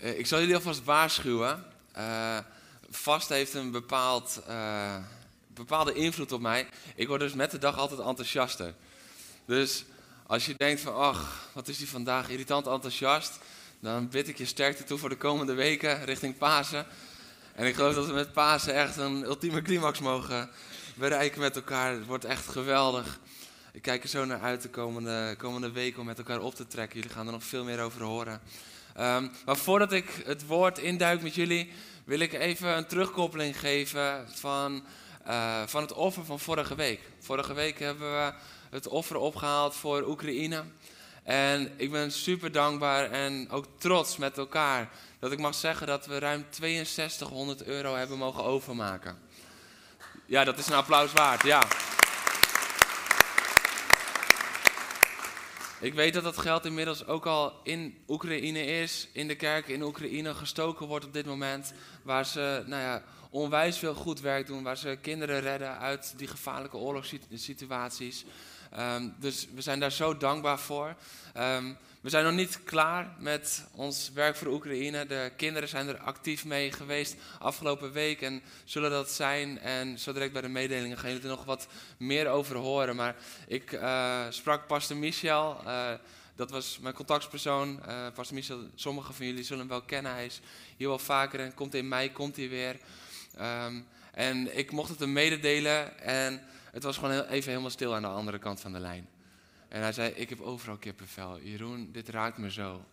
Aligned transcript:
Eh, 0.00 0.18
ik 0.18 0.26
zal 0.26 0.38
jullie 0.40 0.54
alvast 0.54 0.84
waarschuwen. 0.84 1.64
Eh, 1.92 2.38
vast 2.90 3.28
heeft 3.28 3.54
een 3.54 3.70
bepaald, 3.70 4.42
eh, 4.46 4.96
bepaalde 5.54 5.94
invloed 5.94 6.32
op 6.32 6.40
mij. 6.40 6.68
Ik 6.94 7.08
word 7.08 7.20
dus 7.20 7.32
met 7.32 7.50
de 7.50 7.58
dag 7.58 7.78
altijd 7.78 8.00
enthousiaster. 8.00 8.74
Dus 9.44 9.84
als 10.26 10.46
je 10.46 10.54
denkt 10.56 10.80
van, 10.80 10.96
ach, 10.96 11.48
wat 11.52 11.68
is 11.68 11.78
die 11.78 11.88
vandaag 11.88 12.28
irritant 12.28 12.66
enthousiast, 12.66 13.38
dan 13.80 14.08
bid 14.08 14.28
ik 14.28 14.38
je 14.38 14.44
sterkte 14.44 14.84
toe 14.84 14.98
voor 14.98 15.08
de 15.08 15.16
komende 15.16 15.54
weken 15.54 16.04
richting 16.04 16.38
Pasen. 16.38 16.86
En 17.54 17.66
ik 17.66 17.74
geloof 17.74 17.94
dat 17.94 18.06
we 18.06 18.12
met 18.12 18.32
Pasen 18.32 18.74
echt 18.74 18.96
een 18.96 19.22
ultieme 19.24 19.62
climax 19.62 19.98
mogen 19.98 20.50
bereiken 20.94 21.40
met 21.40 21.56
elkaar. 21.56 21.92
Het 21.92 22.06
wordt 22.06 22.24
echt 22.24 22.48
geweldig. 22.48 23.18
Ik 23.72 23.82
kijk 23.82 24.02
er 24.02 24.08
zo 24.08 24.24
naar 24.24 24.40
uit 24.40 24.62
de 24.62 24.68
komende, 24.68 25.34
komende 25.38 25.70
weken 25.70 26.00
om 26.00 26.06
met 26.06 26.18
elkaar 26.18 26.40
op 26.40 26.54
te 26.54 26.66
trekken. 26.66 26.96
Jullie 26.96 27.14
gaan 27.14 27.26
er 27.26 27.32
nog 27.32 27.44
veel 27.44 27.64
meer 27.64 27.80
over 27.80 28.02
horen. 28.02 28.40
Ehm, 28.94 29.28
maar 29.44 29.56
voordat 29.56 29.92
ik 29.92 30.22
het 30.24 30.46
woord 30.46 30.78
induik 30.78 31.22
met 31.22 31.34
jullie, 31.34 31.72
wil 32.04 32.20
ik 32.20 32.32
even 32.32 32.76
een 32.76 32.86
terugkoppeling 32.86 33.60
geven 33.60 34.28
van, 34.34 34.84
eh, 35.24 35.62
van 35.66 35.82
het 35.82 35.92
offer 35.92 36.24
van 36.24 36.40
vorige 36.40 36.74
week. 36.74 37.00
Vorige 37.20 37.54
week 37.54 37.78
hebben 37.78 38.12
we 38.12 38.32
het 38.70 38.88
offer 38.88 39.16
opgehaald 39.16 39.74
voor 39.74 40.08
Oekraïne. 40.08 40.64
En 41.22 41.72
ik 41.76 41.90
ben 41.90 42.12
super 42.12 42.52
dankbaar 42.52 43.10
en 43.10 43.50
ook 43.50 43.66
trots 43.78 44.16
met 44.16 44.38
elkaar 44.38 44.88
dat 45.18 45.32
ik 45.32 45.38
mag 45.38 45.54
zeggen 45.54 45.86
dat 45.86 46.06
we 46.06 46.18
ruim 46.18 46.44
6200 46.50 47.64
euro 47.64 47.94
hebben 47.94 48.18
mogen 48.18 48.44
overmaken. 48.44 49.18
Ja, 50.26 50.44
dat 50.44 50.58
is 50.58 50.66
een 50.66 50.74
applaus 50.74 51.12
waard, 51.12 51.42
ja. 51.42 51.62
Ik 55.80 55.94
weet 55.94 56.14
dat 56.14 56.24
dat 56.24 56.38
geld 56.38 56.64
inmiddels 56.64 57.06
ook 57.06 57.26
al 57.26 57.60
in 57.62 57.98
Oekraïne 58.08 58.64
is, 58.64 59.08
in 59.12 59.28
de 59.28 59.34
kerk 59.34 59.68
in 59.68 59.82
Oekraïne 59.82 60.34
gestoken 60.34 60.86
wordt 60.86 61.04
op 61.04 61.12
dit 61.12 61.26
moment. 61.26 61.72
Waar 62.02 62.26
ze 62.26 62.62
nou 62.66 62.82
ja, 62.82 63.02
onwijs 63.30 63.78
veel 63.78 63.94
goed 63.94 64.20
werk 64.20 64.46
doen, 64.46 64.62
waar 64.62 64.76
ze 64.76 64.98
kinderen 65.00 65.40
redden 65.40 65.78
uit 65.78 66.14
die 66.16 66.26
gevaarlijke 66.26 66.76
oorlogssituaties. 66.76 68.24
Um, 68.78 69.14
dus 69.18 69.46
we 69.54 69.60
zijn 69.60 69.80
daar 69.80 69.92
zo 69.92 70.16
dankbaar 70.16 70.58
voor. 70.58 70.96
Um, 71.36 71.76
we 72.00 72.10
zijn 72.10 72.24
nog 72.24 72.32
niet 72.32 72.62
klaar 72.64 73.14
met 73.18 73.64
ons 73.72 74.10
werk 74.14 74.36
voor 74.36 74.52
Oekraïne. 74.52 75.06
De 75.06 75.32
kinderen 75.36 75.68
zijn 75.68 75.88
er 75.88 75.98
actief 75.98 76.44
mee 76.44 76.72
geweest 76.72 77.16
afgelopen 77.38 77.92
week 77.92 78.22
en 78.22 78.42
zullen 78.64 78.90
dat 78.90 79.10
zijn. 79.10 79.58
En 79.58 79.98
zo 79.98 80.12
direct 80.12 80.32
bij 80.32 80.42
de 80.42 80.48
mededelingen 80.48 80.98
gaan 80.98 81.08
jullie 81.08 81.24
er 81.24 81.30
nog 81.30 81.44
wat 81.44 81.66
meer 81.96 82.28
over 82.28 82.56
horen. 82.56 82.96
Maar 82.96 83.16
ik 83.46 83.72
uh, 83.72 84.24
sprak 84.28 84.66
Pastor 84.66 84.96
Michel. 84.96 85.60
Uh, 85.66 85.90
dat 86.36 86.50
was 86.50 86.78
mijn 86.78 86.94
contactpersoon. 86.94 87.80
Uh, 87.88 88.06
Pastor 88.14 88.36
Michel, 88.36 88.60
sommigen 88.74 89.14
van 89.14 89.26
jullie 89.26 89.44
zullen 89.44 89.60
hem 89.60 89.68
wel 89.68 89.82
kennen. 89.82 90.12
Hij 90.12 90.26
is 90.26 90.40
hier 90.76 90.88
wel 90.88 90.98
vaker 90.98 91.40
en 91.40 91.54
komt 91.54 91.74
in 91.74 91.88
mei, 91.88 92.12
komt 92.12 92.36
hij 92.36 92.48
weer. 92.48 92.76
Um, 93.40 93.86
en 94.12 94.58
ik 94.58 94.70
mocht 94.70 94.88
het 94.88 95.00
hem 95.00 95.12
mededelen 95.12 95.98
en 95.98 96.42
het 96.72 96.82
was 96.82 96.96
gewoon 96.96 97.20
even 97.20 97.50
helemaal 97.50 97.70
stil 97.70 97.94
aan 97.94 98.02
de 98.02 98.08
andere 98.08 98.38
kant 98.38 98.60
van 98.60 98.72
de 98.72 98.80
lijn. 98.80 99.08
En 99.68 99.80
hij 99.80 99.92
zei, 99.92 100.12
ik 100.12 100.28
heb 100.28 100.40
overal 100.40 100.76
kippenvel. 100.76 101.40
Jeroen, 101.42 101.88
dit 101.92 102.08
raakt 102.08 102.38
me 102.38 102.50
zo. 102.50 102.84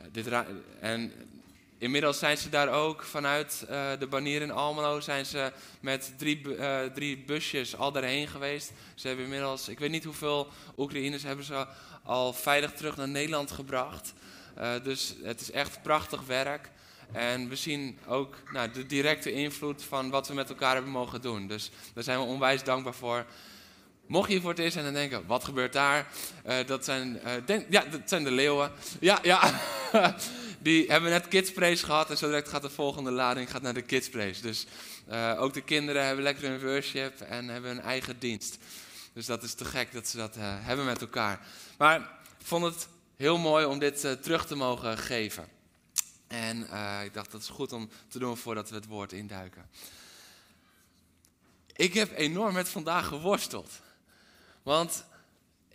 Uh, 0.00 0.06
dit 0.12 0.26
ra 0.26 0.46
en 0.80 1.12
inmiddels 1.78 2.18
zijn 2.18 2.38
ze 2.38 2.48
daar 2.48 2.68
ook 2.68 3.02
vanuit 3.02 3.66
uh, 3.70 3.90
de 3.98 4.06
banier 4.06 4.42
in 4.42 4.50
Almelo... 4.50 5.00
zijn 5.00 5.26
ze 5.26 5.52
met 5.80 6.12
drie, 6.16 6.40
uh, 6.40 6.84
drie 6.84 7.18
busjes 7.18 7.76
al 7.76 7.92
daarheen 7.92 8.28
geweest. 8.28 8.72
Ze 8.94 9.06
hebben 9.06 9.24
inmiddels, 9.24 9.68
ik 9.68 9.78
weet 9.78 9.90
niet 9.90 10.04
hoeveel 10.04 10.48
Oekraïners... 10.76 11.22
hebben 11.22 11.44
ze 11.44 11.66
al 12.02 12.32
veilig 12.32 12.72
terug 12.72 12.96
naar 12.96 13.08
Nederland 13.08 13.50
gebracht. 13.50 14.12
dus 14.82 15.14
het 15.22 15.40
is 15.40 15.50
echt 15.50 15.82
prachtig 15.82 16.26
werk. 16.26 16.70
En 17.16 17.48
we 17.48 17.56
zien 17.56 17.98
ook 18.06 18.34
nou, 18.52 18.70
de 18.70 18.86
directe 18.86 19.32
invloed 19.32 19.82
van 19.82 20.10
wat 20.10 20.28
we 20.28 20.34
met 20.34 20.48
elkaar 20.48 20.74
hebben 20.74 20.92
mogen 20.92 21.20
doen. 21.20 21.46
Dus 21.46 21.70
daar 21.94 22.04
zijn 22.04 22.18
we 22.18 22.24
onwijs 22.24 22.62
dankbaar 22.62 22.94
voor. 22.94 23.24
Mocht 24.06 24.30
je 24.30 24.40
voor 24.40 24.50
het 24.50 24.58
eerst 24.58 24.72
zijn 24.72 24.86
en 24.86 24.92
denken, 24.92 25.26
wat 25.26 25.44
gebeurt 25.44 25.72
daar? 25.72 26.06
Uh, 26.46 26.54
dat, 26.66 26.84
zijn, 26.84 27.20
denk, 27.46 27.66
ja, 27.70 27.84
dat 27.84 28.00
zijn 28.04 28.24
de 28.24 28.30
leeuwen. 28.30 28.72
Ja, 29.00 29.18
ja. 29.22 29.60
Die 30.58 30.86
hebben 30.90 31.10
net 31.10 31.28
kidspraise 31.28 31.84
gehad 31.84 32.10
en 32.10 32.16
zo 32.16 32.26
direct 32.26 32.48
gaat 32.48 32.62
de 32.62 32.70
volgende 32.70 33.10
lading 33.10 33.50
gaat 33.50 33.62
naar 33.62 33.74
de 33.74 33.82
kidspraise. 33.82 34.42
Dus 34.42 34.66
uh, 35.10 35.36
ook 35.38 35.54
de 35.54 35.62
kinderen 35.62 36.04
hebben 36.04 36.24
lekker 36.24 36.48
hun 36.48 36.60
worship 36.60 37.20
en 37.20 37.48
hebben 37.48 37.70
hun 37.70 37.80
eigen 37.80 38.18
dienst. 38.18 38.58
Dus 39.12 39.26
dat 39.26 39.42
is 39.42 39.54
te 39.54 39.64
gek 39.64 39.92
dat 39.92 40.08
ze 40.08 40.16
dat 40.16 40.34
hebben 40.40 40.84
met 40.84 41.00
elkaar. 41.00 41.40
Maar 41.78 41.96
ik 42.38 42.46
vond 42.46 42.64
het 42.64 42.88
heel 43.16 43.38
mooi 43.38 43.64
om 43.64 43.78
dit 43.78 44.00
terug 44.22 44.46
te 44.46 44.56
mogen 44.56 44.98
geven. 44.98 45.55
En 46.26 46.62
ik 47.04 47.14
dacht 47.14 47.30
dat 47.30 47.40
is 47.40 47.48
goed 47.48 47.72
om 47.72 47.88
te 48.08 48.18
doen 48.18 48.36
voordat 48.36 48.68
we 48.68 48.74
het 48.74 48.86
woord 48.86 49.12
induiken. 49.12 49.68
Ik 51.72 51.94
heb 51.94 52.12
enorm 52.12 52.54
met 52.54 52.68
vandaag 52.68 53.06
geworsteld. 53.06 53.80
Want 54.62 55.04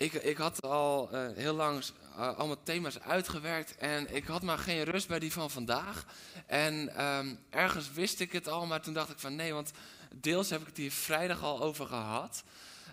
ik, 0.01 0.13
ik 0.13 0.37
had 0.37 0.61
al 0.61 1.09
uh, 1.13 1.27
heel 1.35 1.53
lang 1.53 1.83
uh, 2.17 2.51
thema's 2.63 2.99
uitgewerkt 2.99 3.77
en 3.77 4.15
ik 4.15 4.25
had 4.25 4.41
maar 4.41 4.57
geen 4.57 4.83
rust 4.83 5.07
bij 5.07 5.19
die 5.19 5.31
van 5.31 5.51
vandaag. 5.51 6.05
En 6.45 7.05
um, 7.05 7.39
ergens 7.49 7.91
wist 7.91 8.19
ik 8.19 8.31
het 8.31 8.47
al, 8.47 8.65
maar 8.65 8.81
toen 8.81 8.93
dacht 8.93 9.09
ik 9.09 9.19
van 9.19 9.35
nee, 9.35 9.53
want 9.53 9.71
deels 10.15 10.49
heb 10.49 10.61
ik 10.61 10.67
het 10.67 10.77
hier 10.77 10.91
vrijdag 10.91 11.43
al 11.43 11.61
over 11.61 11.85
gehad. 11.85 12.43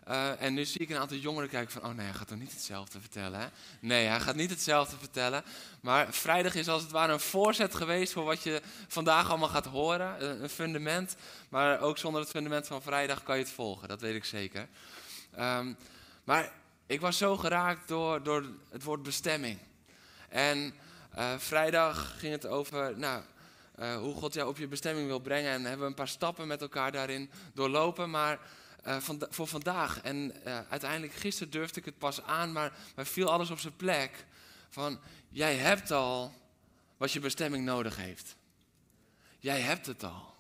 Uh, 0.09 0.43
en 0.43 0.55
nu 0.55 0.65
zie 0.65 0.81
ik 0.81 0.91
een 0.91 0.99
aantal 0.99 1.17
jongeren 1.17 1.49
kijken 1.49 1.73
van, 1.73 1.85
oh 1.91 1.97
nee, 1.97 2.07
hij 2.07 2.15
gaat 2.15 2.29
toch 2.29 2.39
niet 2.39 2.53
hetzelfde 2.53 3.01
vertellen, 3.01 3.41
hè? 3.41 3.47
Nee, 3.81 4.07
hij 4.07 4.21
gaat 4.21 4.35
niet 4.35 4.51
hetzelfde 4.51 4.97
vertellen. 4.99 5.45
Maar 5.81 6.13
vrijdag 6.13 6.55
is 6.55 6.69
als 6.69 6.83
het 6.83 6.91
ware 6.91 7.13
een 7.13 7.21
voorzet 7.21 7.75
geweest 7.75 8.13
voor 8.13 8.25
wat 8.25 8.43
je 8.43 8.63
vandaag 8.89 9.29
allemaal 9.29 9.49
gaat 9.49 9.67
horen. 9.67 10.43
Een 10.43 10.49
fundament, 10.49 11.17
maar 11.49 11.81
ook 11.81 11.99
zonder 11.99 12.21
het 12.21 12.31
fundament 12.31 12.67
van 12.67 12.83
vrijdag 12.83 13.23
kan 13.23 13.37
je 13.37 13.43
het 13.43 13.53
volgen, 13.53 13.89
dat 13.89 14.01
weet 14.01 14.15
ik 14.15 14.25
zeker. 14.25 14.69
Um, 15.39 15.77
maar 16.25 16.53
ik 16.87 17.01
was 17.01 17.19
zo 17.19 17.37
geraakt 17.37 17.89
door, 17.89 18.23
door 18.23 18.45
het 18.71 18.83
woord 18.83 19.03
bestemming. 19.03 19.59
En 20.29 20.75
uh, 21.19 21.39
vrijdag 21.39 22.15
ging 22.19 22.33
het 22.33 22.47
over 22.47 22.99
nou, 22.99 23.23
hoe 23.99 24.15
God 24.15 24.35
jou 24.35 24.49
op 24.49 24.59
je 24.59 24.69
bestemming 24.69 25.07
wil 25.07 25.21
brengen. 25.21 25.53
En 25.53 25.63
hebben 25.63 25.81
we 25.81 25.87
een 25.87 25.95
paar 25.95 26.09
stappen 26.09 26.47
met 26.47 26.61
elkaar 26.61 26.93
daarin 26.93 27.31
doorlopen. 27.55 28.11
Maar 28.11 28.39
uh, 28.87 28.97
van, 28.97 29.27
voor 29.31 29.47
vandaag, 29.47 30.01
en 30.01 30.33
uiteindelijk 30.69 31.13
gisteren 31.13 31.53
durfde 31.53 31.81
ik 31.81 31.87
het 31.87 31.99
pas 31.99 32.23
aan, 32.23 32.53
maar, 32.53 32.73
maar 32.95 33.07
viel 33.07 33.31
alles 33.31 33.51
op 33.51 33.59
zijn 33.59 33.77
plek. 33.77 34.27
Van, 34.69 35.01
jij 35.29 35.57
hebt 35.57 35.91
al 35.91 36.35
wat 36.97 37.13
je 37.13 37.21
bestemming 37.21 37.65
nodig 37.65 37.97
heeft. 37.97 38.37
Jij 39.39 39.61
hebt 39.61 39.87
het 39.87 40.05
al. 40.05 40.35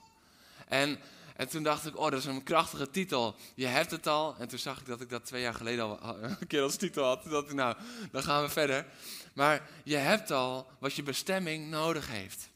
En 0.68 0.98
en 1.38 1.48
toen 1.48 1.62
dacht 1.62 1.86
ik, 1.86 1.98
oh, 1.98 2.10
dat 2.10 2.18
is 2.18 2.24
een 2.24 2.42
krachtige 2.42 2.90
titel. 2.90 3.36
Je 3.54 3.66
hebt 3.66 3.90
het 3.90 4.06
al. 4.06 4.36
En 4.38 4.48
toen 4.48 4.58
zag 4.58 4.80
ik 4.80 4.86
dat 4.86 5.00
ik 5.00 5.10
dat 5.10 5.24
twee 5.24 5.42
jaar 5.42 5.54
geleden 5.54 6.00
al 6.00 6.16
een 6.22 6.46
keer 6.46 6.62
als 6.62 6.76
titel 6.76 7.04
had. 7.04 7.22
Toen 7.22 7.44
ik, 7.44 7.52
nou, 7.52 7.76
dan 8.10 8.22
gaan 8.22 8.42
we 8.42 8.48
verder. 8.48 8.86
Maar 9.32 9.68
je 9.84 9.96
hebt 9.96 10.30
al 10.30 10.66
wat 10.78 10.94
je 10.94 11.02
bestemming 11.02 11.70
nodig 11.70 12.08
heeft. 12.08 12.48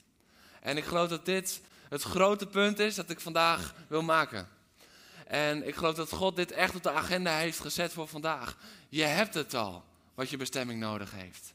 En 0.60 0.76
ik 0.76 0.84
geloof 0.84 1.08
dat 1.08 1.24
dit 1.24 1.60
het 1.88 2.02
grote 2.02 2.46
punt 2.46 2.78
is 2.78 2.94
dat 2.94 3.10
ik 3.10 3.20
vandaag 3.20 3.74
wil 3.88 4.02
maken. 4.02 4.48
En 5.32 5.66
ik 5.66 5.74
geloof 5.74 5.94
dat 5.94 6.12
God 6.12 6.36
dit 6.36 6.52
echt 6.52 6.74
op 6.74 6.82
de 6.82 6.90
agenda 6.90 7.36
heeft 7.36 7.60
gezet 7.60 7.92
voor 7.92 8.08
vandaag. 8.08 8.56
Je 8.88 9.02
hebt 9.02 9.34
het 9.34 9.54
al, 9.54 9.84
wat 10.14 10.30
je 10.30 10.36
bestemming 10.36 10.80
nodig 10.80 11.12
heeft. 11.12 11.54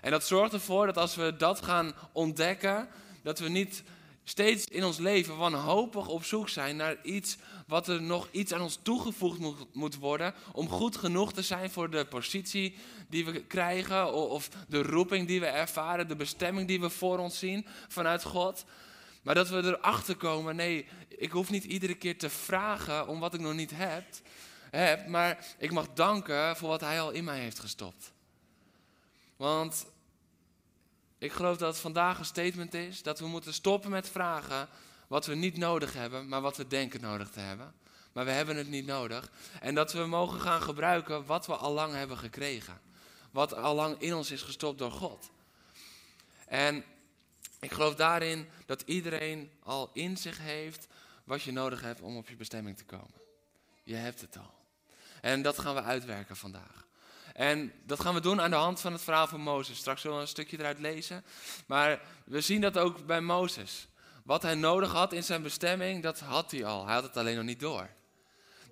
En 0.00 0.10
dat 0.10 0.26
zorgt 0.26 0.52
ervoor 0.52 0.86
dat 0.86 0.96
als 0.96 1.14
we 1.14 1.36
dat 1.36 1.62
gaan 1.62 1.92
ontdekken, 2.12 2.88
dat 3.22 3.38
we 3.38 3.48
niet 3.48 3.82
steeds 4.24 4.64
in 4.64 4.84
ons 4.84 4.98
leven 4.98 5.36
wanhopig 5.36 6.08
op 6.08 6.24
zoek 6.24 6.48
zijn 6.48 6.76
naar 6.76 6.96
iets 7.02 7.36
wat 7.66 7.88
er 7.88 8.02
nog 8.02 8.28
iets 8.30 8.52
aan 8.52 8.60
ons 8.60 8.78
toegevoegd 8.82 9.38
moet, 9.72 9.96
worden 9.96 10.34
om 10.52 10.68
goed 10.68 10.96
genoeg 10.96 11.32
te 11.32 11.42
zijn 11.42 11.70
voor 11.70 11.90
de 11.90 12.04
positie 12.04 12.76
die 13.08 13.24
we 13.24 13.42
krijgen 13.42 14.12
of 14.14 14.48
de 14.68 14.82
roeping 14.82 15.26
die 15.26 15.40
we 15.40 15.46
ervaren, 15.46 16.08
de 16.08 16.16
bestemming 16.16 16.68
die 16.68 16.80
we 16.80 16.90
voor 16.90 17.18
ons 17.18 17.38
zien 17.38 17.66
vanuit 17.88 18.22
God. 18.22 18.64
Maar 19.22 19.34
dat 19.34 19.48
we 19.48 19.56
erachter 19.56 20.16
komen, 20.16 20.56
nee, 20.56 20.86
ik 21.08 21.30
hoef 21.30 21.50
niet 21.50 21.64
iedere 21.64 21.94
keer 21.94 22.18
te 22.18 22.30
vragen 22.30 23.08
om 23.08 23.20
wat 23.20 23.34
ik 23.34 23.40
nog 23.40 23.54
niet 23.54 23.72
heb, 23.74 25.06
maar 25.06 25.46
ik 25.58 25.72
mag 25.72 25.86
danken 25.94 26.56
voor 26.56 26.68
wat 26.68 26.80
Hij 26.80 27.00
al 27.00 27.10
in 27.10 27.24
mij 27.24 27.38
heeft 27.38 27.58
gestopt. 27.58 28.12
Want 29.36 29.86
ik 31.18 31.32
geloof 31.32 31.56
dat 31.56 31.72
het 31.72 31.82
vandaag 31.82 32.18
een 32.18 32.24
statement 32.24 32.74
is 32.74 33.02
dat 33.02 33.18
we 33.18 33.26
moeten 33.26 33.54
stoppen 33.54 33.90
met 33.90 34.08
vragen 34.08 34.68
wat 35.06 35.26
we 35.26 35.34
niet 35.34 35.56
nodig 35.56 35.92
hebben, 35.92 36.28
maar 36.28 36.40
wat 36.40 36.56
we 36.56 36.66
denken 36.66 37.00
nodig 37.00 37.30
te 37.30 37.40
hebben. 37.40 37.74
Maar 38.12 38.24
we 38.24 38.30
hebben 38.30 38.56
het 38.56 38.68
niet 38.68 38.86
nodig. 38.86 39.30
En 39.60 39.74
dat 39.74 39.92
we 39.92 40.06
mogen 40.06 40.40
gaan 40.40 40.62
gebruiken 40.62 41.26
wat 41.26 41.46
we 41.46 41.56
al 41.56 41.72
lang 41.72 41.94
hebben 41.94 42.18
gekregen. 42.18 42.80
Wat 43.30 43.54
al 43.54 43.74
lang 43.74 44.00
in 44.00 44.14
ons 44.14 44.30
is 44.30 44.42
gestopt 44.42 44.78
door 44.78 44.90
God. 44.90 45.30
En 46.46 46.84
ik 47.60 47.72
geloof 47.72 47.94
daarin 47.94 48.48
dat 48.66 48.82
iedereen 48.86 49.50
al 49.62 49.90
in 49.92 50.16
zich 50.16 50.38
heeft 50.38 50.86
wat 51.24 51.42
je 51.42 51.52
nodig 51.52 51.80
hebt 51.80 52.00
om 52.00 52.16
op 52.16 52.28
je 52.28 52.36
bestemming 52.36 52.76
te 52.76 52.84
komen. 52.84 53.20
Je 53.82 53.94
hebt 53.94 54.20
het 54.20 54.36
al. 54.36 54.54
En 55.20 55.42
dat 55.42 55.58
gaan 55.58 55.74
we 55.74 55.82
uitwerken 55.82 56.36
vandaag. 56.36 56.86
En 57.32 57.72
dat 57.86 58.00
gaan 58.00 58.14
we 58.14 58.20
doen 58.20 58.40
aan 58.40 58.50
de 58.50 58.56
hand 58.56 58.80
van 58.80 58.92
het 58.92 59.02
verhaal 59.02 59.26
van 59.26 59.40
Mozes. 59.40 59.78
Straks 59.78 60.00
zullen 60.00 60.16
we 60.16 60.22
een 60.22 60.28
stukje 60.28 60.58
eruit 60.58 60.78
lezen. 60.78 61.24
Maar 61.66 62.00
we 62.24 62.40
zien 62.40 62.60
dat 62.60 62.78
ook 62.78 63.06
bij 63.06 63.20
Mozes. 63.20 63.88
Wat 64.24 64.42
hij 64.42 64.54
nodig 64.54 64.92
had 64.92 65.12
in 65.12 65.24
zijn 65.24 65.42
bestemming, 65.42 66.02
dat 66.02 66.20
had 66.20 66.50
hij 66.50 66.64
al. 66.64 66.84
Hij 66.84 66.94
had 66.94 67.02
het 67.02 67.16
alleen 67.16 67.36
nog 67.36 67.44
niet 67.44 67.60
door. 67.60 67.88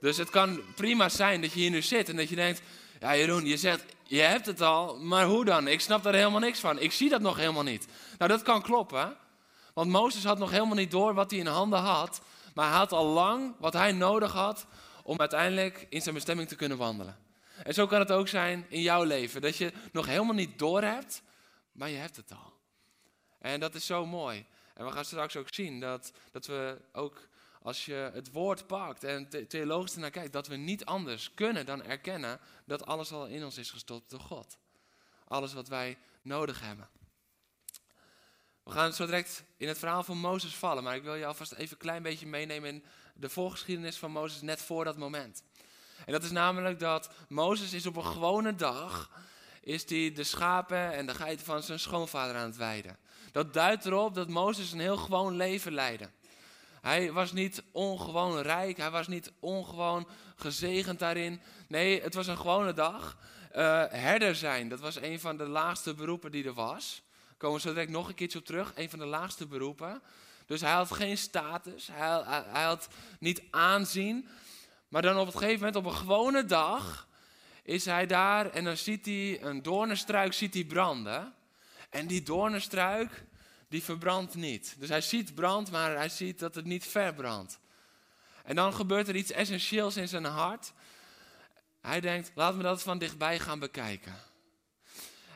Dus 0.01 0.17
het 0.17 0.31
kan 0.31 0.61
prima 0.75 1.09
zijn 1.09 1.41
dat 1.41 1.53
je 1.53 1.61
hier 1.61 1.71
nu 1.71 1.83
zit 1.83 2.09
en 2.09 2.17
dat 2.17 2.29
je 2.29 2.35
denkt... 2.35 2.63
Ja 3.01 3.17
Jeroen, 3.17 3.47
je 3.47 3.57
zegt, 3.57 3.85
je 4.03 4.21
hebt 4.21 4.47
het 4.47 4.61
al, 4.61 4.99
maar 4.99 5.25
hoe 5.25 5.45
dan? 5.45 5.69
Ik 5.69 5.81
snap 5.81 6.03
daar 6.03 6.15
helemaal 6.15 6.41
niks 6.41 6.61
van. 6.61 6.79
Ik 6.79 6.93
zie 6.93 7.09
dat 7.09 7.21
nog 7.21 7.37
helemaal 7.37 7.63
niet. 7.63 7.87
Nou, 8.19 8.31
dat 8.31 8.43
kan 8.43 8.63
kloppen. 8.63 9.17
Want 9.75 9.91
Mozes 9.91 10.25
had 10.25 10.39
nog 10.39 10.51
helemaal 10.51 10.75
niet 10.75 10.91
door 10.91 11.15
wat 11.15 11.31
hij 11.31 11.41
in 11.41 11.47
handen 11.47 11.79
had. 11.79 12.21
Maar 12.55 12.69
hij 12.69 12.77
had 12.77 12.93
al 12.93 13.07
lang 13.07 13.55
wat 13.59 13.73
hij 13.73 13.93
nodig 13.93 14.33
had 14.33 14.67
om 15.03 15.19
uiteindelijk 15.19 15.87
in 15.89 16.03
zijn 16.03 16.15
bestemming 16.15 16.49
te 16.49 16.57
kunnen 16.57 16.79
wandelen. 16.79 17.19
En 17.63 17.75
zo 17.75 17.87
kan 17.87 17.99
het 17.99 18.11
ook 18.11 18.29
zijn 18.29 18.67
in 18.69 18.81
jouw 18.81 19.03
leven. 19.03 19.41
Dat 19.41 19.57
je 19.57 19.73
nog 19.93 20.07
helemaal 20.07 20.35
niet 20.35 20.59
door 20.59 20.83
hebt, 20.83 21.23
maar 21.73 21.89
je 21.89 21.97
hebt 21.97 22.17
het 22.17 22.31
al. 22.31 22.53
En 23.39 23.61
dat 23.61 23.75
is 23.75 23.87
zo 23.87 24.07
mooi. 24.07 24.47
En 24.75 24.85
we 24.85 24.93
gaan 24.93 25.05
straks 25.05 25.37
ook 25.37 25.55
zien 25.55 25.81
dat, 25.81 26.13
dat 26.33 26.47
we 26.47 26.79
ook 26.93 27.29
als 27.63 27.85
je 27.85 28.11
het 28.13 28.33
woord 28.33 28.67
pakt 28.67 29.05
en 29.05 29.49
theologisch 29.49 29.95
ernaar 29.95 30.11
kijkt, 30.11 30.33
dat 30.33 30.47
we 30.47 30.57
niet 30.57 30.85
anders 30.85 31.35
kunnen 31.35 31.67
dan 31.67 31.83
erkennen 31.83 32.41
dat 32.65 32.87
alles 32.87 33.13
al 33.13 33.27
in 33.27 33.45
ons 33.45 33.59
is 33.59 33.71
gestopt 33.71 34.11
door 34.11 34.21
God. 34.21 34.59
Alles 35.25 35.53
wat 35.53 35.69
wij 35.69 35.99
nodig 36.23 36.61
hebben. 36.61 36.89
We 38.63 38.71
gaan 38.71 38.93
zo 38.93 39.05
direct 39.05 39.45
in 39.57 39.69
het 39.69 39.79
verhaal 39.79 40.03
van 40.03 40.19
Mozes 40.19 40.55
vallen, 40.55 40.83
maar 40.83 40.97
ik 40.97 41.03
wil 41.03 41.15
je 41.15 41.27
alvast 41.27 41.53
even 41.53 41.73
een 41.73 41.79
klein 41.79 42.03
beetje 42.03 42.27
meenemen 42.27 42.71
in 42.71 42.85
de 43.15 43.29
voorgeschiedenis 43.29 43.97
van 43.97 44.11
Mozes 44.11 44.41
net 44.41 44.63
voor 44.63 44.85
dat 44.85 44.97
moment. 44.97 45.43
En 46.07 46.13
dat 46.13 46.23
is 46.23 46.31
namelijk 46.31 46.79
dat 46.79 47.11
Mozes 47.29 47.73
is 47.73 47.87
op 47.87 47.97
een 47.97 48.05
gewone 48.05 48.55
dag, 48.55 49.11
is 49.61 49.87
die 49.87 50.13
de 50.13 50.25
schapen 50.25 50.93
en 50.93 51.07
de 51.07 51.15
geiten 51.15 51.47
van 51.47 51.63
zijn 51.63 51.79
schoonvader 51.79 52.37
aan 52.37 52.47
het 52.47 52.57
weiden. 52.57 52.99
Dat 53.33 53.55
duidt 53.55 53.87
erop 53.87 54.15
dat 54.15 54.29
Mozes 54.29 54.73
een 54.73 54.81
heel 54.81 54.97
gewoon 54.97 55.37
leven 55.37 55.73
leidde. 55.73 56.11
Hij 56.89 57.13
was 57.13 57.33
niet 57.33 57.63
ongewoon 57.73 58.41
rijk, 58.41 58.77
hij 58.77 58.91
was 58.91 59.09
niet 59.09 59.33
ongewoon 59.41 60.09
gezegend 60.37 60.99
daarin. 60.99 61.41
Nee, 61.67 62.03
het 62.03 62.15
was 62.15 62.27
een 62.27 62.37
gewone 62.37 62.73
dag. 62.73 63.17
Uh, 63.57 63.85
herder 63.89 64.35
zijn, 64.35 64.69
dat 64.69 64.81
was 64.81 65.01
een 65.01 65.21
van 65.21 65.37
de 65.37 65.47
laagste 65.47 65.95
beroepen 65.95 66.31
die 66.31 66.45
er 66.45 66.53
was. 66.53 67.03
Daar 67.27 67.37
komen 67.37 67.57
we 67.57 67.63
zo 67.63 67.73
direct 67.73 67.91
nog 67.91 68.09
een 68.09 68.15
keertje 68.15 68.39
op 68.39 68.45
terug. 68.45 68.73
Een 68.75 68.91
van 68.91 68.99
de 68.99 69.07
laagste 69.07 69.47
beroepen. 69.47 70.03
Dus 70.47 70.61
hij 70.61 70.73
had 70.73 70.93
geen 70.93 71.19
status, 71.19 71.89
hij, 71.93 72.23
hij, 72.27 72.65
had 72.65 72.89
niet 73.21 73.43
aanzien. 73.51 74.29
Maar 74.89 75.03
dan 75.03 75.19
op 75.19 75.27
het 75.27 75.37
gegeven 75.37 75.59
moment, 75.59 75.77
op 75.77 75.85
een 75.85 75.99
gewone 75.99 76.45
dag, 76.45 77.09
is 77.63 77.85
hij 77.85 78.07
daar 78.07 78.51
en 78.51 78.65
dan 78.65 78.77
ziet 78.77 79.05
hij 79.05 79.43
een 79.43 79.63
doornenstruik 79.63 80.33
ziet 80.33 80.55
hij 80.55 80.65
branden. 80.65 81.35
En 81.91 82.07
die 82.07 82.23
doornenstruik, 82.23 83.25
die 83.69 83.83
verbrandt 83.83 84.35
niet. 84.35 84.75
Dus 84.79 84.89
hij 84.89 85.01
ziet 85.01 85.35
brand, 85.35 85.71
maar 85.71 85.97
hij 85.97 86.09
ziet 86.09 86.39
dat 86.39 86.55
het 86.55 86.65
niet 86.65 86.87
verbrandt. 86.87 87.59
En 88.45 88.55
dan 88.55 88.75
gebeurt 88.75 89.09
er 89.09 89.17
iets 89.17 89.31
essentieels 89.31 89.97
in 89.97 90.09
zijn 90.09 90.25
hart. 90.25 90.73
Hij 91.81 92.01
denkt, 92.01 92.31
laat 92.35 92.55
me 92.55 92.63
dat 92.63 92.83
van 92.83 92.99
dichtbij 92.99 93.39
gaan 93.39 93.59
bekijken. 93.59 94.15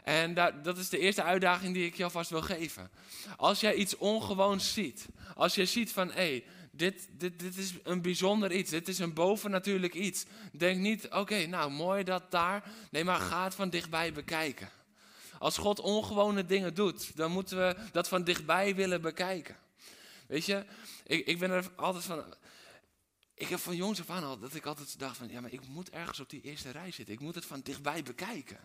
En 0.02 0.34
dat, 0.62 0.79
is 0.79 0.88
de 0.88 0.99
eerste 0.99 1.23
uitdaging 1.23 1.75
die 1.75 1.87
ik 1.87 1.94
je 1.94 2.05
alvast 2.05 2.31
wil 2.31 2.43
geven. 2.43 2.90
Als 3.37 3.61
jij 3.61 3.75
iets 3.75 3.96
ongewoons 3.96 4.73
ziet, 4.73 5.06
als 5.35 5.55
je 5.55 5.67
ziet 5.67 5.93
van, 5.93 6.08
hé, 6.08 6.14
hey, 6.14 6.44
dit, 6.70 7.08
dit, 7.11 7.38
dit 7.38 7.56
is 7.56 7.75
een 7.82 8.02
bijzonder 8.02 8.52
iets, 8.52 8.70
dit 8.70 8.88
is 8.88 8.99
een 8.99 9.14
bovennatuurlijk 9.14 9.94
iets. 9.94 10.25
Denk 10.52 10.78
niet, 10.78 11.08
oké, 11.08 11.46
nou 11.46 11.70
mooi 11.70 12.05
dat 12.05 12.31
daar. 12.31 12.64
Nee, 12.90 13.05
maar 13.05 13.20
ga 13.20 13.44
het 13.44 13.55
van 13.55 13.70
dichtbij 13.70 14.12
bekijken. 14.12 14.69
Als 15.43 15.59
God 15.59 15.81
ongewone 15.81 16.47
dingen 16.47 16.75
doet, 16.75 17.17
dan 17.17 17.31
moeten 17.31 17.56
we 17.59 17.77
dat 17.93 18.09
van 18.09 18.25
dichtbij 18.25 18.75
willen 18.75 19.00
bekijken. 19.00 19.56
Weet 20.27 20.44
je, 20.44 20.65
ik, 21.06 21.27
ik 21.27 21.39
ben 21.39 21.50
er 21.50 21.71
altijd 21.77 22.05
van. 22.05 22.25
Ik 23.35 23.49
heb 23.49 23.59
van 23.59 23.77
jongs 23.77 24.00
af 24.00 24.11
aan 24.11 24.25
al 24.25 24.39
dat 24.39 24.55
ik 24.55 24.67
altijd 24.67 24.99
dacht 24.99 25.17
van, 25.17 25.29
ja, 25.29 25.41
maar 25.41 25.53
ik 25.53 25.67
moet 25.69 25.91
ergens 25.91 26.21
op 26.21 26.31
die 26.31 26.41
eerste 26.41 26.71
rij 26.71 26.91
zitten. 26.91 27.15
Ik 27.15 27.21
moet 27.21 27.35
het 27.35 27.44
van 27.44 27.61
dichtbij 27.61 28.03
bekijken. 28.03 28.59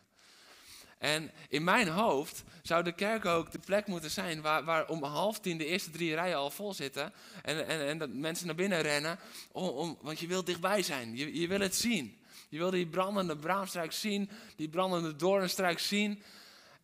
En 0.98 1.32
in 1.50 1.64
mijn 1.64 1.88
hoofd 1.88 2.44
zou 2.62 2.84
de 2.84 2.92
kerk 2.92 3.26
ook 3.26 3.52
de 3.52 3.60
plek 3.60 3.88
moeten 3.88 4.12
zijn 4.12 4.42
waar, 4.42 4.64
waar 4.64 4.88
om 4.88 5.04
half 5.04 5.40
tien 5.40 5.58
de 5.58 5.66
eerste 5.66 5.90
drie 5.90 6.14
rijen 6.14 6.38
al 6.38 6.52
vol 6.52 6.74
zitten. 6.74 7.14
En, 7.44 7.68
en, 7.68 7.88
en 7.88 7.98
dat 7.98 8.10
mensen 8.10 8.46
naar 8.46 8.56
binnen 8.56 8.82
rennen, 8.82 9.20
om, 9.52 9.68
om, 9.68 9.98
want 10.02 10.20
je 10.20 10.28
wil 10.28 10.44
dichtbij 10.44 10.82
zijn. 10.82 11.18
Je, 11.18 11.40
je 11.40 11.48
wil 11.48 11.60
het 11.60 11.76
zien. 11.76 12.22
Je 12.50 12.58
wil 12.58 12.72
die 12.72 12.88
brandende 12.88 13.38
braamstruik 13.38 13.92
zien, 13.92 14.30
die 14.56 14.70
brandende 14.70 15.16
doornstruik 15.16 15.80
zien. 15.80 16.24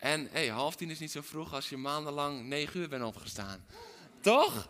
En 0.03 0.27
hey, 0.31 0.47
half 0.47 0.75
tien 0.75 0.89
is 0.89 0.99
niet 0.99 1.11
zo 1.11 1.21
vroeg 1.21 1.53
als 1.53 1.69
je 1.69 1.77
maandenlang 1.77 2.45
negen 2.45 2.79
uur 2.79 2.89
bent 2.89 3.03
opgestaan. 3.03 3.65
Toch? 4.21 4.67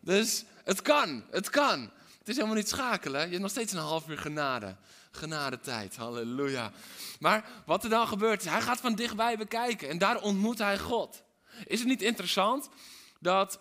Dus 0.00 0.44
het 0.64 0.82
kan, 0.82 1.24
het 1.30 1.50
kan. 1.50 1.80
Het 2.18 2.28
is 2.28 2.34
helemaal 2.34 2.56
niet 2.56 2.68
schakelen. 2.68 3.20
Je 3.20 3.28
hebt 3.28 3.40
nog 3.40 3.50
steeds 3.50 3.72
een 3.72 3.78
half 3.78 4.08
uur 4.08 4.18
genade. 4.18 4.76
Genadetijd, 5.10 5.96
halleluja. 5.96 6.72
Maar 7.20 7.44
wat 7.66 7.84
er 7.84 7.90
dan 7.90 8.06
gebeurt, 8.06 8.44
hij 8.44 8.60
gaat 8.60 8.80
van 8.80 8.94
dichtbij 8.94 9.36
bekijken. 9.36 9.88
En 9.88 9.98
daar 9.98 10.20
ontmoet 10.22 10.58
hij 10.58 10.78
God. 10.78 11.22
Is 11.64 11.78
het 11.78 11.88
niet 11.88 12.02
interessant 12.02 12.68
dat 13.20 13.60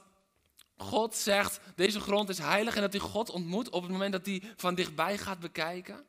God 0.77 1.15
zegt, 1.15 1.59
deze 1.75 1.99
grond 1.99 2.29
is 2.29 2.37
heilig. 2.37 2.75
En 2.75 2.81
dat 2.81 2.93
hij 2.93 3.01
God 3.01 3.29
ontmoet 3.29 3.69
op 3.69 3.81
het 3.81 3.91
moment 3.91 4.11
dat 4.11 4.25
hij 4.25 4.43
van 4.55 4.75
dichtbij 4.75 5.17
gaat 5.17 5.39
bekijken? 5.39 6.05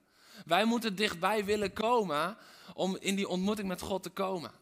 Wij 0.47 0.65
moeten 0.65 0.97
dichtbij 0.97 1.45
willen 1.45 1.73
komen 1.73 2.37
om 2.75 2.97
in 3.01 3.15
die 3.15 3.29
ontmoeting 3.29 3.69
met 3.69 3.81
God 3.81 4.03
te 4.03 4.11
komen. 4.11 4.61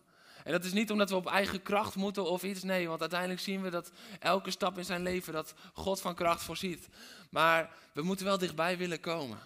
En 0.48 0.54
dat 0.54 0.64
is 0.64 0.72
niet 0.72 0.90
omdat 0.90 1.10
we 1.10 1.16
op 1.16 1.26
eigen 1.26 1.62
kracht 1.62 1.94
moeten 1.94 2.24
of 2.24 2.42
iets. 2.42 2.62
Nee, 2.62 2.88
want 2.88 3.00
uiteindelijk 3.00 3.40
zien 3.40 3.62
we 3.62 3.70
dat 3.70 3.90
elke 4.18 4.50
stap 4.50 4.78
in 4.78 4.84
zijn 4.84 5.02
leven 5.02 5.32
dat 5.32 5.54
God 5.72 6.00
van 6.00 6.14
kracht 6.14 6.42
voorziet. 6.42 6.88
Maar 7.30 7.74
we 7.92 8.02
moeten 8.02 8.26
wel 8.26 8.38
dichtbij 8.38 8.76
willen 8.76 9.00
komen. 9.00 9.38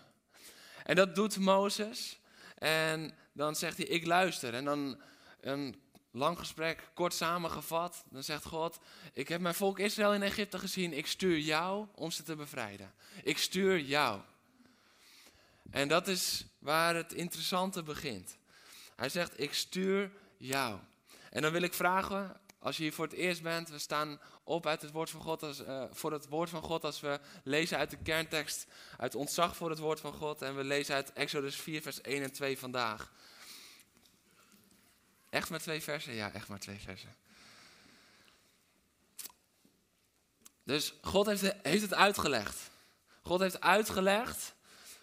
En 0.85 0.97
dat 0.97 1.15
doet 1.15 1.39
Mozes. 1.39 2.19
En 2.59 3.15
dan 3.33 3.57
zegt 3.57 3.77
hij, 3.77 3.87
ik 3.87 4.07
luister. 4.07 4.55
En 4.55 4.65
dan 4.65 5.01
een 5.41 5.81
lang 6.11 6.39
gesprek, 6.39 6.89
kort 6.95 7.15
samengevat. 7.15 8.05
Dan 8.11 8.23
zegt 8.23 8.45
God, 8.45 8.79
ik 9.13 9.29
heb 9.29 9.41
mijn 9.41 9.55
volk 9.55 9.79
Israël 9.79 10.15
in 10.15 10.23
Egypte 10.23 10.59
gezien. 10.59 10.93
Ik 10.93 11.07
stuur 11.07 11.39
jou 11.39 11.87
om 11.95 12.11
ze 12.11 12.23
te 12.23 12.37
bevrijden. 12.37 12.93
Ik 13.23 13.39
stuur 13.39 13.81
jou. 13.81 14.21
En 15.71 15.89
dat 15.89 16.09
is 16.09 16.45
waar 16.59 16.95
het 16.95 17.13
interessante 17.13 17.83
begint. 17.83 18.37
Hij 18.97 19.09
zegt, 19.09 19.41
ik 19.41 19.55
stuur 19.55 20.11
jou. 20.37 20.79
En 21.33 21.43
dan 21.43 21.53
wil 21.53 21.63
ik 21.63 21.75
vragen, 21.75 22.41
als 22.59 22.77
je 22.77 22.83
hier 22.83 22.93
voor 22.93 23.05
het 23.05 23.15
eerst 23.15 23.43
bent, 23.43 23.69
we 23.69 23.79
staan 23.79 24.21
op 24.45 24.67
uit 24.67 24.83
het 24.83 24.91
woord 24.91 25.11
van 25.11 25.21
God 25.21 25.43
als, 25.43 25.61
uh, 25.61 25.85
voor 25.91 26.13
het 26.13 26.29
woord 26.29 26.51
van 26.51 26.63
God 26.63 26.85
als 26.85 27.01
we 27.01 27.21
lezen 27.45 27.79
uit 27.79 27.91
de 27.91 27.97
kerntekst, 27.97 28.67
uit 28.99 29.15
ontzag 29.15 29.57
voor 29.57 29.71
het 29.71 29.79
woord 29.79 30.01
van 30.01 30.13
God. 30.13 30.43
En 30.43 30.57
we 30.57 30.65
lezen 30.65 30.95
uit 30.95 31.13
Exodus 31.13 31.57
4, 31.57 31.83
vers 31.83 32.01
1 32.01 32.23
en 32.23 32.33
2 32.33 32.59
vandaag. 32.59 33.13
Echt 35.31 35.51
maar 35.51 35.61
twee 35.61 35.83
versen? 35.83 36.15
Ja, 36.15 36.33
echt 36.33 36.49
maar 36.49 36.59
twee 36.59 36.79
versen. 36.79 37.17
Dus 40.63 40.95
God 41.03 41.27
heeft, 41.27 41.55
heeft 41.63 41.83
het 41.83 41.95
uitgelegd. 41.95 42.71
God 43.23 43.41
heeft 43.41 43.61
uitgelegd 43.61 44.55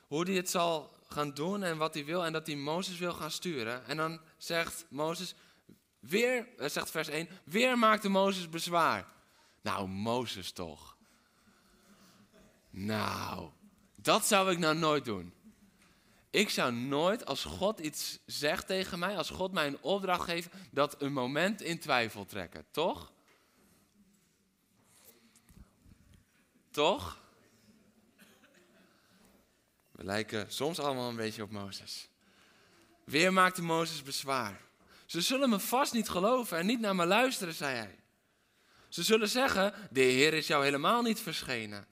hoe 0.08 0.24
hij 0.24 0.34
het 0.34 0.50
zal 0.50 0.96
gaan 1.08 1.34
doen 1.34 1.64
en 1.64 1.78
wat 1.78 1.94
hij 1.94 2.06
wil 2.06 2.26
en 2.26 2.34
dat 2.34 2.48
hij 2.48 2.56
Mozes 2.56 2.98
wil 2.98 3.14
gaan 3.14 3.32
sturen. 3.32 3.86
En 3.86 3.98
dan 3.98 4.22
zegt 4.38 4.86
Mozes, 4.90 5.36
weer, 6.00 6.48
zegt 6.58 6.92
vers 6.92 7.08
1, 7.08 7.30
weer 7.44 7.78
maakte 7.78 8.10
Mozes 8.10 8.50
bezwaar. 8.50 9.06
Nou, 9.62 9.88
Mozes 9.88 10.52
toch. 10.52 10.98
Nou, 12.70 13.50
dat 13.96 14.26
zou 14.26 14.52
ik 14.52 14.58
nou 14.58 14.76
nooit 14.76 15.06
doen. 15.06 15.34
Ik 16.30 16.50
zou 16.50 16.74
nooit, 16.74 17.26
als 17.26 17.44
God 17.44 17.80
iets 17.80 18.20
zegt 18.26 18.68
tegen 18.68 19.00
mij, 19.00 19.18
als 19.18 19.30
God 19.30 19.52
mij 19.52 19.68
een 19.68 19.82
opdracht 19.82 20.24
geeft, 20.24 20.50
dat 20.72 21.02
een 21.02 21.14
moment 21.14 21.62
in 21.62 21.80
twijfel 21.80 22.26
trekken, 22.26 22.66
toch? 22.72 23.12
Toch? 26.72 27.22
We 29.92 30.04
lijken 30.04 30.52
soms 30.52 30.80
allemaal 30.80 31.10
een 31.10 31.16
beetje 31.16 31.44
op 31.44 31.52
Mozes. 31.52 32.10
Weer 33.04 33.34
maakte 33.34 33.62
Mozes 33.62 34.04
bezwaar. 34.04 34.62
Ze 35.10 35.22
zullen 35.22 35.50
me 35.50 35.60
vast 35.60 35.94
niet 35.94 36.10
geloven 36.10 36.58
en 36.58 36.66
niet 36.66 36.80
naar 36.80 36.96
me 36.96 37.06
luisteren, 37.06 37.54
zei 37.54 37.76
hij. 37.76 38.00
Ze 38.90 39.04
zullen 39.04 39.30
zeggen, 39.30 39.74
de 39.92 40.02
Heer 40.02 40.34
is 40.34 40.48
jou 40.48 40.64
helemaal 40.64 41.02
niet 41.02 41.20
verschenen. 41.20 41.88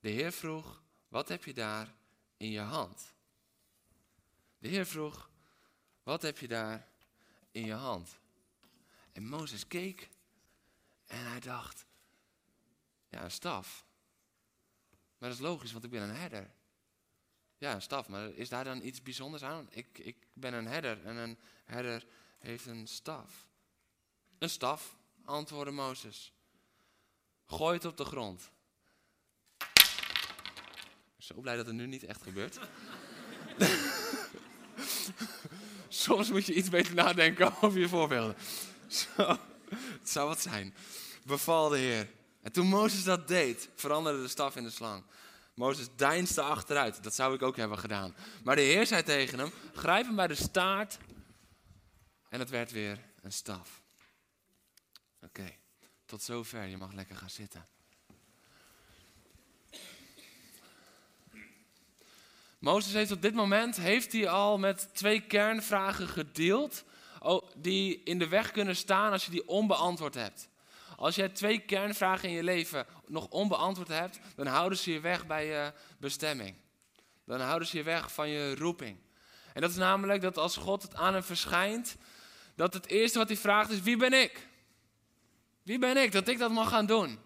De 0.00 0.08
Heer 0.08 0.32
vroeg, 0.32 0.82
wat 1.08 1.28
heb 1.28 1.44
je 1.44 1.54
daar 1.54 1.94
in 2.36 2.50
je 2.50 2.60
hand? 2.60 3.14
De 4.58 4.68
Heer 4.68 4.86
vroeg, 4.86 5.30
wat 6.02 6.22
heb 6.22 6.38
je 6.38 6.48
daar 6.48 6.88
in 7.50 7.64
je 7.64 7.74
hand? 7.74 8.18
En 9.12 9.28
Mozes 9.28 9.66
keek 9.66 10.08
en 11.06 11.30
hij 11.30 11.40
dacht, 11.40 11.86
ja, 13.08 13.24
een 13.24 13.30
staf. 13.30 13.84
Maar 15.18 15.28
dat 15.28 15.38
is 15.38 15.44
logisch, 15.44 15.72
want 15.72 15.84
ik 15.84 15.90
ben 15.90 16.02
een 16.02 16.16
herder. 16.16 16.54
Ja, 17.58 17.74
een 17.74 17.82
staf, 17.82 18.08
maar 18.08 18.30
is 18.30 18.48
daar 18.48 18.64
dan 18.64 18.82
iets 18.82 19.02
bijzonders 19.02 19.42
aan? 19.42 19.66
Ik, 19.70 19.98
ik 19.98 20.16
ben 20.32 20.54
een 20.54 20.66
herder 20.66 21.04
en 21.04 21.16
een 21.16 21.38
herder 21.64 22.06
heeft 22.38 22.66
een 22.66 22.86
staf. 22.86 23.48
Een 24.38 24.50
staf, 24.50 24.96
antwoordde 25.24 25.72
Mozes. 25.72 26.32
Gooi 27.46 27.74
het 27.74 27.84
op 27.84 27.96
de 27.96 28.04
grond. 28.04 28.50
Zo 31.18 31.40
blij 31.40 31.56
dat 31.56 31.66
het 31.66 31.74
nu 31.74 31.86
niet 31.86 32.04
echt 32.04 32.22
gebeurt. 32.22 32.58
Soms 35.88 36.30
moet 36.30 36.46
je 36.46 36.54
iets 36.54 36.68
beter 36.68 36.94
nadenken 36.94 37.62
over 37.62 37.80
je 37.80 37.88
voorbeelden. 37.88 38.36
Zo, 38.88 39.38
het 40.00 40.10
zou 40.10 40.28
wat 40.28 40.40
zijn. 40.40 40.74
Beval 41.24 41.68
de 41.68 41.78
Heer. 41.78 42.10
En 42.42 42.52
toen 42.52 42.66
Mozes 42.66 43.04
dat 43.04 43.28
deed, 43.28 43.68
veranderde 43.74 44.22
de 44.22 44.28
staf 44.28 44.56
in 44.56 44.62
de 44.62 44.70
slang. 44.70 45.04
Mozes 45.56 45.88
deinsde 45.96 46.42
achteruit. 46.42 47.02
Dat 47.02 47.14
zou 47.14 47.34
ik 47.34 47.42
ook 47.42 47.56
hebben 47.56 47.78
gedaan. 47.78 48.14
Maar 48.44 48.56
de 48.56 48.62
Heer 48.62 48.86
zei 48.86 49.02
tegen 49.02 49.38
hem: 49.38 49.52
Grijp 49.74 50.06
hem 50.06 50.16
bij 50.16 50.26
de 50.26 50.34
staart. 50.34 50.98
En 52.28 52.38
het 52.38 52.50
werd 52.50 52.70
weer 52.70 52.98
een 53.20 53.32
staf. 53.32 53.82
Oké, 55.20 55.56
tot 56.06 56.22
zover. 56.22 56.66
Je 56.66 56.76
mag 56.76 56.92
lekker 56.92 57.16
gaan 57.16 57.30
zitten. 57.30 57.66
Mozes 62.58 62.92
heeft 62.92 63.10
op 63.10 63.22
dit 63.22 63.34
moment 63.34 63.76
heeft 63.76 64.12
hij 64.12 64.28
al 64.28 64.58
met 64.58 64.94
twee 64.94 65.20
kernvragen 65.20 66.08
gedeeld. 66.08 66.84
Oh, 67.20 67.50
die 67.56 68.02
in 68.02 68.18
de 68.18 68.28
weg 68.28 68.50
kunnen 68.50 68.76
staan 68.76 69.12
als 69.12 69.24
je 69.24 69.30
die 69.30 69.48
onbeantwoord 69.48 70.14
hebt. 70.14 70.48
Als 70.96 71.14
jij 71.14 71.28
twee 71.28 71.58
kernvragen 71.58 72.28
in 72.28 72.34
je 72.34 72.42
leven 72.42 72.86
nog 73.06 73.28
onbeantwoord 73.28 73.88
hebt, 73.88 74.18
dan 74.36 74.46
houden 74.46 74.78
ze 74.78 74.92
je 74.92 75.00
weg 75.00 75.26
bij 75.26 75.46
je 75.46 75.72
bestemming. 75.98 76.56
Dan 77.24 77.40
houden 77.40 77.68
ze 77.68 77.76
je 77.76 77.82
weg 77.82 78.12
van 78.12 78.28
je 78.28 78.54
roeping. 78.54 78.98
En 79.52 79.60
dat 79.60 79.70
is 79.70 79.76
namelijk 79.76 80.22
dat 80.22 80.38
als 80.38 80.56
God 80.56 80.82
het 80.82 80.94
aan 80.94 81.12
hem 81.12 81.22
verschijnt, 81.22 81.96
dat 82.54 82.74
het 82.74 82.86
eerste 82.86 83.18
wat 83.18 83.28
hij 83.28 83.36
vraagt 83.36 83.70
is: 83.70 83.80
wie 83.80 83.96
ben 83.96 84.12
ik? 84.12 84.48
Wie 85.62 85.78
ben 85.78 85.96
ik 85.96 86.12
dat 86.12 86.28
ik 86.28 86.38
dat 86.38 86.50
mag 86.50 86.68
gaan 86.68 86.86
doen? 86.86 87.18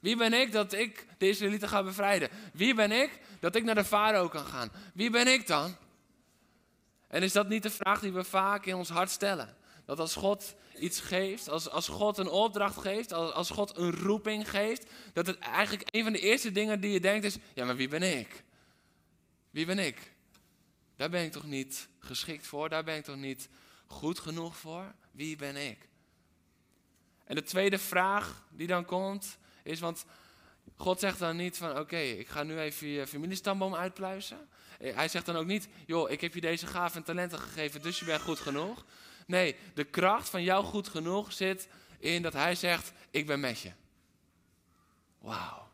Wie 0.00 0.16
ben 0.16 0.32
ik 0.32 0.52
dat 0.52 0.72
ik 0.72 1.06
de 1.18 1.28
Israëlieten 1.28 1.68
ga 1.68 1.82
bevrijden? 1.82 2.28
Wie 2.52 2.74
ben 2.74 2.92
ik 2.92 3.20
dat 3.40 3.56
ik 3.56 3.64
naar 3.64 3.74
de 3.74 3.84
farao 3.84 4.28
kan 4.28 4.44
gaan? 4.44 4.72
Wie 4.94 5.10
ben 5.10 5.26
ik 5.26 5.46
dan? 5.46 5.76
En 7.08 7.22
is 7.22 7.32
dat 7.32 7.48
niet 7.48 7.62
de 7.62 7.70
vraag 7.70 8.00
die 8.00 8.12
we 8.12 8.24
vaak 8.24 8.66
in 8.66 8.74
ons 8.74 8.88
hart 8.88 9.10
stellen? 9.10 9.56
Dat 9.88 9.98
als 9.98 10.14
God 10.14 10.54
iets 10.78 11.00
geeft, 11.00 11.48
als, 11.48 11.68
als 11.68 11.88
God 11.88 12.18
een 12.18 12.28
opdracht 12.28 12.78
geeft, 12.78 13.12
als, 13.12 13.32
als 13.32 13.50
God 13.50 13.76
een 13.76 13.92
roeping 13.92 14.50
geeft, 14.50 14.86
dat 15.12 15.26
het 15.26 15.38
eigenlijk 15.38 15.88
een 15.90 16.02
van 16.02 16.12
de 16.12 16.20
eerste 16.20 16.52
dingen 16.52 16.80
die 16.80 16.90
je 16.90 17.00
denkt 17.00 17.24
is, 17.24 17.36
ja 17.54 17.64
maar 17.64 17.76
wie 17.76 17.88
ben 17.88 18.18
ik? 18.18 18.44
Wie 19.50 19.66
ben 19.66 19.78
ik? 19.78 20.12
Daar 20.96 21.10
ben 21.10 21.24
ik 21.24 21.32
toch 21.32 21.46
niet 21.46 21.88
geschikt 21.98 22.46
voor, 22.46 22.68
daar 22.68 22.84
ben 22.84 22.96
ik 22.96 23.04
toch 23.04 23.16
niet 23.16 23.48
goed 23.86 24.18
genoeg 24.18 24.56
voor? 24.56 24.94
Wie 25.10 25.36
ben 25.36 25.56
ik? 25.56 25.88
En 27.24 27.34
de 27.34 27.42
tweede 27.42 27.78
vraag 27.78 28.46
die 28.50 28.66
dan 28.66 28.84
komt, 28.84 29.38
is 29.62 29.80
want 29.80 30.04
God 30.76 31.00
zegt 31.00 31.18
dan 31.18 31.36
niet 31.36 31.56
van 31.56 31.78
oké, 31.78 31.98
ik 31.98 32.28
ga 32.28 32.42
nu 32.42 32.58
even 32.60 32.88
je 32.88 33.06
familiestamboom 33.06 33.74
uitpluizen. 33.74 34.48
Hij 34.78 35.08
zegt 35.08 35.26
dan 35.26 35.36
ook 35.36 35.46
niet, 35.46 35.68
joh, 35.86 36.10
ik 36.10 36.20
heb 36.20 36.34
je 36.34 36.40
deze 36.40 36.66
gaven 36.66 36.96
en 36.96 37.04
talenten 37.04 37.38
gegeven, 37.38 37.82
dus 37.82 37.98
je 37.98 38.04
bent 38.04 38.22
goed 38.22 38.38
genoeg. 38.38 38.84
Nee, 39.28 39.56
de 39.74 39.84
kracht 39.84 40.28
van 40.28 40.42
jou 40.42 40.64
goed 40.64 40.88
genoeg 40.88 41.32
zit 41.32 41.68
in 41.98 42.22
dat 42.22 42.32
hij 42.32 42.54
zegt: 42.54 42.92
Ik 43.10 43.26
ben 43.26 43.40
met 43.40 43.60
je. 43.60 43.72
Wauw. 45.18 45.68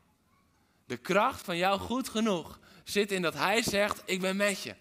De 0.86 0.96
kracht 0.96 1.44
van 1.44 1.56
jou 1.56 1.78
goed 1.80 2.08
genoeg 2.08 2.58
zit 2.84 3.12
in 3.12 3.22
dat 3.22 3.34
hij 3.34 3.62
zegt: 3.62 4.02
Ik 4.04 4.20
ben 4.20 4.36
met 4.36 4.62
je. 4.62 4.74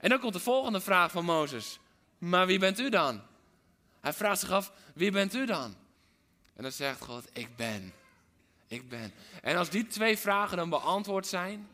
En 0.00 0.08
dan 0.08 0.20
komt 0.20 0.32
de 0.32 0.40
volgende 0.40 0.80
vraag 0.80 1.10
van 1.10 1.24
Mozes: 1.24 1.78
Maar 2.18 2.46
wie 2.46 2.58
bent 2.58 2.78
u 2.78 2.90
dan? 2.90 3.22
Hij 4.00 4.12
vraagt 4.12 4.40
zich 4.40 4.50
af: 4.50 4.72
Wie 4.94 5.10
bent 5.10 5.34
u 5.34 5.46
dan? 5.46 5.76
En 6.54 6.62
dan 6.62 6.72
zegt 6.72 7.00
God: 7.00 7.24
Ik 7.32 7.56
ben. 7.56 7.92
Ik 8.66 8.88
ben. 8.88 9.12
En 9.42 9.56
als 9.56 9.70
die 9.70 9.86
twee 9.86 10.18
vragen 10.18 10.56
dan 10.56 10.68
beantwoord 10.68 11.26
zijn, 11.26 11.68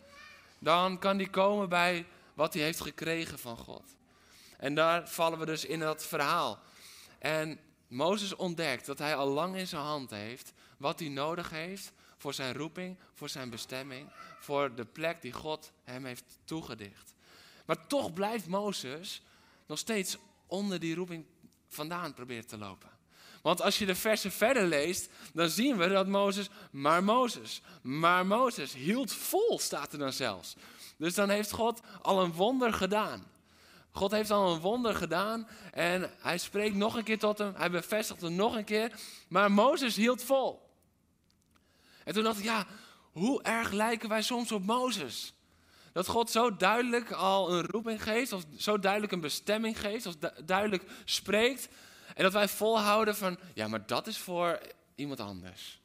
dan 0.58 0.98
kan 0.98 1.16
die 1.16 1.30
komen 1.30 1.68
bij 1.68 2.06
wat 2.34 2.54
hij 2.54 2.62
heeft 2.62 2.80
gekregen 2.80 3.38
van 3.38 3.56
God. 3.56 3.84
En 4.62 4.74
daar 4.74 5.08
vallen 5.08 5.38
we 5.38 5.46
dus 5.46 5.64
in 5.64 5.78
dat 5.78 6.04
verhaal. 6.06 6.58
En 7.18 7.58
Mozes 7.88 8.36
ontdekt 8.36 8.86
dat 8.86 8.98
hij 8.98 9.14
al 9.16 9.28
lang 9.28 9.56
in 9.56 9.66
zijn 9.66 9.82
hand 9.82 10.10
heeft 10.10 10.52
wat 10.76 10.98
hij 10.98 11.08
nodig 11.08 11.50
heeft 11.50 11.92
voor 12.16 12.34
zijn 12.34 12.54
roeping, 12.54 12.98
voor 13.14 13.28
zijn 13.28 13.50
bestemming, 13.50 14.08
voor 14.40 14.74
de 14.74 14.84
plek 14.84 15.22
die 15.22 15.32
God 15.32 15.72
hem 15.84 16.04
heeft 16.04 16.24
toegedicht. 16.44 17.14
Maar 17.66 17.86
toch 17.86 18.12
blijft 18.12 18.46
Mozes 18.46 19.22
nog 19.66 19.78
steeds 19.78 20.16
onder 20.46 20.80
die 20.80 20.94
roeping 20.94 21.24
vandaan 21.68 22.14
proberen 22.14 22.46
te 22.46 22.58
lopen. 22.58 22.90
Want 23.42 23.62
als 23.62 23.78
je 23.78 23.86
de 23.86 23.94
versen 23.94 24.32
verder 24.32 24.66
leest, 24.66 25.10
dan 25.32 25.48
zien 25.48 25.76
we 25.76 25.88
dat 25.88 26.06
Mozes, 26.06 26.48
maar 26.70 27.04
Mozes, 27.04 27.62
maar 27.82 28.26
Mozes 28.26 28.72
hield 28.72 29.12
vol, 29.12 29.58
staat 29.58 29.92
er 29.92 29.98
dan 29.98 30.12
zelfs. 30.12 30.56
Dus 30.96 31.14
dan 31.14 31.28
heeft 31.28 31.50
God 31.50 31.80
al 32.02 32.22
een 32.22 32.32
wonder 32.32 32.72
gedaan. 32.72 33.30
God 33.92 34.10
heeft 34.10 34.30
al 34.30 34.52
een 34.52 34.60
wonder 34.60 34.94
gedaan 34.94 35.48
en 35.72 36.10
hij 36.18 36.38
spreekt 36.38 36.74
nog 36.74 36.96
een 36.96 37.04
keer 37.04 37.18
tot 37.18 37.38
hem. 37.38 37.54
Hij 37.56 37.70
bevestigt 37.70 38.20
het 38.20 38.32
nog 38.32 38.56
een 38.56 38.64
keer. 38.64 38.92
Maar 39.28 39.52
Mozes 39.52 39.96
hield 39.96 40.22
vol. 40.22 40.70
En 42.04 42.14
toen 42.14 42.22
dacht 42.22 42.38
ik, 42.38 42.44
ja, 42.44 42.66
hoe 43.12 43.42
erg 43.42 43.70
lijken 43.70 44.08
wij 44.08 44.22
soms 44.22 44.52
op 44.52 44.64
Mozes? 44.64 45.34
Dat 45.92 46.06
God 46.06 46.30
zo 46.30 46.56
duidelijk 46.56 47.10
al 47.10 47.52
een 47.52 47.66
roeping 47.66 48.02
geeft, 48.02 48.32
of 48.32 48.44
zo 48.56 48.78
duidelijk 48.78 49.12
een 49.12 49.20
bestemming 49.20 49.80
geeft, 49.80 50.06
of 50.06 50.16
duidelijk 50.44 50.84
spreekt. 51.04 51.68
En 52.14 52.22
dat 52.22 52.32
wij 52.32 52.48
volhouden 52.48 53.16
van, 53.16 53.38
ja, 53.54 53.68
maar 53.68 53.86
dat 53.86 54.06
is 54.06 54.18
voor 54.18 54.60
iemand 54.94 55.20
anders. 55.20 55.80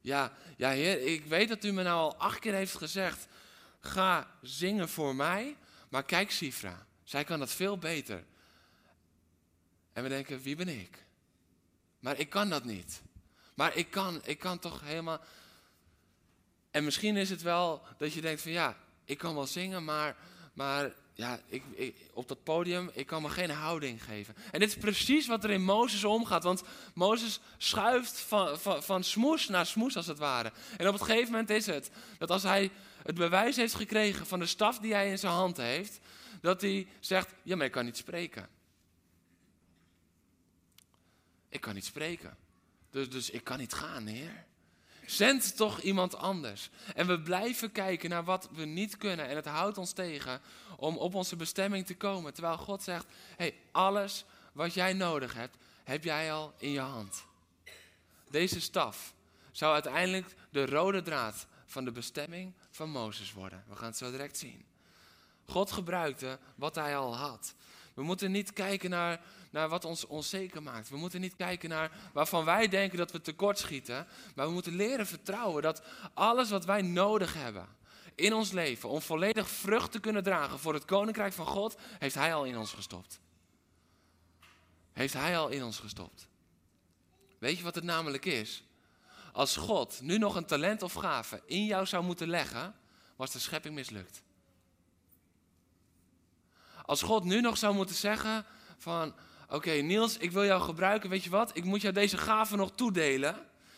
Ja, 0.00 0.32
ja, 0.56 0.70
Heer, 0.70 1.00
ik 1.00 1.24
weet 1.24 1.48
dat 1.48 1.64
u 1.64 1.72
me 1.72 1.82
nou 1.82 1.98
al 1.98 2.16
acht 2.16 2.38
keer 2.38 2.54
heeft 2.54 2.76
gezegd, 2.76 3.26
ga 3.80 4.30
zingen 4.42 4.88
voor 4.88 5.14
mij, 5.14 5.56
maar 5.88 6.04
kijk 6.04 6.30
Sifra. 6.30 6.86
Zij 7.04 7.24
kan 7.24 7.38
dat 7.38 7.50
veel 7.50 7.78
beter. 7.78 8.24
En 9.92 10.02
we 10.02 10.08
denken, 10.08 10.42
wie 10.42 10.56
ben 10.56 10.68
ik? 10.68 11.04
Maar 11.98 12.18
ik 12.18 12.30
kan 12.30 12.48
dat 12.48 12.64
niet. 12.64 13.02
Maar 13.54 13.76
ik 13.76 13.90
kan, 13.90 14.20
ik 14.24 14.38
kan 14.38 14.58
toch 14.58 14.80
helemaal. 14.80 15.20
En 16.70 16.84
misschien 16.84 17.16
is 17.16 17.30
het 17.30 17.42
wel 17.42 17.82
dat 17.98 18.12
je 18.12 18.20
denkt 18.20 18.42
van 18.42 18.52
ja, 18.52 18.76
ik 19.04 19.18
kan 19.18 19.34
wel 19.34 19.46
zingen, 19.46 19.84
maar, 19.84 20.16
maar 20.52 20.92
ja, 21.14 21.40
ik, 21.46 21.62
op 22.12 22.28
dat 22.28 22.42
podium, 22.42 22.90
ik 22.92 23.06
kan 23.06 23.22
me 23.22 23.28
geen 23.28 23.50
houding 23.50 24.04
geven. 24.04 24.34
En 24.50 24.60
dit 24.60 24.68
is 24.68 24.76
precies 24.76 25.26
wat 25.26 25.44
er 25.44 25.50
in 25.50 25.64
Mozes 25.64 26.04
omgaat. 26.04 26.42
Want 26.42 26.62
Mozes 26.94 27.40
schuift 27.58 28.20
van, 28.20 28.58
van, 28.58 28.82
van 28.82 29.04
smoes 29.04 29.48
naar 29.48 29.66
smoes 29.66 29.96
als 29.96 30.06
het 30.06 30.18
ware. 30.18 30.52
En 30.76 30.86
op 30.86 30.94
het 30.94 31.02
gegeven 31.02 31.30
moment 31.30 31.50
is 31.50 31.66
het 31.66 31.90
dat 32.18 32.30
als 32.30 32.42
hij 32.42 32.70
het 33.02 33.14
bewijs 33.14 33.56
heeft 33.56 33.74
gekregen 33.74 34.26
van 34.26 34.38
de 34.38 34.46
staf 34.46 34.78
die 34.78 34.92
hij 34.92 35.10
in 35.10 35.18
zijn 35.18 35.32
hand 35.32 35.56
heeft, 35.56 36.00
dat 36.44 36.60
hij 36.60 36.88
zegt, 37.00 37.34
ja 37.42 37.56
maar 37.56 37.66
ik 37.66 37.72
kan 37.72 37.84
niet 37.84 37.96
spreken. 37.96 38.48
Ik 41.48 41.60
kan 41.60 41.74
niet 41.74 41.84
spreken. 41.84 42.36
Dus, 42.90 43.10
dus 43.10 43.30
ik 43.30 43.44
kan 43.44 43.58
niet 43.58 43.72
gaan, 43.72 44.06
heer. 44.06 44.44
Zend 45.06 45.56
toch 45.56 45.80
iemand 45.80 46.14
anders. 46.14 46.70
En 46.94 47.06
we 47.06 47.20
blijven 47.20 47.72
kijken 47.72 48.10
naar 48.10 48.24
wat 48.24 48.48
we 48.52 48.64
niet 48.64 48.96
kunnen. 48.96 49.28
En 49.28 49.36
het 49.36 49.46
houdt 49.46 49.78
ons 49.78 49.92
tegen 49.92 50.40
om 50.76 50.96
op 50.96 51.14
onze 51.14 51.36
bestemming 51.36 51.86
te 51.86 51.96
komen. 51.96 52.34
Terwijl 52.34 52.58
God 52.58 52.82
zegt, 52.82 53.06
hey, 53.36 53.54
alles 53.72 54.24
wat 54.52 54.74
jij 54.74 54.92
nodig 54.92 55.34
hebt, 55.34 55.56
heb 55.84 56.04
jij 56.04 56.32
al 56.32 56.54
in 56.58 56.70
je 56.70 56.80
hand. 56.80 57.24
Deze 58.30 58.60
staf 58.60 59.14
zou 59.52 59.72
uiteindelijk 59.72 60.34
de 60.50 60.66
rode 60.66 61.02
draad 61.02 61.46
van 61.66 61.84
de 61.84 61.92
bestemming 61.92 62.54
van 62.70 62.90
Mozes 62.90 63.32
worden. 63.32 63.64
We 63.68 63.76
gaan 63.76 63.88
het 63.88 63.96
zo 63.96 64.10
direct 64.10 64.38
zien. 64.38 64.72
God 65.46 65.72
gebruikte 65.72 66.38
wat 66.54 66.74
hij 66.74 66.96
al 66.96 67.16
had. 67.16 67.54
We 67.94 68.02
moeten 68.02 68.30
niet 68.30 68.52
kijken 68.52 68.90
naar, 68.90 69.20
naar 69.50 69.68
wat 69.68 69.84
ons 69.84 70.06
onzeker 70.06 70.62
maakt. 70.62 70.88
We 70.88 70.96
moeten 70.96 71.20
niet 71.20 71.36
kijken 71.36 71.68
naar 71.68 71.90
waarvan 72.12 72.44
wij 72.44 72.68
denken 72.68 72.98
dat 72.98 73.10
we 73.12 73.20
tekortschieten. 73.20 74.06
Maar 74.34 74.46
we 74.46 74.52
moeten 74.52 74.76
leren 74.76 75.06
vertrouwen 75.06 75.62
dat 75.62 75.82
alles 76.14 76.50
wat 76.50 76.64
wij 76.64 76.82
nodig 76.82 77.34
hebben 77.34 77.68
in 78.14 78.34
ons 78.34 78.52
leven 78.52 78.88
om 78.88 79.00
volledig 79.00 79.48
vrucht 79.48 79.92
te 79.92 80.00
kunnen 80.00 80.22
dragen 80.22 80.58
voor 80.58 80.74
het 80.74 80.84
koninkrijk 80.84 81.32
van 81.32 81.46
God, 81.46 81.76
heeft 81.98 82.14
Hij 82.14 82.34
al 82.34 82.44
in 82.44 82.56
ons 82.58 82.72
gestopt. 82.72 83.20
heeft 84.92 85.14
Hij 85.14 85.38
al 85.38 85.48
in 85.48 85.64
ons 85.64 85.78
gestopt. 85.78 86.28
Weet 87.38 87.56
je 87.56 87.64
wat 87.64 87.74
het 87.74 87.84
namelijk 87.84 88.24
is? 88.24 88.64
Als 89.32 89.56
God 89.56 90.00
nu 90.00 90.18
nog 90.18 90.34
een 90.34 90.46
talent 90.46 90.82
of 90.82 90.92
gave 90.92 91.42
in 91.46 91.64
jou 91.64 91.86
zou 91.86 92.04
moeten 92.04 92.28
leggen, 92.28 92.74
was 93.16 93.30
de 93.30 93.38
schepping 93.38 93.74
mislukt. 93.74 94.22
Als 96.86 97.02
God 97.02 97.24
nu 97.24 97.40
nog 97.40 97.56
zou 97.56 97.74
moeten 97.74 97.94
zeggen 97.94 98.44
van, 98.78 99.14
oké 99.48 99.70
Niels, 99.70 100.16
ik 100.16 100.30
wil 100.30 100.44
jou 100.44 100.62
gebruiken, 100.62 101.10
weet 101.10 101.24
je 101.24 101.30
wat? 101.30 101.50
Ik 101.56 101.64
moet 101.64 101.80
jou 101.80 101.94
deze 101.94 102.16
gave 102.16 102.56
nog 102.56 102.70
toedelen. 102.74 103.36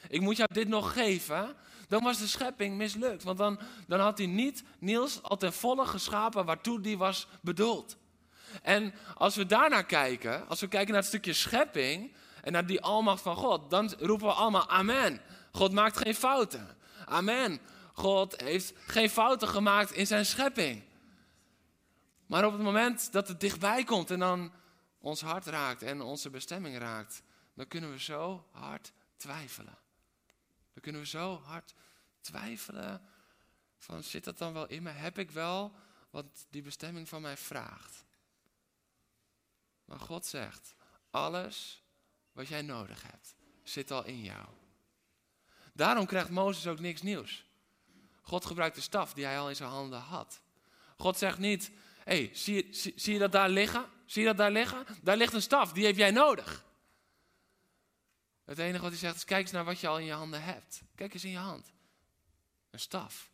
Ik 0.09 0.21
moet 0.21 0.37
jou 0.37 0.49
dit 0.53 0.69
nog 0.69 0.93
geven. 0.93 1.55
Dan 1.89 2.03
was 2.03 2.19
de 2.19 2.27
schepping 2.27 2.77
mislukt. 2.77 3.23
Want 3.23 3.39
dan, 3.39 3.59
dan 3.87 4.01
had 4.01 4.19
hij 4.19 4.27
niet 4.27 4.65
Niels 4.79 5.23
al 5.23 5.37
ten 5.37 5.53
volle 5.53 5.87
geschapen 5.87 6.45
waartoe 6.45 6.81
die 6.81 6.99
was 6.99 7.27
bedoeld. 7.41 7.97
En 8.63 8.95
als 9.15 9.37
we 9.37 9.47
daarnaar 9.47 9.87
kijken, 9.87 10.49
als 10.49 10.61
we 10.61 10.69
kijken 10.69 10.93
naar 10.93 11.01
het 11.01 11.11
stukje 11.11 11.33
schepping 11.33 12.13
en 12.43 12.53
naar 12.53 12.67
die 12.67 12.81
almacht 12.81 13.23
van 13.23 13.37
God, 13.37 13.71
dan 13.71 13.93
roepen 13.99 14.27
we 14.27 14.33
allemaal 14.33 14.69
amen. 14.69 15.21
God 15.53 15.73
maakt 15.73 15.97
geen 15.97 16.15
fouten. 16.15 16.77
Amen. 17.05 17.61
God 17.93 18.41
heeft 18.41 18.73
geen 18.87 19.11
fouten 19.11 19.49
gemaakt 19.49 19.93
in 19.93 20.07
zijn 20.07 20.27
schepping. 20.27 20.83
Maar 22.27 22.45
op 22.45 22.53
het 22.53 22.63
moment 22.63 23.13
dat 23.13 23.29
het 23.29 23.41
dichtbij 23.41 23.85
komt 23.85 24.11
en 24.11 24.19
dan 24.19 24.53
ons 24.99 25.21
hart 25.21 25.47
raakt 25.47 25.83
en 25.83 26.01
onze 26.01 26.31
bestemming 26.31 26.79
raakt, 26.79 27.23
dan 27.55 27.69
kunnen 27.69 27.91
we 27.91 28.01
zo 28.01 28.47
hard 28.51 28.93
twijfelen. 29.17 29.79
Dan 30.73 30.83
kunnen 30.83 31.01
we 31.01 31.07
zo 31.07 31.41
hard 31.41 31.75
twijfelen 32.21 33.03
van 33.79 34.03
zit 34.03 34.25
dat 34.25 34.39
dan 34.39 34.53
wel 34.53 34.67
in 34.67 34.83
me? 34.83 34.91
Heb 34.91 35.19
ik 35.19 35.31
wel 35.31 35.73
wat 36.11 36.47
die 36.51 36.63
bestemming 36.63 37.09
van 37.09 37.23
mij 37.23 37.37
vraagt? 37.37 38.05
Maar 39.85 40.01
God 40.01 40.27
zegt, 40.27 40.75
alles 41.11 41.83
wat 42.33 42.49
jij 42.49 42.63
nodig 42.63 43.03
hebt, 43.03 43.35
zit 43.63 43.91
al 43.91 44.05
in 44.05 44.23
jou. 44.23 44.47
Daarom 45.73 46.07
krijgt 46.07 46.31
Mozes 46.31 46.67
ook 46.67 46.81
niks 46.81 47.03
nieuws. 47.03 47.45
God 48.23 48.45
gebruikt 48.45 48.75
de 48.75 48.81
staf 48.81 49.15
die 49.15 49.25
hij 49.25 49.39
al 49.39 49.49
in 49.49 49.57
zijn 49.57 49.71
handen 49.71 50.01
had. 50.01 50.41
God 50.97 51.19
zegt 51.19 51.39
niet, 51.39 51.71
hey, 52.07 52.31
zie, 52.33 52.67
zie, 52.71 52.93
zie 52.97 53.13
je 53.13 53.19
dat 53.19 53.33
daar 53.33 53.49
liggen? 53.49 53.85
Zie 54.05 54.23
je 54.23 54.29
dat 54.29 54.37
daar 54.37 54.51
liggen? 54.51 54.87
Daar 55.03 55.17
ligt 55.17 55.33
een 55.33 55.43
staf, 55.43 55.73
die 55.73 55.87
heb 55.87 55.97
jij 55.97 56.11
nodig. 56.11 56.65
Het 58.45 58.59
enige 58.59 58.83
wat 58.83 58.91
hij 58.91 58.99
zegt 58.99 59.17
is, 59.17 59.25
kijk 59.25 59.43
eens 59.43 59.51
naar 59.51 59.65
wat 59.65 59.81
je 59.81 59.89
al 59.89 59.99
in 59.99 60.05
je 60.05 60.13
handen 60.13 60.43
hebt. 60.43 60.83
Kijk 60.95 61.15
eens 61.15 61.25
in 61.25 61.31
je 61.31 61.37
hand. 61.37 61.73
Een 62.71 62.81
staf. 62.81 63.31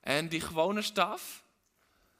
En 0.00 0.28
die 0.28 0.40
gewone 0.40 0.82
staf, 0.82 1.44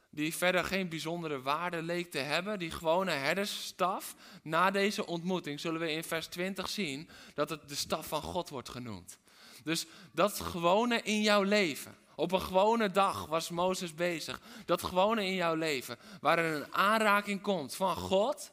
die 0.09 0.35
verder 0.35 0.63
geen 0.63 0.89
bijzondere 0.89 1.41
waarde 1.41 1.81
leek 1.81 2.11
te 2.11 2.17
hebben, 2.17 2.59
die 2.59 2.71
gewone 2.71 3.11
herdersstaf, 3.11 4.15
na 4.43 4.71
deze 4.71 5.05
ontmoeting 5.05 5.59
zullen 5.59 5.79
we 5.79 5.91
in 5.91 6.03
vers 6.03 6.27
20 6.27 6.69
zien 6.69 7.09
dat 7.33 7.49
het 7.49 7.69
de 7.69 7.75
staf 7.75 8.07
van 8.07 8.21
God 8.21 8.49
wordt 8.49 8.69
genoemd. 8.69 9.17
Dus 9.63 9.85
dat 10.13 10.39
gewone 10.39 11.01
in 11.01 11.21
jouw 11.21 11.43
leven, 11.43 11.97
op 12.19 12.31
een 12.31 12.41
gewone 12.41 12.91
dag 12.91 13.25
was 13.25 13.49
Mozes 13.49 13.93
bezig, 13.93 14.39
dat 14.65 14.83
gewone 14.83 15.25
in 15.25 15.33
jouw 15.33 15.55
leven, 15.55 15.97
waar 16.21 16.37
er 16.37 16.55
een 16.55 16.73
aanraking 16.73 17.41
komt 17.41 17.75
van 17.75 17.95
God, 17.95 18.51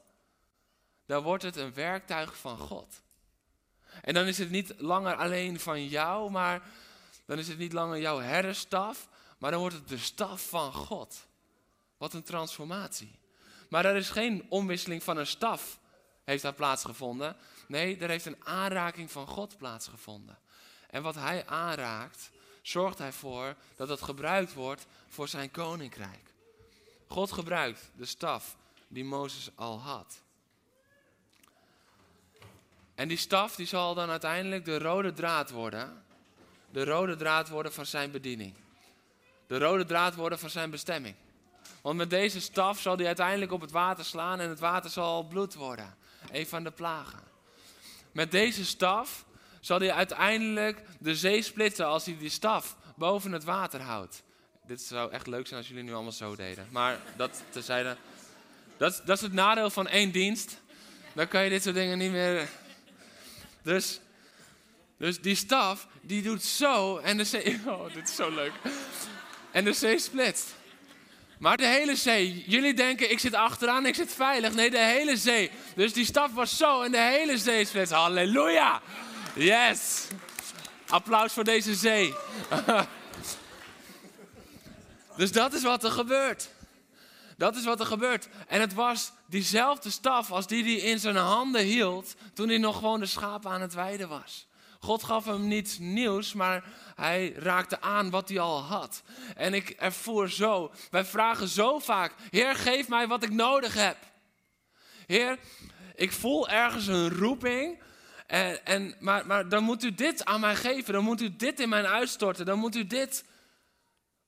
dan 1.07 1.23
wordt 1.23 1.43
het 1.43 1.57
een 1.57 1.75
werktuig 1.75 2.37
van 2.37 2.59
God. 2.59 3.03
En 4.03 4.15
dan 4.15 4.27
is 4.27 4.39
het 4.39 4.51
niet 4.51 4.75
langer 4.77 5.15
alleen 5.15 5.61
van 5.61 5.87
jou, 5.87 6.31
maar 6.31 6.63
dan 7.25 7.39
is 7.39 7.49
het 7.49 7.59
niet 7.59 7.73
langer 7.73 7.99
jouw 7.99 8.19
herderstaf, 8.19 9.09
maar 9.39 9.51
dan 9.51 9.61
wordt 9.61 9.75
het 9.75 9.89
de 9.89 9.99
staf 9.99 10.49
van 10.49 10.73
God. 10.73 11.27
Wat 11.97 12.15
een 12.15 12.23
transformatie. 12.23 13.19
Maar 13.69 13.85
er 13.85 13.97
is 13.97 14.11
geen 14.11 14.47
omwisseling 14.49 15.03
van 15.03 15.17
een 15.17 15.27
staf, 15.27 15.79
heeft 16.25 16.43
daar 16.43 16.55
plaatsgevonden. 16.55 17.37
Nee, 17.69 17.99
er 17.99 18.09
heeft 18.09 18.27
een 18.27 18.45
aanraking 18.45 19.11
van 19.11 19.27
God 19.27 19.57
plaatsgevonden. 19.57 20.39
En 20.91 21.03
wat 21.03 21.15
hij 21.15 21.47
aanraakt, 21.47 22.31
zorgt 22.69 22.99
hij 22.99 23.13
voor 23.13 23.55
dat 23.77 23.89
het 23.89 24.03
gebruikt 24.03 24.55
wordt 24.55 24.87
voor 25.09 25.29
zijn 25.29 25.51
koninkrijk. 25.51 26.33
God 27.07 27.33
gebruikt 27.33 27.91
de 27.97 28.05
staf 28.05 28.57
die 28.89 29.05
Mozes 29.05 29.51
al 29.55 29.81
had. 29.81 30.23
En 32.95 33.09
die 33.09 33.17
staf 33.17 33.55
die 33.55 33.67
zal 33.67 33.95
dan 33.95 34.11
uiteindelijk 34.11 34.65
de 34.65 34.79
rode 34.79 35.13
draad 35.13 35.51
worden. 35.51 36.05
De 36.71 36.85
rode 36.85 37.17
draad 37.17 37.49
worden 37.49 37.73
van 37.73 37.87
zijn 37.87 38.11
bediening. 38.11 38.55
De 39.47 39.59
rode 39.59 39.85
draad 39.85 40.15
worden 40.15 40.39
van 40.39 40.51
zijn 40.51 40.71
bestemming. 40.71 41.15
Want 41.81 41.97
met 41.97 42.11
deze 42.11 42.41
staf 42.41 42.81
zal 42.81 42.97
hij 42.97 43.07
uiteindelijk 43.07 43.53
op 43.53 43.61
het 43.61 43.71
water 43.71 44.05
slaan 44.05 44.41
en 44.41 44.49
het 44.49 44.61
water 44.61 44.91
zal 44.91 45.23
bloed 45.23 45.55
worden. 45.55 45.97
Een 46.31 46.47
van 46.47 46.65
de 46.65 46.71
plagen. 46.71 47.23
Met 48.13 48.31
deze 48.31 48.65
staf 48.65 49.25
zal 49.67 49.79
hij 49.79 49.93
uiteindelijk 49.93 50.83
de 50.99 51.17
zee 51.17 51.43
splitsen 51.43 51.87
als 51.87 52.05
hij 52.05 52.17
die 52.19 52.29
staf 52.29 52.77
boven 52.97 53.33
het 53.33 53.45
water 53.45 53.81
houdt. 53.81 54.23
Dit 54.67 54.81
zou 54.81 55.13
echt 55.13 55.27
leuk 55.27 55.47
zijn 55.47 55.61
als 55.61 55.69
jullie 55.69 55.83
nu 55.83 55.95
allemaal 55.95 56.13
zo 56.13 56.37
deden. 56.37 56.69
Maar 56.71 56.99
dat 57.17 57.43
terzijde. 57.51 57.97
Dat, 58.77 59.03
dat 59.05 59.17
is 59.17 59.23
het 59.23 59.33
nadeel 59.33 59.71
van 59.71 59.89
één 59.89 60.11
dienst. 60.11 60.61
Dan 61.13 61.29
kan 61.29 61.45
je 61.45 61.51
dit 61.51 61.63
soort 61.63 61.75
dingen 61.75 61.99
niet 61.99 62.11
meer. 62.11 62.49
Dus, 63.63 64.01
dus 64.99 65.21
die 65.21 65.35
staf, 65.35 65.87
die 66.01 66.23
doet 66.23 66.43
zo 66.43 66.97
en 66.97 67.17
de 67.17 67.25
zee. 67.25 67.61
Oh, 67.67 67.95
dit 67.95 68.09
is 68.09 68.15
zo 68.15 68.31
leuk. 68.31 68.53
En 69.51 69.65
de 69.65 69.73
zee 69.73 69.99
splitst. 69.99 70.55
Maar 71.39 71.57
de 71.57 71.67
hele 71.67 71.97
zee, 71.97 72.45
jullie 72.47 72.75
denken 72.75 73.11
ik 73.11 73.19
zit 73.19 73.35
achteraan, 73.35 73.87
ik 73.87 73.95
zit 73.95 74.13
veilig. 74.13 74.55
Nee, 74.55 74.71
de 74.71 74.79
hele 74.79 75.17
zee. 75.17 75.51
Dus 75.75 75.93
die 75.93 76.05
staf 76.05 76.33
was 76.33 76.57
zo 76.57 76.83
en 76.83 76.93
de 76.93 77.01
hele 77.01 77.39
zee 77.39 77.65
splitst. 77.65 77.93
Halleluja! 77.93 78.83
Yes! 79.37 80.07
Applaus 80.89 81.33
voor 81.33 81.45
deze 81.45 81.75
zee. 81.75 82.15
dus 85.17 85.33
dat 85.33 85.53
is 85.53 85.63
wat 85.63 85.85
er 85.85 85.91
gebeurt. 85.91 86.49
Dat 87.37 87.57
is 87.57 87.65
wat 87.65 87.81
er 87.81 87.87
gebeurt. 87.87 88.29
En 88.49 88.61
het 88.61 88.75
was 88.75 89.13
diezelfde 89.27 89.91
staf 89.91 90.31
als 90.31 90.47
die 90.47 90.63
hij 90.65 90.91
in 90.91 90.99
zijn 90.99 91.17
handen 91.17 91.63
hield 91.63 92.15
toen 92.35 92.49
hij 92.49 92.59
nog 92.59 92.77
gewoon 92.77 93.01
de 93.01 93.07
schapen 93.07 93.51
aan 93.51 93.61
het 93.61 93.75
weiden 93.75 94.09
was. 94.09 94.47
God 94.81 95.05
gaf 95.05 95.25
hem 95.25 95.49
niets 95.49 95.79
nieuws, 95.79 96.33
maar 96.33 96.65
hij 96.95 97.33
raakte 97.33 97.81
aan 97.81 98.11
wat 98.11 98.29
hij 98.29 98.39
al 98.39 98.63
had. 98.63 99.03
En 99.37 99.55
ik 99.55 99.71
ervoer 99.71 100.31
zo, 100.31 100.73
wij 100.91 101.05
vragen 101.05 101.49
zo 101.49 101.79
vaak, 101.79 102.15
Heer, 102.31 102.55
geef 102.55 102.89
mij 102.89 103.07
wat 103.09 103.23
ik 103.23 103.31
nodig 103.31 103.75
heb. 103.75 103.97
Heer, 105.07 105.39
ik 105.95 106.13
voel 106.13 106.49
ergens 106.49 106.87
een 106.87 107.11
roeping, 107.11 107.79
en, 108.27 108.67
en, 108.67 108.95
maar, 109.01 109.27
maar 109.27 109.49
dan 109.49 109.63
moet 109.63 109.85
u 109.85 109.95
dit 109.95 110.25
aan 110.25 110.41
mij 110.41 110.57
geven, 110.57 110.93
dan 110.93 111.05
moet 111.05 111.21
u 111.21 111.37
dit 111.37 111.61
in 111.61 111.69
mij 111.69 111.87
uitstorten, 111.87 112.47
dan 112.47 112.59
moet 112.59 112.77
u 112.77 112.87
dit. 112.87 113.25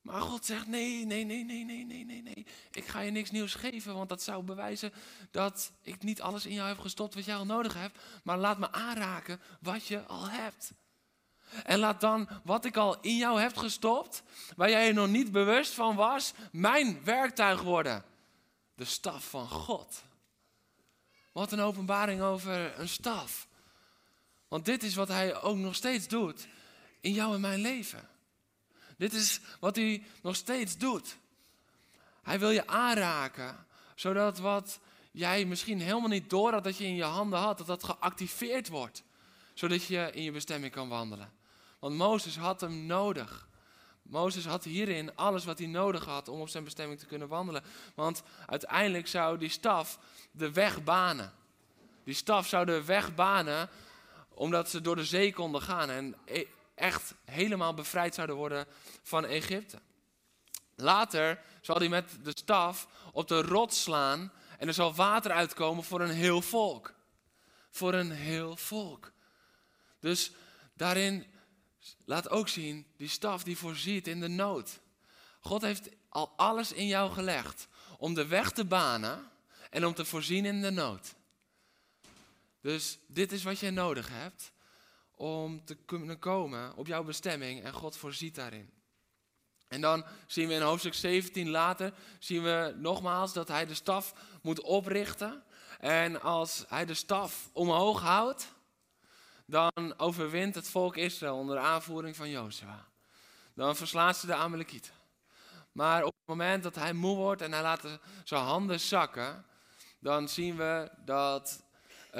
Maar 0.01 0.21
God 0.21 0.45
zegt: 0.45 0.67
nee, 0.67 1.07
nee, 1.07 1.25
nee, 1.25 1.45
nee, 1.45 1.65
nee, 1.65 1.85
nee, 1.85 2.05
nee, 2.05 2.23
nee. 2.23 2.47
Ik 2.71 2.87
ga 2.87 3.01
je 3.01 3.11
niks 3.11 3.31
nieuws 3.31 3.55
geven, 3.55 3.95
want 3.95 4.09
dat 4.09 4.23
zou 4.23 4.43
bewijzen 4.43 4.93
dat 5.31 5.73
ik 5.83 6.03
niet 6.03 6.21
alles 6.21 6.47
in 6.47 6.55
jou 6.55 6.69
heb 6.69 6.79
gestopt 6.79 7.15
wat 7.15 7.25
jij 7.25 7.37
al 7.37 7.47
nodig 7.47 7.75
hebt. 7.75 7.99
Maar 8.23 8.39
laat 8.39 8.59
me 8.59 8.73
aanraken 8.73 9.41
wat 9.61 9.87
je 9.87 10.03
al 10.03 10.29
hebt. 10.29 10.73
En 11.65 11.79
laat 11.79 12.01
dan 12.01 12.29
wat 12.45 12.65
ik 12.65 12.77
al 12.77 13.01
in 13.01 13.17
jou 13.17 13.41
heb 13.41 13.57
gestopt, 13.57 14.23
waar 14.57 14.71
jij 14.71 14.87
je 14.87 14.93
nog 14.93 15.09
niet 15.09 15.33
bewust 15.33 15.73
van 15.73 15.97
was, 15.97 16.33
mijn 16.53 17.05
werktuig 17.05 17.63
worden. 17.63 18.05
De 18.75 18.85
staf 18.85 19.31
van 19.31 19.49
God. 19.49 20.03
Wat 21.33 21.53
een 21.53 21.61
openbaring 21.61 22.21
over 22.21 22.79
een 22.79 22.89
staf. 22.89 23.48
Want 24.49 24.65
dit 24.65 24.83
is 24.83 24.95
wat 24.95 25.09
hij 25.09 25.41
ook 25.41 25.57
nog 25.57 25.75
steeds 25.75 26.09
doet 26.09 26.47
in 27.01 27.13
jou 27.13 27.35
en 27.35 27.41
mijn 27.41 27.61
leven. 27.61 28.09
Dit 28.97 29.13
is 29.13 29.41
wat 29.61 29.77
hij 29.77 30.03
nog 30.23 30.37
steeds 30.37 30.77
doet. 30.77 31.17
Hij 32.23 32.39
wil 32.39 32.51
je 32.51 32.67
aanraken, 32.67 33.67
zodat 33.95 34.39
wat 34.39 34.81
jij 35.11 35.45
misschien 35.45 35.81
helemaal 35.81 36.09
niet 36.09 36.31
door 36.31 36.53
had 36.53 36.65
dat 36.65 36.77
je 36.77 36.85
in 36.85 36.95
je 36.95 37.05
handen 37.05 37.39
had, 37.39 37.59
dat 37.59 37.67
dat 37.67 37.85
geactiveerd 37.85 38.69
wordt. 38.69 39.03
Zodat 39.55 39.85
je 39.85 40.11
in 40.13 40.23
je 40.23 40.33
bestemming 40.33 40.73
kan 40.73 40.89
wandelen. 40.89 41.33
Want 41.79 41.97
Mozes 41.97 42.37
had 42.37 42.61
hem 42.61 42.87
nodig. 42.87 43.49
Mozes 44.03 44.47
had 44.47 44.65
hierin 44.65 45.17
alles 45.17 45.45
wat 45.45 45.59
hij 45.59 45.67
nodig 45.67 46.05
had 46.05 46.29
om 46.29 46.41
op 46.41 46.49
zijn 46.49 46.65
bestemming 46.65 46.99
te 46.99 47.07
kunnen 47.07 47.29
wandelen. 47.29 47.63
Want 47.95 48.23
uiteindelijk 48.47 49.07
zou 49.07 49.39
die 49.39 49.49
staf 49.49 49.99
de 50.31 50.53
weg 50.53 50.85
banen. 50.85 51.33
Die 52.05 52.15
staf 52.15 52.47
zou 52.47 52.65
de 52.65 52.85
weg 52.85 53.15
banen 53.15 53.69
omdat 54.39 54.71
ze 54.71 54.81
door 54.81 54.97
de 54.97 55.05
zee 55.05 55.33
konden 55.33 55.63
gaan 55.63 55.91
en 55.91 56.17
e- 56.25 56.45
echt 56.75 57.15
helemaal 57.25 57.75
bevrijd 57.75 58.15
zouden 58.15 58.37
worden 58.37 58.67
van 59.03 59.25
Egypte. 59.25 59.79
Later 60.75 61.41
zal 61.61 61.77
hij 61.77 61.89
met 61.89 62.19
de 62.23 62.33
staf 62.35 62.89
op 63.13 63.29
de 63.29 63.43
rots 63.43 63.83
slaan 63.83 64.33
en 64.59 64.69
er 64.69 64.75
zal 64.75 64.95
water 64.95 65.31
uitkomen 65.31 65.85
voor 65.85 66.01
een 66.01 66.11
heel 66.11 66.43
volk. 66.43 66.95
Voor 67.71 67.95
een 67.95 68.11
heel 68.11 68.57
volk. 68.57 69.13
Dus 70.01 70.33
daarin 70.75 71.27
laat 72.05 72.31
ook 72.31 72.49
zien, 72.49 72.87
die 72.97 73.09
staf 73.09 73.43
die 73.43 73.59
voorziet 73.59 74.07
in 74.07 74.21
de 74.21 74.29
nood. 74.29 74.81
God 75.41 75.63
heeft 75.63 75.89
al 76.09 76.33
alles 76.37 76.73
in 76.73 76.87
jou 76.87 77.13
gelegd 77.13 77.69
om 77.97 78.15
de 78.15 78.27
weg 78.27 78.51
te 78.51 78.65
banen 78.65 79.31
en 79.71 79.87
om 79.87 79.95
te 79.95 80.05
voorzien 80.05 80.45
in 80.45 80.63
de 80.63 80.71
nood. 80.71 81.15
Dus 82.69 82.99
dit 83.07 83.33
is 83.33 83.43
wat 83.43 83.59
jij 83.59 83.71
nodig 83.71 84.09
hebt 84.09 84.53
om 85.15 85.65
te 85.65 85.75
kunnen 85.75 86.19
komen 86.19 86.77
op 86.77 86.87
jouw 86.87 87.03
bestemming 87.03 87.63
en 87.63 87.73
God 87.73 87.97
voorziet 87.97 88.35
daarin. 88.35 88.71
En 89.69 89.81
dan 89.81 90.05
zien 90.27 90.49
we 90.49 90.55
in 90.55 90.61
hoofdstuk 90.61 90.95
17 90.95 91.49
later, 91.49 91.93
zien 92.19 92.43
we 92.43 92.75
nogmaals 92.77 93.33
dat 93.33 93.49
hij 93.49 93.67
de 93.67 93.75
staf 93.75 94.15
moet 94.43 94.61
oprichten. 94.61 95.43
En 95.81 96.23
als 96.23 96.65
hij 96.69 96.85
de 96.85 96.95
staf 96.95 97.49
omhoog 97.53 98.01
houdt, 98.01 98.53
dan 99.47 99.95
overwint 99.97 100.55
het 100.55 100.69
volk 100.69 100.97
Israël 100.97 101.37
onder 101.37 101.59
aanvoering 101.59 102.17
van 102.17 102.31
Jozua. 102.31 102.87
Dan 103.55 103.77
verslaat 103.77 104.17
ze 104.17 104.27
de 104.27 104.35
Amalekieten. 104.35 104.95
Maar 105.73 106.03
op 106.05 106.15
het 106.17 106.27
moment 106.27 106.63
dat 106.63 106.75
hij 106.75 106.93
moe 106.93 107.17
wordt 107.17 107.43
en 107.43 107.53
hij 107.53 107.63
laat 107.63 107.99
zijn 108.25 108.43
handen 108.43 108.81
zakken, 108.81 109.45
dan 109.99 110.29
zien 110.29 110.57
we 110.57 110.91
dat 111.05 111.67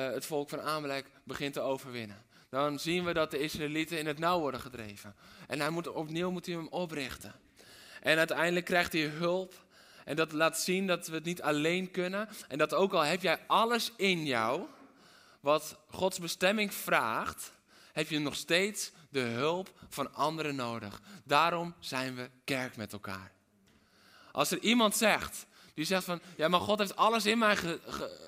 het 0.03 0.27
volk 0.27 0.49
van 0.49 0.61
Amalek 0.61 1.07
begint 1.25 1.53
te 1.53 1.61
overwinnen. 1.61 2.23
Dan 2.51 2.79
zien 2.79 3.05
we 3.05 3.13
dat 3.13 3.31
de 3.31 3.39
Israëlieten 3.39 3.99
in 3.99 4.07
het 4.07 4.19
nauw 4.19 4.41
worden 4.41 4.61
gedreven. 4.61 5.15
En 5.47 5.61
hij 5.61 5.71
moet, 5.71 5.89
opnieuw 5.89 6.31
moet 6.31 6.47
hij 6.47 6.55
hem 6.55 6.69
oprichten. 6.69 7.35
En 8.01 8.19
uiteindelijk 8.19 8.67
krijgt 8.67 8.93
hij 8.93 9.03
hulp. 9.03 9.67
En 10.05 10.17
dat 10.17 10.33
laat 10.33 10.61
zien 10.61 10.87
dat 10.87 11.07
we 11.07 11.15
het 11.15 11.25
niet 11.25 11.43
alleen 11.43 11.91
kunnen. 11.91 12.29
En 12.49 12.59
dat 12.59 12.75
ook 12.75 12.93
al 12.93 13.05
heb 13.05 13.23
jij 13.23 13.39
alles 13.47 13.93
in 13.97 14.27
jou, 14.27 14.67
wat 15.41 15.79
Gods 15.91 16.19
bestemming 16.19 16.75
vraagt, 16.75 17.53
heb 17.93 18.09
je 18.09 18.19
nog 18.19 18.35
steeds 18.35 18.93
de 19.11 19.21
hulp 19.21 19.73
van 19.89 20.15
anderen 20.15 20.55
nodig. 20.55 21.01
Daarom 21.25 21.75
zijn 21.81 22.15
we 22.15 22.31
kerk 22.45 22.77
met 22.77 22.93
elkaar. 22.93 23.33
Als 24.33 24.51
er 24.51 24.59
iemand 24.59 24.97
zegt, 24.97 25.47
die 25.79 25.87
zegt 25.87 26.05
van, 26.05 26.21
ja 26.37 26.49
maar 26.49 26.61
God 26.61 26.79
heeft 26.79 26.97
alles 26.97 27.27
in 27.27 27.39
mij 27.39 27.57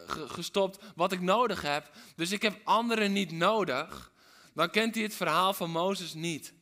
gestopt 0.06 0.78
wat 0.94 1.12
ik 1.12 1.20
nodig 1.20 1.62
heb, 1.62 1.90
dus 2.16 2.30
ik 2.30 2.42
heb 2.42 2.60
anderen 2.64 3.12
niet 3.12 3.32
nodig, 3.32 4.12
dan 4.54 4.70
kent 4.70 4.94
hij 4.94 5.04
het 5.04 5.14
verhaal 5.14 5.54
van 5.54 5.70
Mozes 5.70 6.14
niet. 6.14 6.52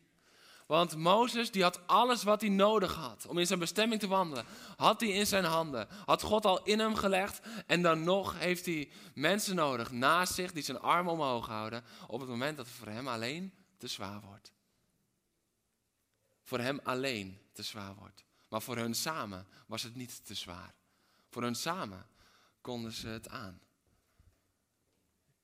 Want 0.66 0.96
Mozes 0.96 1.50
die 1.50 1.62
had 1.62 1.86
alles 1.86 2.22
wat 2.22 2.40
hij 2.40 2.50
nodig 2.50 2.94
had 2.94 3.26
om 3.26 3.38
in 3.38 3.46
zijn 3.46 3.58
bestemming 3.58 4.00
te 4.00 4.06
wandelen. 4.06 4.44
Had 4.76 5.00
hij 5.00 5.10
in 5.10 5.26
zijn 5.26 5.44
handen. 5.44 5.88
Had 6.04 6.22
God 6.22 6.44
al 6.44 6.62
in 6.62 6.78
hem 6.78 6.94
gelegd. 6.94 7.40
En 7.66 7.82
dan 7.82 8.02
nog 8.02 8.38
heeft 8.38 8.66
hij 8.66 8.90
mensen 9.14 9.54
nodig 9.54 9.90
naast 9.90 10.34
zich 10.34 10.52
die 10.52 10.62
zijn 10.62 10.80
armen 10.80 11.12
omhoog 11.12 11.46
houden. 11.46 11.84
Op 12.06 12.20
het 12.20 12.28
moment 12.28 12.56
dat 12.56 12.66
het 12.66 12.74
voor 12.74 12.88
hem 12.88 13.08
alleen 13.08 13.54
te 13.76 13.86
zwaar 13.86 14.20
wordt. 14.20 14.52
Voor 16.42 16.58
hem 16.58 16.80
alleen 16.82 17.38
te 17.52 17.62
zwaar 17.62 17.94
wordt. 17.94 18.24
Maar 18.48 18.62
voor 18.62 18.76
hun 18.76 18.94
samen 18.94 19.46
was 19.66 19.82
het 19.82 19.94
niet 19.94 20.26
te 20.26 20.34
zwaar. 20.34 20.76
Voor 21.28 21.42
hun 21.42 21.54
samen 21.54 22.06
konden 22.60 22.92
ze 22.92 23.08
het 23.08 23.28
aan. 23.28 23.60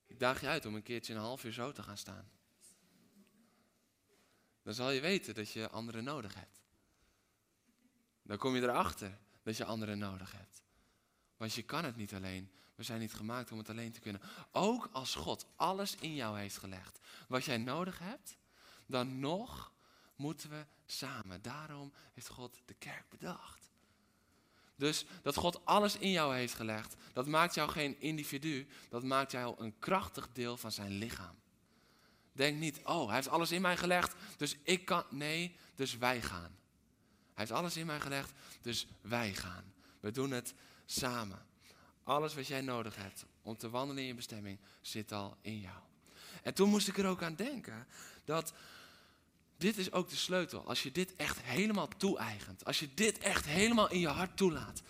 Ik 0.07 0.19
daag 0.19 0.41
je 0.41 0.47
uit 0.47 0.67
om 0.67 0.75
een 0.75 0.83
keertje 0.83 1.15
een 1.15 1.21
half 1.21 1.45
uur 1.45 1.53
zo 1.53 1.73
te 1.73 1.83
gaan 1.83 1.97
staan. 1.97 2.31
Dan 4.63 4.75
zal 4.75 4.91
je 4.91 5.01
weten 5.01 5.35
dat 5.35 5.51
je 5.51 5.69
anderen 5.69 6.05
nodig 6.05 6.35
hebt. 6.35 6.63
Dan 8.23 8.39
kom 8.39 8.55
je 8.55 8.63
erachter 8.63 9.19
dat 9.43 9.57
je 9.57 9.65
anderen 9.65 9.99
nodig 9.99 10.33
hebt. 10.33 10.63
Want 11.37 11.55
je 11.55 11.63
kan 11.63 11.85
het 11.85 11.97
niet 11.97 12.15
alleen. 12.15 12.53
We 12.75 12.83
zijn 12.83 13.01
niet 13.01 13.15
gemaakt 13.15 13.53
om 13.53 13.59
het 13.59 13.69
alleen 13.69 13.93
te 13.93 14.01
kunnen. 14.01 14.21
Ook 14.53 14.89
als 14.93 15.15
God 15.15 15.47
alles 15.57 15.97
in 15.97 16.15
jou 16.15 16.39
heeft 16.39 16.59
gelegd 16.59 16.99
wat 17.29 17.45
jij 17.45 17.59
nodig 17.59 17.99
hebt, 17.99 18.37
dan 18.87 19.19
nog 19.19 19.73
moeten 20.17 20.51
we 20.51 20.67
samen. 20.87 21.43
Daarom 21.43 21.93
heeft 22.13 22.29
God 22.29 22.61
de 22.65 22.75
kerk 22.75 23.09
bedacht. 23.09 23.64
Dus 24.77 25.05
dat 25.23 25.37
God 25.37 25.65
alles 25.65 25.97
in 25.97 26.11
jou 26.11 26.35
heeft 26.35 26.55
gelegd, 26.55 26.95
dat 27.13 27.27
maakt 27.27 27.55
jou 27.55 27.71
geen 27.71 28.01
individu, 28.01 28.67
dat 28.89 29.03
maakt 29.03 29.31
jou 29.31 29.55
een 29.59 29.79
krachtig 29.79 30.29
deel 30.33 30.57
van 30.57 30.73
zijn 30.73 30.91
lichaam. 30.91 31.35
Denk 32.33 32.59
niet, 32.59 32.81
oh, 32.85 33.07
hij 33.07 33.15
heeft 33.15 33.29
alles 33.29 33.53
in 33.53 33.61
mij 33.63 33.77
gelegd, 33.77 34.15
dus 34.37 34.57
ik 34.63 34.85
kan. 34.85 35.05
Nee, 35.11 35.57
dus 35.75 35.97
wij 35.97 36.23
gaan. 36.23 36.59
Hij 37.35 37.45
heeft 37.45 37.51
alles 37.51 37.77
in 37.77 37.87
mij 37.87 38.01
gelegd, 38.01 38.33
dus 38.61 38.87
wij 39.01 39.35
gaan. 39.35 39.73
We 40.01 40.11
doen 40.11 40.31
het 40.31 40.55
samen. 40.87 41.47
Alles 42.03 42.35
wat 42.35 42.47
jij 42.47 42.61
nodig 42.61 42.97
hebt 42.97 43.25
om 43.43 43.57
te 43.57 43.71
wandelen 43.71 44.03
in 44.03 44.09
je 44.09 44.15
bestemming 44.15 44.59
zit 44.81 45.13
al 45.13 45.37
in 45.41 45.61
jou. 45.61 45.79
En 46.43 46.55
toen 46.55 46.69
moest 46.69 46.89
ik 46.89 46.99
er 46.99 47.07
ook 47.07 47.23
aan 47.23 47.35
denken 47.35 47.87
dat 48.25 48.53
dit 49.57 49.77
is 49.77 49.93
ook 49.93 50.09
de 50.09 50.17
sleutel. 50.17 50.67
Als 50.67 50.83
je 50.83 50.93
dit 50.93 51.17
echt 51.17 51.43
helemaal 51.43 51.89
toe-eigent, 51.89 52.65
als 52.65 52.79
je 52.79 52.89
dit 52.95 53.19
echt 53.19 53.47
helemaal 53.47 53.91
in 53.91 53.99
je 54.01 54.09
hart 54.09 54.37
toelaat, 54.37 54.83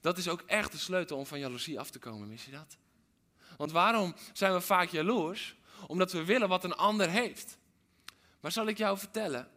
dat 0.00 0.18
is 0.18 0.28
ook 0.28 0.40
echt 0.46 0.72
de 0.72 0.78
sleutel 0.78 1.16
om 1.16 1.26
van 1.26 1.38
jaloezie 1.38 1.80
af 1.80 1.90
te 1.90 1.98
komen, 1.98 2.28
wist 2.28 2.44
je 2.44 2.50
dat? 2.50 2.76
Want 3.56 3.72
waarom 3.72 4.14
zijn 4.32 4.52
we 4.52 4.60
vaak 4.60 4.88
jaloers? 4.88 5.56
Omdat 5.86 6.12
we 6.12 6.24
willen 6.24 6.48
wat 6.48 6.64
een 6.64 6.76
ander 6.76 7.08
heeft. 7.10 7.58
Maar 8.40 8.52
zal 8.52 8.66
ik 8.66 8.78
jou 8.78 8.98
vertellen, 8.98 9.48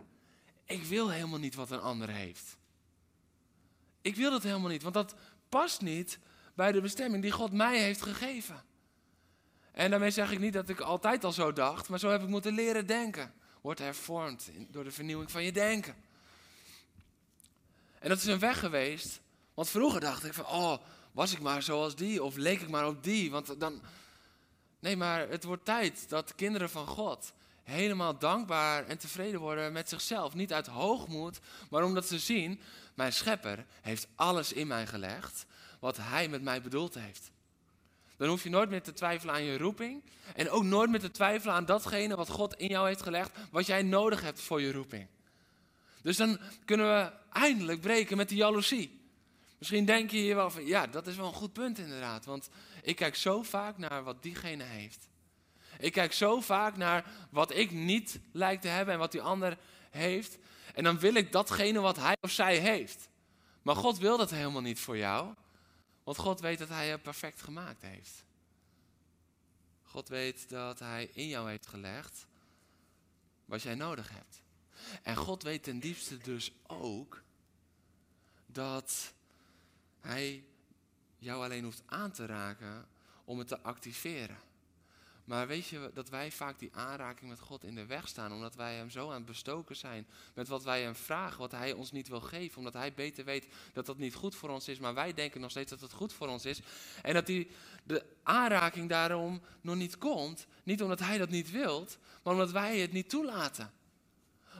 ik 0.65 0.83
wil 0.83 1.09
helemaal 1.09 1.39
niet 1.39 1.55
wat 1.55 1.71
een 1.71 1.81
ander 1.81 2.09
heeft. 2.09 2.57
Ik 4.01 4.15
wil 4.15 4.31
dat 4.31 4.43
helemaal 4.43 4.69
niet, 4.69 4.83
want 4.83 4.93
dat 4.93 5.15
past 5.49 5.81
niet 5.81 6.19
bij 6.55 6.71
de 6.71 6.81
bestemming 6.81 7.23
die 7.23 7.31
God 7.31 7.51
mij 7.51 7.79
heeft 7.79 8.01
gegeven. 8.01 8.63
En 9.71 9.89
daarmee 9.89 10.11
zeg 10.11 10.31
ik 10.31 10.39
niet 10.39 10.53
dat 10.53 10.69
ik 10.69 10.79
altijd 10.79 11.23
al 11.23 11.31
zo 11.31 11.53
dacht, 11.53 11.89
maar 11.89 11.99
zo 11.99 12.09
heb 12.09 12.21
ik 12.21 12.27
moeten 12.27 12.53
leren 12.53 12.87
denken. 12.87 13.33
Wordt 13.61 13.79
hervormd 13.79 14.49
door 14.69 14.83
de 14.83 14.91
vernieuwing 14.91 15.31
van 15.31 15.43
je 15.43 15.51
denken. 15.51 15.95
En 17.99 18.09
dat 18.09 18.17
is 18.17 18.25
een 18.25 18.39
weg 18.39 18.59
geweest, 18.59 19.21
want 19.53 19.69
vroeger 19.69 19.99
dacht 19.99 20.25
ik 20.25 20.33
van, 20.33 20.45
oh, 20.45 20.77
was 21.11 21.33
ik 21.33 21.39
maar 21.39 21.63
zoals 21.63 21.95
die 21.95 22.23
of 22.23 22.35
leek 22.35 22.61
ik 22.61 22.69
maar 22.69 22.87
op 22.87 23.03
die, 23.03 23.31
want 23.31 23.59
dan... 23.59 23.81
Nee, 24.79 24.95
maar 24.95 25.29
het 25.29 25.43
wordt 25.43 25.65
tijd 25.65 26.09
dat 26.09 26.35
kinderen 26.35 26.69
van 26.69 26.87
God 26.87 27.33
helemaal 27.63 28.17
dankbaar 28.17 28.87
en 28.87 28.97
tevreden 28.97 29.39
worden 29.39 29.73
met 29.73 29.89
zichzelf. 29.89 30.33
Niet 30.33 30.53
uit 30.53 30.67
hoogmoed, 30.67 31.39
maar 31.69 31.83
omdat 31.83 32.07
ze 32.07 32.19
zien, 32.19 32.61
mijn 32.93 33.13
schepper 33.13 33.65
heeft 33.81 34.07
alles 34.15 34.53
in 34.53 34.67
mij 34.67 34.87
gelegd 34.87 35.45
wat 35.79 35.97
hij 35.97 36.27
met 36.27 36.41
mij 36.41 36.61
bedoeld 36.61 36.93
heeft. 36.93 37.30
Dan 38.21 38.29
hoef 38.29 38.43
je 38.43 38.49
nooit 38.49 38.69
meer 38.69 38.81
te 38.81 38.93
twijfelen 38.93 39.33
aan 39.33 39.43
je 39.43 39.57
roeping. 39.57 40.03
En 40.35 40.49
ook 40.49 40.63
nooit 40.63 40.89
meer 40.89 40.99
te 40.99 41.11
twijfelen 41.11 41.55
aan 41.55 41.65
datgene 41.65 42.15
wat 42.15 42.29
God 42.29 42.53
in 42.53 42.67
jou 42.67 42.87
heeft 42.87 43.01
gelegd, 43.01 43.31
wat 43.51 43.65
jij 43.65 43.83
nodig 43.83 44.21
hebt 44.21 44.41
voor 44.41 44.61
je 44.61 44.71
roeping. 44.71 45.07
Dus 46.01 46.17
dan 46.17 46.39
kunnen 46.65 46.87
we 46.87 47.11
eindelijk 47.31 47.81
breken 47.81 48.17
met 48.17 48.29
die 48.29 48.37
jaloezie. 48.37 49.01
Misschien 49.57 49.85
denk 49.85 50.11
je 50.11 50.17
hier 50.17 50.35
wel 50.35 50.49
van, 50.49 50.65
ja, 50.65 50.87
dat 50.87 51.07
is 51.07 51.15
wel 51.15 51.27
een 51.27 51.33
goed 51.33 51.53
punt 51.53 51.77
inderdaad. 51.77 52.25
Want 52.25 52.49
ik 52.81 52.95
kijk 52.95 53.15
zo 53.15 53.43
vaak 53.43 53.77
naar 53.77 54.03
wat 54.03 54.23
diegene 54.23 54.63
heeft. 54.63 55.07
Ik 55.79 55.91
kijk 55.91 56.13
zo 56.13 56.41
vaak 56.41 56.77
naar 56.77 57.05
wat 57.29 57.55
ik 57.55 57.71
niet 57.71 58.19
lijkt 58.31 58.61
te 58.61 58.67
hebben 58.67 58.93
en 58.93 58.99
wat 58.99 59.11
die 59.11 59.21
ander 59.21 59.57
heeft. 59.89 60.37
En 60.73 60.83
dan 60.83 60.99
wil 60.99 61.13
ik 61.13 61.31
datgene 61.31 61.79
wat 61.79 61.97
hij 61.97 62.17
of 62.21 62.31
zij 62.31 62.57
heeft. 62.57 63.09
Maar 63.61 63.75
God 63.75 63.97
wil 63.97 64.17
dat 64.17 64.29
helemaal 64.29 64.61
niet 64.61 64.79
voor 64.79 64.97
jou. 64.97 65.33
Want 66.11 66.23
God 66.23 66.39
weet 66.39 66.59
dat 66.59 66.69
hij 66.69 66.87
je 66.87 66.97
perfect 66.97 67.41
gemaakt 67.41 67.81
heeft. 67.81 68.23
God 69.83 70.07
weet 70.07 70.49
dat 70.49 70.79
hij 70.79 71.09
in 71.13 71.27
jou 71.27 71.49
heeft 71.49 71.67
gelegd 71.67 72.27
wat 73.45 73.61
jij 73.61 73.75
nodig 73.75 74.09
hebt. 74.09 74.41
En 75.03 75.15
God 75.15 75.43
weet 75.43 75.63
ten 75.63 75.79
diepste 75.79 76.17
dus 76.17 76.51
ook 76.67 77.23
dat 78.45 79.13
hij 79.99 80.43
jou 81.17 81.43
alleen 81.43 81.63
hoeft 81.63 81.83
aan 81.85 82.11
te 82.11 82.25
raken 82.25 82.87
om 83.23 83.39
het 83.39 83.47
te 83.47 83.61
activeren. 83.61 84.37
Maar 85.31 85.47
weet 85.47 85.67
je 85.67 85.91
dat 85.93 86.09
wij 86.09 86.31
vaak 86.31 86.59
die 86.59 86.69
aanraking 86.73 87.29
met 87.29 87.39
God 87.39 87.63
in 87.63 87.75
de 87.75 87.85
weg 87.85 88.07
staan, 88.07 88.33
omdat 88.33 88.55
wij 88.55 88.75
Hem 88.75 88.89
zo 88.89 89.07
aan 89.07 89.15
het 89.15 89.25
bestoken 89.25 89.75
zijn 89.75 90.07
met 90.33 90.47
wat 90.47 90.63
wij 90.63 90.81
Hem 90.81 90.95
vragen, 90.95 91.39
wat 91.39 91.51
Hij 91.51 91.73
ons 91.73 91.91
niet 91.91 92.07
wil 92.07 92.21
geven, 92.21 92.57
omdat 92.57 92.73
Hij 92.73 92.93
beter 92.93 93.25
weet 93.25 93.47
dat 93.73 93.85
dat 93.85 93.97
niet 93.97 94.15
goed 94.15 94.35
voor 94.35 94.49
ons 94.49 94.67
is, 94.67 94.79
maar 94.79 94.93
wij 94.93 95.13
denken 95.13 95.41
nog 95.41 95.49
steeds 95.49 95.69
dat 95.69 95.81
het 95.81 95.93
goed 95.93 96.13
voor 96.13 96.27
ons 96.27 96.45
is. 96.45 96.61
En 97.01 97.13
dat 97.13 97.25
die, 97.25 97.51
de 97.83 98.05
aanraking 98.23 98.89
daarom 98.89 99.41
nog 99.61 99.75
niet 99.75 99.97
komt, 99.97 100.47
niet 100.63 100.81
omdat 100.81 100.99
Hij 100.99 101.17
dat 101.17 101.29
niet 101.29 101.51
wilt, 101.51 101.97
maar 102.23 102.33
omdat 102.33 102.51
wij 102.51 102.79
het 102.79 102.91
niet 102.91 103.09
toelaten. 103.09 103.71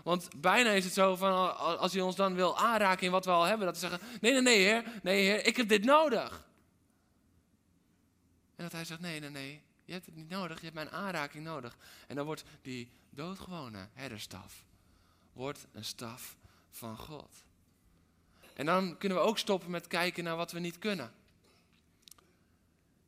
Want 0.03 0.29
bijna 0.38 0.69
is 0.69 0.84
het 0.84 0.93
zo 0.93 1.15
van, 1.15 1.57
als 1.57 1.93
hij 1.93 2.01
ons 2.01 2.15
dan 2.15 2.36
wil 2.36 2.57
aanraken 2.57 3.05
in 3.05 3.12
wat 3.12 3.25
we 3.25 3.31
al 3.31 3.43
hebben, 3.43 3.65
dat 3.65 3.79
we 3.79 3.88
zeggen, 3.88 4.07
nee, 4.21 4.31
nee, 4.31 4.41
nee, 4.41 4.57
heer, 4.57 4.84
nee, 5.03 5.21
heer, 5.21 5.45
ik 5.45 5.57
heb 5.57 5.67
dit 5.67 5.84
nodig. 5.84 6.47
En 8.55 8.63
dat 8.63 8.71
hij 8.71 8.86
zegt, 8.86 9.01
nee, 9.01 9.19
nee, 9.19 9.29
nee, 9.29 9.62
je 9.91 9.97
hebt 9.97 10.10
het 10.10 10.15
niet 10.15 10.30
nodig, 10.30 10.58
je 10.58 10.63
hebt 10.63 10.75
mijn 10.75 10.89
aanraking 10.89 11.43
nodig. 11.43 11.77
En 12.08 12.15
dan 12.15 12.25
wordt 12.25 12.43
die 12.62 12.91
doodgewone 13.10 13.88
herderstaf, 13.93 14.65
wordt 15.34 15.67
een 15.71 15.86
staf 15.86 16.38
van 16.69 16.97
God. 16.97 17.43
En 18.54 18.65
dan 18.65 18.97
kunnen 18.97 19.17
we 19.17 19.23
ook 19.23 19.38
stoppen 19.38 19.71
met 19.71 19.88
kijken 19.88 20.23
naar 20.23 20.36
wat 20.36 20.51
we 20.51 20.60
niet 20.60 20.80
kunnen. 20.80 21.13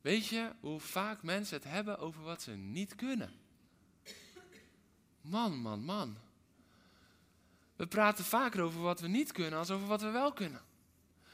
Weet 0.00 0.26
je 0.26 0.52
hoe 0.60 0.80
vaak 0.80 1.22
mensen 1.22 1.56
het 1.56 1.64
hebben 1.64 1.98
over 1.98 2.22
wat 2.22 2.42
ze 2.42 2.50
niet 2.50 2.94
kunnen? 2.94 3.32
Man, 5.20 5.56
man, 5.56 5.84
man. 5.84 6.16
We 7.76 7.86
praten 7.86 8.24
vaker 8.24 8.60
over 8.60 8.80
wat 8.80 9.00
we 9.00 9.08
niet 9.08 9.32
kunnen 9.32 9.58
als 9.58 9.70
over 9.70 9.86
wat 9.86 10.02
we 10.02 10.10
wel 10.10 10.32
kunnen. 10.32 10.62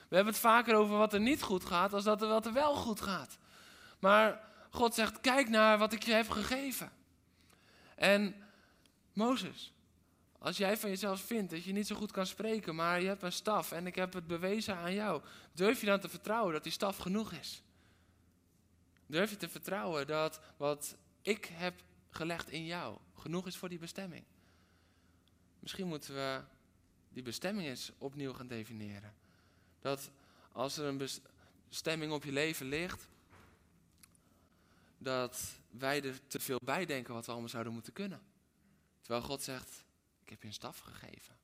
We 0.08 0.14
hebben 0.14 0.32
het 0.32 0.42
vaker 0.42 0.74
over 0.74 0.96
wat 0.96 1.12
er 1.12 1.20
niet 1.20 1.42
goed 1.42 1.64
gaat 1.64 1.92
als 1.92 2.04
dat 2.04 2.22
er 2.22 2.28
wat 2.28 2.46
er 2.46 2.52
wel 2.52 2.74
goed 2.74 3.00
gaat. 3.00 3.38
Maar 3.98 4.48
God 4.70 4.94
zegt, 4.94 5.20
kijk 5.20 5.48
naar 5.48 5.78
wat 5.78 5.92
ik 5.92 6.02
je 6.02 6.12
heb 6.12 6.28
gegeven. 6.28 6.92
En 7.94 8.34
Mozes, 9.12 9.72
als 10.38 10.56
jij 10.56 10.76
van 10.76 10.90
jezelf 10.90 11.20
vindt 11.20 11.50
dat 11.50 11.64
je 11.64 11.72
niet 11.72 11.86
zo 11.86 11.96
goed 11.96 12.12
kan 12.12 12.26
spreken, 12.26 12.74
maar 12.74 13.00
je 13.00 13.06
hebt 13.06 13.22
een 13.22 13.32
staf 13.32 13.72
en 13.72 13.86
ik 13.86 13.94
heb 13.94 14.12
het 14.12 14.26
bewezen 14.26 14.76
aan 14.76 14.94
jou, 14.94 15.22
durf 15.52 15.80
je 15.80 15.86
dan 15.86 16.00
te 16.00 16.08
vertrouwen 16.08 16.52
dat 16.52 16.62
die 16.62 16.72
staf 16.72 16.96
genoeg 16.96 17.32
is? 17.32 17.62
Durf 19.06 19.30
je 19.30 19.36
te 19.36 19.48
vertrouwen 19.48 20.06
dat 20.06 20.40
wat 20.56 20.96
ik 21.22 21.44
heb 21.52 21.82
gelegd 22.10 22.50
in 22.50 22.64
jou 22.64 22.98
genoeg 23.14 23.46
is 23.46 23.56
voor 23.56 23.68
die 23.68 23.78
bestemming? 23.78 24.24
Misschien 25.58 25.86
moeten 25.86 26.14
we 26.14 26.40
die 27.08 27.22
bestemming 27.22 27.68
eens 27.68 27.92
opnieuw 27.98 28.32
gaan 28.32 28.46
definiëren. 28.46 29.14
Dat 29.80 30.10
als 30.52 30.76
er 30.76 30.84
een 30.84 31.08
bestemming 31.68 32.12
op 32.12 32.24
je 32.24 32.32
leven 32.32 32.66
ligt, 32.66 33.08
dat 35.02 35.58
wij 35.70 36.02
er 36.02 36.26
te 36.26 36.40
veel 36.40 36.60
bij 36.64 36.86
denken 36.86 37.14
wat 37.14 37.24
we 37.24 37.30
allemaal 37.30 37.48
zouden 37.50 37.72
moeten 37.72 37.92
kunnen. 37.92 38.22
Terwijl 39.00 39.22
God 39.22 39.42
zegt, 39.42 39.84
ik 40.22 40.28
heb 40.28 40.40
je 40.40 40.46
een 40.46 40.54
staf 40.54 40.78
gegeven. 40.78 41.38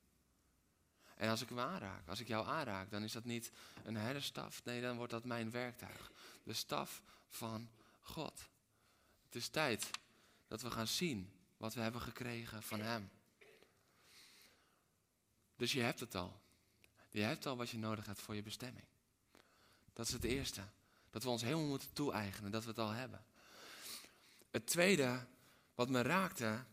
En 1.14 1.28
als 1.28 1.42
ik 1.42 1.48
hem 1.48 1.60
aanraak, 1.60 2.08
als 2.08 2.20
ik 2.20 2.28
jou 2.28 2.46
aanraak, 2.46 2.90
dan 2.90 3.02
is 3.02 3.12
dat 3.12 3.24
niet 3.24 3.52
een 3.84 3.96
herderstaf. 3.96 4.64
Nee, 4.64 4.80
dan 4.80 4.96
wordt 4.96 5.12
dat 5.12 5.24
mijn 5.24 5.50
werktuig. 5.50 6.12
De 6.42 6.52
staf 6.52 7.02
van 7.28 7.70
God. 8.00 8.48
Het 9.24 9.34
is 9.34 9.48
tijd 9.48 9.90
dat 10.48 10.62
we 10.62 10.70
gaan 10.70 10.86
zien 10.86 11.32
wat 11.56 11.74
we 11.74 11.80
hebben 11.80 12.00
gekregen 12.00 12.62
van 12.62 12.80
Hem. 12.80 13.10
Dus 15.56 15.72
je 15.72 15.80
hebt 15.80 16.00
het 16.00 16.14
al. 16.14 16.40
Je 17.10 17.22
hebt 17.22 17.46
al 17.46 17.56
wat 17.56 17.70
je 17.70 17.78
nodig 17.78 18.06
hebt 18.06 18.20
voor 18.20 18.34
je 18.34 18.42
bestemming. 18.42 18.86
Dat 19.92 20.06
is 20.06 20.12
het 20.12 20.24
eerste. 20.24 20.62
Dat 21.10 21.22
we 21.22 21.28
ons 21.28 21.42
helemaal 21.42 21.66
moeten 21.66 21.92
toe-eigenen, 21.92 22.50
dat 22.50 22.62
we 22.62 22.68
het 22.68 22.78
al 22.78 22.90
hebben. 22.90 23.25
Het 24.56 24.66
tweede, 24.66 25.18
wat 25.74 25.88
me 25.88 26.02
raakte, 26.02 26.64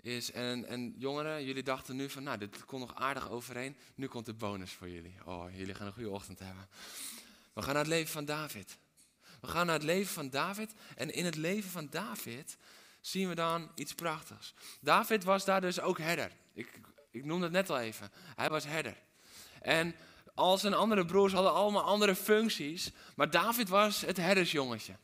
is, 0.00 0.32
en, 0.32 0.66
en 0.66 0.94
jongeren, 0.98 1.44
jullie 1.44 1.62
dachten 1.62 1.96
nu 1.96 2.10
van, 2.10 2.22
nou, 2.22 2.38
dit 2.38 2.64
komt 2.64 2.80
nog 2.80 2.94
aardig 2.94 3.30
overeen. 3.30 3.76
Nu 3.94 4.06
komt 4.06 4.26
de 4.26 4.34
bonus 4.34 4.72
voor 4.72 4.88
jullie. 4.88 5.14
Oh, 5.24 5.56
jullie 5.56 5.74
gaan 5.74 5.86
een 5.86 5.92
goede 5.92 6.10
ochtend 6.10 6.38
hebben. 6.38 6.68
We 7.52 7.62
gaan 7.62 7.72
naar 7.72 7.82
het 7.82 7.92
leven 7.92 8.12
van 8.12 8.24
David. 8.24 8.78
We 9.40 9.46
gaan 9.46 9.66
naar 9.66 9.74
het 9.74 9.84
leven 9.84 10.12
van 10.12 10.30
David. 10.30 10.74
En 10.96 11.14
in 11.14 11.24
het 11.24 11.36
leven 11.36 11.70
van 11.70 11.88
David 11.90 12.56
zien 13.00 13.28
we 13.28 13.34
dan 13.34 13.70
iets 13.74 13.94
prachtigs. 13.94 14.54
David 14.80 15.24
was 15.24 15.44
daar 15.44 15.60
dus 15.60 15.80
ook 15.80 15.98
herder. 15.98 16.30
Ik, 16.52 16.80
ik 17.10 17.24
noemde 17.24 17.44
het 17.44 17.52
net 17.52 17.70
al 17.70 17.78
even. 17.78 18.10
Hij 18.36 18.48
was 18.48 18.64
herder. 18.64 18.96
En 19.60 19.94
al 20.34 20.58
zijn 20.58 20.74
andere 20.74 21.04
broers 21.04 21.32
hadden 21.32 21.52
allemaal 21.52 21.84
andere 21.84 22.14
functies. 22.14 22.90
Maar 23.16 23.30
David 23.30 23.68
was 23.68 24.00
het 24.00 24.16
herdersjongetje. 24.16 24.94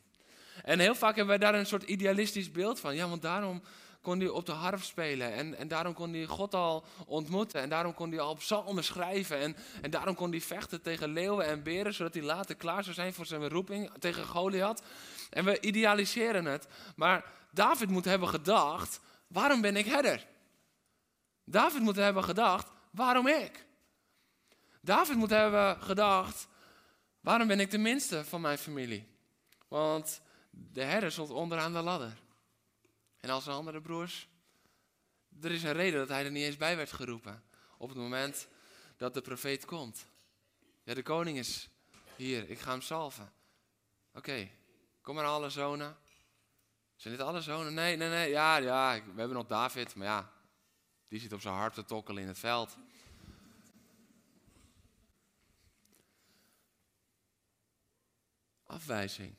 En 0.63 0.79
heel 0.79 0.95
vaak 0.95 1.15
hebben 1.15 1.39
wij 1.39 1.49
daar 1.49 1.59
een 1.59 1.65
soort 1.65 1.83
idealistisch 1.83 2.51
beeld 2.51 2.79
van. 2.79 2.95
Ja, 2.95 3.07
want 3.07 3.21
daarom 3.21 3.61
kon 4.01 4.19
hij 4.19 4.29
op 4.29 4.45
de 4.45 4.51
harp 4.51 4.81
spelen. 4.81 5.33
En, 5.33 5.57
en 5.57 5.67
daarom 5.67 5.93
kon 5.93 6.13
hij 6.13 6.25
God 6.25 6.53
al 6.53 6.85
ontmoeten. 7.05 7.61
En 7.61 7.69
daarom 7.69 7.93
kon 7.93 8.09
hij 8.09 8.19
al 8.19 8.35
psalmen 8.35 8.83
schrijven. 8.83 9.37
En, 9.37 9.55
en 9.81 9.91
daarom 9.91 10.15
kon 10.15 10.31
hij 10.31 10.41
vechten 10.41 10.81
tegen 10.81 11.09
leeuwen 11.09 11.45
en 11.45 11.63
beren. 11.63 11.93
Zodat 11.93 12.13
hij 12.13 12.23
later 12.23 12.55
klaar 12.55 12.83
zou 12.83 12.95
zijn 12.95 13.13
voor 13.13 13.25
zijn 13.25 13.49
roeping 13.49 13.91
tegen 13.99 14.25
Goliath. 14.25 14.81
En 15.29 15.45
we 15.45 15.59
idealiseren 15.59 16.45
het. 16.45 16.67
Maar 16.95 17.25
David 17.51 17.89
moet 17.89 18.05
hebben 18.05 18.27
gedacht, 18.27 18.99
waarom 19.27 19.61
ben 19.61 19.75
ik 19.75 19.85
herder? 19.85 20.27
David 21.43 21.81
moet 21.81 21.95
hebben 21.95 22.23
gedacht, 22.23 22.67
waarom 22.91 23.27
ik? 23.27 23.65
David 24.81 25.15
moet 25.15 25.29
hebben 25.29 25.81
gedacht, 25.81 26.47
waarom 27.19 27.47
ben 27.47 27.59
ik 27.59 27.71
de 27.71 27.77
minste 27.77 28.25
van 28.25 28.41
mijn 28.41 28.57
familie? 28.57 29.07
Want 29.67 30.21
de 30.51 30.83
herder 30.83 31.11
stond 31.11 31.29
onderaan 31.29 31.73
de 31.73 31.81
ladder. 31.81 32.17
En 33.19 33.29
als 33.29 33.43
zijn 33.43 33.55
andere 33.55 33.81
broers, 33.81 34.29
er 35.41 35.51
is 35.51 35.63
een 35.63 35.73
reden 35.73 35.99
dat 35.99 36.09
hij 36.09 36.25
er 36.25 36.31
niet 36.31 36.43
eens 36.43 36.57
bij 36.57 36.75
werd 36.75 36.91
geroepen. 36.91 37.43
Op 37.77 37.89
het 37.89 37.97
moment 37.97 38.47
dat 38.97 39.13
de 39.13 39.21
profeet 39.21 39.65
komt. 39.65 40.05
Ja, 40.83 40.93
de 40.93 41.03
koning 41.03 41.37
is 41.37 41.69
hier, 42.15 42.49
ik 42.49 42.59
ga 42.59 42.71
hem 42.71 42.81
salven. 42.81 43.33
Oké, 44.13 44.49
kom 45.01 45.15
maar 45.15 45.25
alle 45.25 45.49
zonen. 45.49 45.97
Zijn 46.95 47.17
dit 47.17 47.25
alle 47.25 47.41
zonen? 47.41 47.73
Nee, 47.73 47.95
nee, 47.97 48.09
nee. 48.09 48.29
Ja, 48.29 48.57
ja, 48.57 48.93
we 48.93 49.19
hebben 49.19 49.37
nog 49.37 49.47
David, 49.47 49.95
maar 49.95 50.07
ja, 50.07 50.31
die 51.07 51.19
zit 51.19 51.33
op 51.33 51.41
zijn 51.41 51.53
hart 51.53 51.73
te 51.73 51.85
tokkelen 51.85 52.21
in 52.21 52.27
het 52.27 52.39
veld. 52.39 52.77
Afwijzing. 58.65 59.35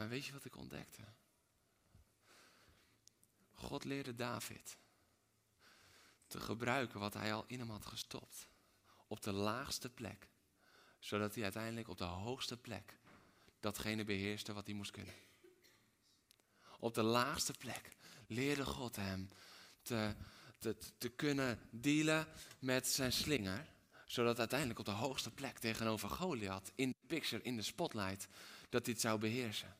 Maar 0.00 0.08
weet 0.08 0.24
je 0.24 0.32
wat 0.32 0.44
ik 0.44 0.56
ontdekte? 0.56 1.02
God 3.52 3.84
leerde 3.84 4.14
David 4.14 4.76
te 6.26 6.40
gebruiken 6.40 7.00
wat 7.00 7.14
hij 7.14 7.34
al 7.34 7.44
in 7.46 7.58
hem 7.58 7.70
had 7.70 7.86
gestopt. 7.86 8.48
Op 9.06 9.22
de 9.22 9.32
laagste 9.32 9.90
plek. 9.90 10.28
Zodat 10.98 11.34
hij 11.34 11.42
uiteindelijk 11.42 11.88
op 11.88 11.98
de 11.98 12.04
hoogste 12.04 12.56
plek 12.56 12.98
datgene 13.58 14.04
beheerste 14.04 14.52
wat 14.52 14.66
hij 14.66 14.74
moest 14.74 14.90
kunnen. 14.90 15.14
Op 16.78 16.94
de 16.94 17.02
laagste 17.02 17.52
plek 17.52 17.96
leerde 18.26 18.64
God 18.64 18.96
hem 18.96 19.28
te, 19.82 20.14
te, 20.58 20.76
te 20.98 21.08
kunnen 21.08 21.58
dealen 21.70 22.26
met 22.58 22.88
zijn 22.88 23.12
slinger. 23.12 23.66
Zodat 24.06 24.38
uiteindelijk 24.38 24.78
op 24.78 24.84
de 24.84 24.90
hoogste 24.90 25.30
plek 25.30 25.58
tegenover 25.58 26.10
Goliath, 26.10 26.72
in 26.74 26.88
de 26.88 27.06
picture, 27.06 27.42
in 27.42 27.56
de 27.56 27.62
spotlight, 27.62 28.28
dat 28.68 28.86
het 28.86 29.00
zou 29.00 29.18
beheersen. 29.18 29.78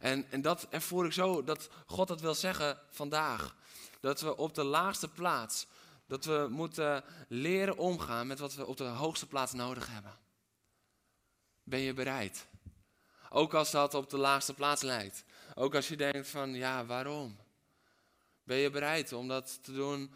En, 0.00 0.26
en 0.30 0.42
dat 0.42 0.66
ervoor 0.70 1.06
ik 1.06 1.12
zo, 1.12 1.44
dat 1.44 1.68
God 1.86 2.08
dat 2.08 2.20
wil 2.20 2.34
zeggen 2.34 2.78
vandaag. 2.90 3.56
Dat 4.00 4.20
we 4.20 4.36
op 4.36 4.54
de 4.54 4.64
laagste 4.64 5.08
plaats, 5.08 5.66
dat 6.06 6.24
we 6.24 6.46
moeten 6.50 7.04
leren 7.28 7.76
omgaan 7.76 8.26
met 8.26 8.38
wat 8.38 8.54
we 8.54 8.66
op 8.66 8.76
de 8.76 8.84
hoogste 8.84 9.26
plaats 9.26 9.52
nodig 9.52 9.86
hebben. 9.86 10.18
Ben 11.62 11.80
je 11.80 11.94
bereid? 11.94 12.46
Ook 13.30 13.54
als 13.54 13.70
dat 13.70 13.94
op 13.94 14.10
de 14.10 14.16
laagste 14.16 14.54
plaats 14.54 14.82
lijkt. 14.82 15.24
Ook 15.54 15.74
als 15.74 15.88
je 15.88 15.96
denkt 15.96 16.28
van, 16.28 16.54
ja, 16.54 16.86
waarom? 16.86 17.36
Ben 18.44 18.56
je 18.56 18.70
bereid 18.70 19.12
om 19.12 19.28
dat 19.28 19.58
te 19.62 19.72
doen 19.72 20.12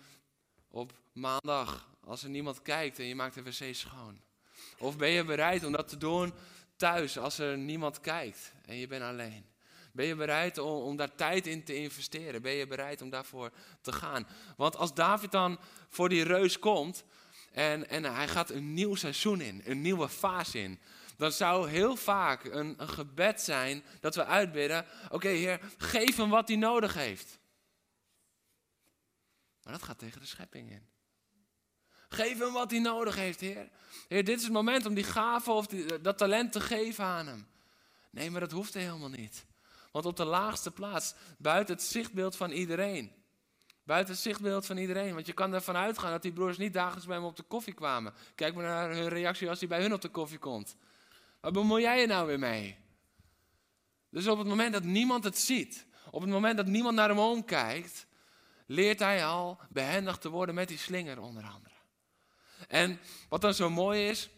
op 0.68 0.92
maandag, 1.12 1.88
als 2.04 2.22
er 2.22 2.28
niemand 2.28 2.62
kijkt 2.62 2.98
en 2.98 3.04
je 3.04 3.14
maakt 3.14 3.34
de 3.34 3.42
wc 3.42 3.74
schoon? 3.74 4.20
Of 4.78 4.96
ben 4.96 5.08
je 5.08 5.24
bereid 5.24 5.64
om 5.64 5.72
dat 5.72 5.88
te 5.88 5.96
doen 5.96 6.32
thuis, 6.76 7.18
als 7.18 7.38
er 7.38 7.58
niemand 7.58 8.00
kijkt 8.00 8.52
en 8.64 8.76
je 8.76 8.86
bent 8.86 9.02
alleen? 9.02 9.51
Ben 9.92 10.06
je 10.06 10.14
bereid 10.14 10.58
om, 10.58 10.96
daar 10.96 11.14
tijd 11.14 11.46
in 11.46 11.64
te 11.64 11.74
investeren? 11.74 12.42
Ben 12.42 12.52
je 12.52 12.66
bereid 12.66 13.02
om 13.02 13.10
daarvoor 13.10 13.50
te 13.80 13.92
gaan? 13.92 14.26
Want 14.56 14.76
als 14.76 14.94
David 14.94 15.30
dan 15.30 15.58
voor 15.88 16.08
die 16.08 16.24
reus 16.24 16.58
komt 16.58 17.04
en, 17.52 17.88
en 17.88 18.04
hij 18.04 18.28
gaat 18.28 18.50
een 18.50 18.74
nieuw 18.74 18.94
seizoen 18.94 19.40
in, 19.40 19.62
een 19.64 19.80
nieuwe 19.80 20.08
fase 20.08 20.58
in, 20.58 20.80
dan 21.16 21.32
zou 21.32 21.68
heel 21.68 21.96
vaak 21.96 22.44
een, 22.44 22.74
een 22.76 22.88
gebed 22.88 23.40
zijn 23.40 23.84
dat 24.00 24.14
we 24.14 24.24
uitbidden: 24.24 24.86
Oké, 25.10 25.28
Heer, 25.28 25.60
geef 25.78 26.16
hem 26.16 26.30
wat 26.30 26.48
hij 26.48 26.56
nodig 26.56 26.94
heeft. 26.94 27.38
Maar 29.62 29.72
dat 29.72 29.82
gaat 29.82 29.98
tegen 29.98 30.20
de 30.20 30.26
schepping 30.26 30.70
in. 30.70 30.90
Geef 32.08 32.38
hem 32.38 32.52
wat 32.52 32.70
hij 32.70 32.80
nodig 32.80 33.16
heeft, 33.16 33.40
Heer. 33.40 33.68
Heer, 34.08 34.24
dit 34.24 34.36
is 34.36 34.42
het 34.42 34.52
moment 34.52 34.86
om 34.86 34.94
die 34.94 35.04
gave 35.04 35.50
of 35.50 35.66
die, 35.66 36.00
dat 36.00 36.18
talent 36.18 36.52
te 36.52 36.60
geven 36.60 37.04
aan 37.04 37.26
hem. 37.26 37.46
Nee, 38.10 38.30
maar 38.30 38.40
dat 38.40 38.50
hoeft 38.50 38.74
helemaal 38.74 39.08
niet. 39.08 39.44
Want 39.92 40.06
op 40.06 40.16
de 40.16 40.24
laagste 40.24 40.70
plaats, 40.70 41.14
buiten 41.38 41.74
het 41.74 41.84
zichtbeeld 41.84 42.36
van 42.36 42.50
iedereen. 42.50 43.12
Buiten 43.84 44.14
het 44.14 44.22
zichtbeeld 44.22 44.66
van 44.66 44.76
iedereen. 44.76 45.14
Want 45.14 45.26
je 45.26 45.32
kan 45.32 45.54
ervan 45.54 45.76
uitgaan 45.76 46.10
dat 46.10 46.22
die 46.22 46.32
broers 46.32 46.58
niet 46.58 46.72
dagelijks 46.72 47.06
bij 47.06 47.16
hem 47.16 47.24
op 47.24 47.36
de 47.36 47.42
koffie 47.42 47.74
kwamen. 47.74 48.14
Kijk 48.34 48.54
maar 48.54 48.64
naar 48.64 48.90
hun 48.90 49.08
reactie 49.08 49.48
als 49.48 49.58
hij 49.58 49.68
bij 49.68 49.80
hun 49.80 49.92
op 49.92 50.00
de 50.00 50.08
koffie 50.08 50.38
komt. 50.38 50.76
Waar 51.40 51.52
bemoei 51.52 51.82
jij 51.82 52.00
je 52.00 52.06
nou 52.06 52.26
weer 52.26 52.38
mee? 52.38 52.76
Dus 54.10 54.26
op 54.26 54.38
het 54.38 54.46
moment 54.46 54.72
dat 54.72 54.84
niemand 54.84 55.24
het 55.24 55.38
ziet, 55.38 55.86
op 56.10 56.20
het 56.20 56.30
moment 56.30 56.56
dat 56.56 56.66
niemand 56.66 56.94
naar 56.94 57.08
hem 57.08 57.18
omkijkt, 57.18 58.06
leert 58.66 58.98
hij 58.98 59.26
al 59.26 59.60
behendig 59.70 60.18
te 60.18 60.28
worden 60.28 60.54
met 60.54 60.68
die 60.68 60.78
slinger 60.78 61.20
onder 61.20 61.44
andere. 61.44 61.74
En 62.68 63.00
wat 63.28 63.40
dan 63.40 63.54
zo 63.54 63.70
mooi 63.70 64.08
is, 64.08 64.30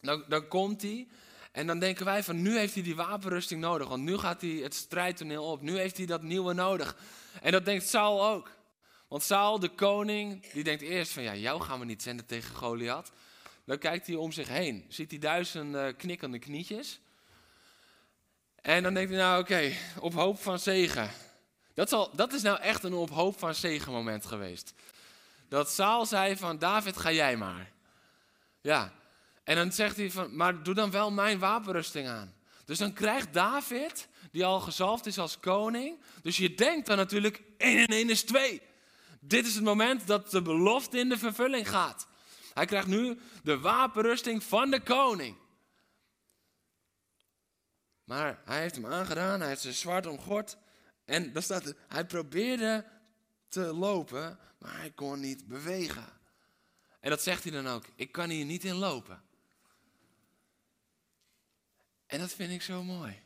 dan, 0.00 0.24
dan 0.28 0.48
komt 0.48 0.82
hij 0.82 1.08
en 1.52 1.66
dan 1.66 1.78
denken 1.78 2.04
wij 2.04 2.22
van 2.22 2.42
nu 2.42 2.58
heeft 2.58 2.74
hij 2.74 2.82
die 2.82 2.96
wapenrusting 2.96 3.60
nodig, 3.60 3.88
want 3.88 4.02
nu 4.02 4.18
gaat 4.18 4.40
hij 4.40 4.50
het 4.50 4.74
strijdtoneel 4.74 5.44
op, 5.44 5.60
nu 5.60 5.78
heeft 5.78 5.96
hij 5.96 6.06
dat 6.06 6.22
nieuwe 6.22 6.52
nodig. 6.52 6.96
En 7.42 7.52
dat 7.52 7.64
denkt 7.64 7.88
Saul 7.88 8.26
ook. 8.26 8.50
Want 9.08 9.22
Saul, 9.22 9.58
de 9.58 9.68
koning, 9.68 10.52
die 10.52 10.64
denkt 10.64 10.82
eerst 10.82 11.12
van 11.12 11.22
ja, 11.22 11.34
jou 11.34 11.60
gaan 11.60 11.78
we 11.78 11.84
niet 11.84 12.02
zenden 12.02 12.26
tegen 12.26 12.54
Goliath. 12.54 13.12
Dan 13.64 13.78
kijkt 13.78 14.06
hij 14.06 14.16
om 14.16 14.32
zich 14.32 14.48
heen, 14.48 14.84
ziet 14.88 15.10
hij 15.10 15.20
duizend 15.20 15.96
knikkende 15.96 16.38
knietjes. 16.38 17.00
En 18.54 18.82
dan 18.82 18.94
denkt 18.94 19.10
hij 19.10 19.18
nou 19.18 19.40
oké, 19.40 19.72
op 19.98 20.14
hoop 20.14 20.42
van 20.42 20.58
zegen. 20.58 21.10
Dat, 21.74 21.88
zal, 21.88 22.10
dat 22.16 22.32
is 22.32 22.42
nou 22.42 22.60
echt 22.60 22.82
een 22.82 22.94
op 22.94 23.10
hoop 23.10 23.38
van 23.38 23.54
zegen 23.54 23.92
moment 23.92 24.26
geweest. 24.26 24.74
Dat 25.48 25.70
Saul 25.70 26.06
zei 26.06 26.36
van 26.36 26.58
David 26.58 26.96
ga 26.96 27.12
jij 27.12 27.36
maar. 27.36 27.72
Ja, 28.60 28.92
en 29.44 29.56
dan 29.56 29.72
zegt 29.72 29.96
hij 29.96 30.10
van, 30.10 30.36
maar 30.36 30.62
doe 30.62 30.74
dan 30.74 30.90
wel 30.90 31.10
mijn 31.10 31.38
wapenrusting 31.38 32.08
aan. 32.08 32.34
Dus 32.64 32.78
dan 32.78 32.92
krijgt 32.92 33.32
David, 33.32 34.08
die 34.30 34.44
al 34.44 34.60
gezalfd 34.60 35.06
is 35.06 35.18
als 35.18 35.40
koning. 35.40 36.00
Dus 36.22 36.36
je 36.36 36.54
denkt 36.54 36.86
dan 36.86 36.96
natuurlijk, 36.96 37.42
1 37.58 37.78
en 37.78 37.86
1 37.86 38.10
is 38.10 38.22
2. 38.22 38.62
Dit 39.20 39.46
is 39.46 39.54
het 39.54 39.64
moment 39.64 40.06
dat 40.06 40.30
de 40.30 40.42
belofte 40.42 40.98
in 40.98 41.08
de 41.08 41.18
vervulling 41.18 41.68
gaat. 41.68 42.06
Hij 42.54 42.66
krijgt 42.66 42.86
nu 42.86 43.18
de 43.42 43.58
wapenrusting 43.58 44.44
van 44.44 44.70
de 44.70 44.80
koning. 44.80 45.36
Maar 48.04 48.40
hij 48.44 48.60
heeft 48.60 48.74
hem 48.74 48.86
aangedaan, 48.86 49.40
hij 49.40 49.48
heeft 49.48 49.60
zijn 49.60 49.74
zwaard 49.74 50.06
omgord. 50.06 50.56
En 51.04 51.32
dan 51.32 51.42
staat 51.42 51.74
hij 51.88 52.06
probeerde 52.06 52.84
te 53.48 53.60
lopen, 53.60 54.38
maar 54.58 54.76
hij 54.76 54.90
kon 54.90 55.20
niet 55.20 55.46
bewegen. 55.46 56.06
En 57.00 57.10
dat 57.10 57.22
zegt 57.22 57.42
hij 57.42 57.52
dan 57.52 57.68
ook, 57.68 57.84
ik 57.94 58.12
kan 58.12 58.30
hier 58.30 58.44
niet 58.44 58.64
in 58.64 58.74
lopen. 58.74 59.22
En 62.12 62.18
dat 62.18 62.32
vind 62.32 62.50
ik 62.50 62.62
zo 62.62 62.82
mooi. 62.82 63.22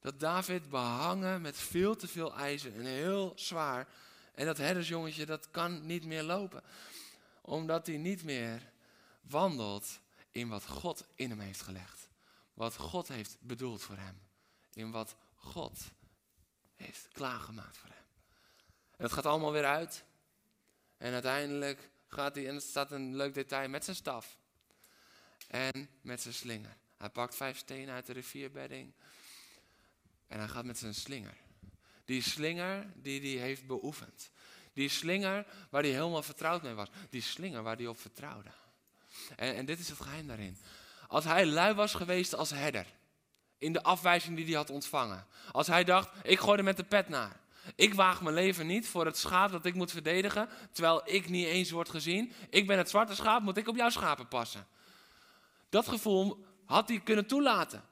Dat 0.00 0.20
David 0.20 0.68
behangen 0.68 1.40
met 1.40 1.56
veel 1.56 1.96
te 1.96 2.08
veel 2.08 2.34
ijzer 2.36 2.74
en 2.74 2.84
heel 2.84 3.32
zwaar. 3.36 3.88
En 4.34 4.46
dat 4.46 4.56
herdersjongetje, 4.56 5.26
dat 5.26 5.50
kan 5.50 5.86
niet 5.86 6.04
meer 6.04 6.22
lopen. 6.22 6.62
Omdat 7.40 7.86
hij 7.86 7.96
niet 7.96 8.22
meer 8.22 8.72
wandelt 9.20 10.00
in 10.30 10.48
wat 10.48 10.66
God 10.66 11.04
in 11.14 11.30
hem 11.30 11.40
heeft 11.40 11.62
gelegd. 11.62 12.08
Wat 12.54 12.76
God 12.76 13.08
heeft 13.08 13.36
bedoeld 13.40 13.82
voor 13.82 13.96
hem. 13.96 14.20
In 14.72 14.90
wat 14.90 15.14
God 15.34 15.78
heeft 16.74 17.08
klaargemaakt 17.12 17.76
voor 17.76 17.90
hem. 17.90 18.04
En 18.96 19.04
het 19.04 19.12
gaat 19.12 19.26
allemaal 19.26 19.52
weer 19.52 19.66
uit. 19.66 20.04
En 20.96 21.12
uiteindelijk 21.12 21.90
gaat 22.08 22.34
hij, 22.34 22.48
en 22.48 22.54
er 22.54 22.60
staat 22.60 22.92
een 22.92 23.16
leuk 23.16 23.34
detail, 23.34 23.68
met 23.68 23.84
zijn 23.84 23.96
staf. 23.96 24.38
En 25.48 25.88
met 26.00 26.20
zijn 26.20 26.34
slinger. 26.34 26.80
Hij 27.02 27.10
pakt 27.10 27.34
vijf 27.34 27.58
stenen 27.58 27.94
uit 27.94 28.06
de 28.06 28.12
rivierbedding. 28.12 28.92
En 30.26 30.38
hij 30.38 30.48
gaat 30.48 30.64
met 30.64 30.78
zijn 30.78 30.94
slinger. 30.94 31.34
Die 32.04 32.22
slinger 32.22 32.86
die 32.94 33.38
hij 33.38 33.46
heeft 33.46 33.66
beoefend. 33.66 34.30
Die 34.72 34.88
slinger 34.88 35.46
waar 35.70 35.82
hij 35.82 35.90
helemaal 35.90 36.22
vertrouwd 36.22 36.62
mee 36.62 36.74
was. 36.74 36.88
Die 37.10 37.22
slinger 37.22 37.62
waar 37.62 37.76
hij 37.76 37.86
op 37.86 38.00
vertrouwde. 38.00 38.50
En, 39.36 39.54
en 39.54 39.64
dit 39.64 39.78
is 39.78 39.88
het 39.88 40.00
geheim 40.00 40.26
daarin. 40.26 40.56
Als 41.08 41.24
hij 41.24 41.46
lui 41.46 41.74
was 41.74 41.94
geweest 41.94 42.34
als 42.34 42.50
herder. 42.50 42.86
In 43.58 43.72
de 43.72 43.82
afwijzing 43.82 44.36
die 44.36 44.44
hij 44.44 44.54
had 44.54 44.70
ontvangen. 44.70 45.26
Als 45.52 45.66
hij 45.66 45.84
dacht, 45.84 46.10
ik 46.22 46.38
gooi 46.38 46.58
er 46.58 46.64
met 46.64 46.76
de 46.76 46.84
pet 46.84 47.08
naar. 47.08 47.40
Ik 47.74 47.94
waag 47.94 48.22
mijn 48.22 48.34
leven 48.34 48.66
niet 48.66 48.88
voor 48.88 49.06
het 49.06 49.16
schaap 49.16 49.50
dat 49.50 49.64
ik 49.64 49.74
moet 49.74 49.90
verdedigen. 49.90 50.48
Terwijl 50.72 51.02
ik 51.04 51.28
niet 51.28 51.46
eens 51.46 51.70
word 51.70 51.88
gezien. 51.88 52.32
Ik 52.50 52.66
ben 52.66 52.78
het 52.78 52.88
zwarte 52.88 53.14
schaap, 53.14 53.42
moet 53.42 53.56
ik 53.56 53.68
op 53.68 53.76
jouw 53.76 53.90
schapen 53.90 54.28
passen. 54.28 54.66
Dat 55.68 55.88
gevoel 55.88 56.50
had 56.64 56.88
hij 56.88 57.00
kunnen 57.00 57.26
toelaten. 57.26 57.84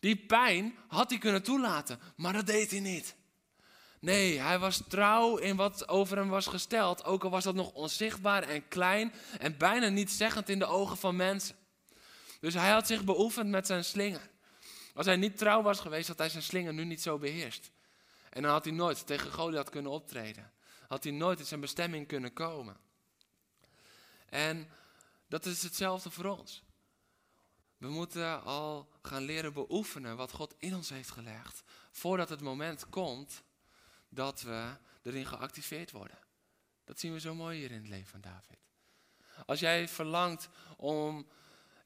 Die 0.00 0.16
pijn 0.16 0.74
had 0.88 1.10
hij 1.10 1.18
kunnen 1.18 1.42
toelaten, 1.42 2.00
maar 2.16 2.32
dat 2.32 2.46
deed 2.46 2.70
hij 2.70 2.80
niet. 2.80 3.16
Nee, 3.98 4.40
hij 4.40 4.58
was 4.58 4.82
trouw 4.88 5.36
in 5.36 5.56
wat 5.56 5.88
over 5.88 6.16
hem 6.16 6.28
was 6.28 6.46
gesteld, 6.46 7.04
ook 7.04 7.24
al 7.24 7.30
was 7.30 7.44
dat 7.44 7.54
nog 7.54 7.72
onzichtbaar 7.72 8.42
en 8.42 8.68
klein 8.68 9.12
en 9.38 9.56
bijna 9.56 9.88
niet 9.88 10.10
zeggend 10.10 10.48
in 10.48 10.58
de 10.58 10.66
ogen 10.66 10.96
van 10.96 11.16
mensen. 11.16 11.56
Dus 12.40 12.54
hij 12.54 12.70
had 12.70 12.86
zich 12.86 13.04
beoefend 13.04 13.48
met 13.50 13.66
zijn 13.66 13.84
slinger. 13.84 14.30
Als 14.94 15.06
hij 15.06 15.16
niet 15.16 15.38
trouw 15.38 15.62
was 15.62 15.80
geweest, 15.80 16.08
had 16.08 16.18
hij 16.18 16.28
zijn 16.28 16.42
slinger 16.42 16.72
nu 16.72 16.84
niet 16.84 17.02
zo 17.02 17.18
beheerst. 17.18 17.70
En 18.30 18.42
dan 18.42 18.50
had 18.50 18.64
hij 18.64 18.72
nooit 18.72 19.06
tegen 19.06 19.32
Goliath 19.32 19.70
kunnen 19.70 19.92
optreden. 19.92 20.52
Had 20.88 21.04
hij 21.04 21.12
nooit 21.12 21.38
in 21.38 21.46
zijn 21.46 21.60
bestemming 21.60 22.06
kunnen 22.06 22.32
komen. 22.32 22.76
En 24.28 24.68
dat 25.28 25.46
is 25.46 25.62
hetzelfde 25.62 26.10
voor 26.10 26.24
ons. 26.24 26.62
We 27.78 27.88
moeten 27.88 28.42
al 28.42 28.88
gaan 29.02 29.22
leren 29.22 29.52
beoefenen 29.52 30.16
wat 30.16 30.32
God 30.32 30.54
in 30.58 30.74
ons 30.74 30.88
heeft 30.88 31.10
gelegd. 31.10 31.62
Voordat 31.90 32.28
het 32.28 32.40
moment 32.40 32.88
komt 32.88 33.42
dat 34.08 34.42
we 34.42 34.76
erin 35.02 35.26
geactiveerd 35.26 35.90
worden. 35.90 36.18
Dat 36.84 37.00
zien 37.00 37.12
we 37.12 37.20
zo 37.20 37.34
mooi 37.34 37.58
hier 37.58 37.70
in 37.70 37.80
het 37.80 37.88
leven 37.88 38.08
van 38.08 38.20
David. 38.20 38.58
Als 39.46 39.60
jij 39.60 39.88
verlangt 39.88 40.48
om 40.76 41.28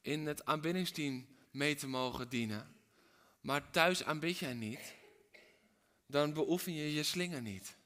in 0.02 0.26
het 0.26 0.44
aanbiddingsteam 0.44 1.26
mee 1.50 1.74
te 1.74 1.88
mogen 1.88 2.28
dienen, 2.28 2.76
maar 3.40 3.70
thuis 3.70 4.04
aanbid 4.04 4.38
jij 4.38 4.54
niet, 4.54 4.94
dan 6.06 6.32
beoefen 6.32 6.74
je 6.74 6.94
je 6.94 7.02
slinger 7.02 7.42
niet. 7.42 7.76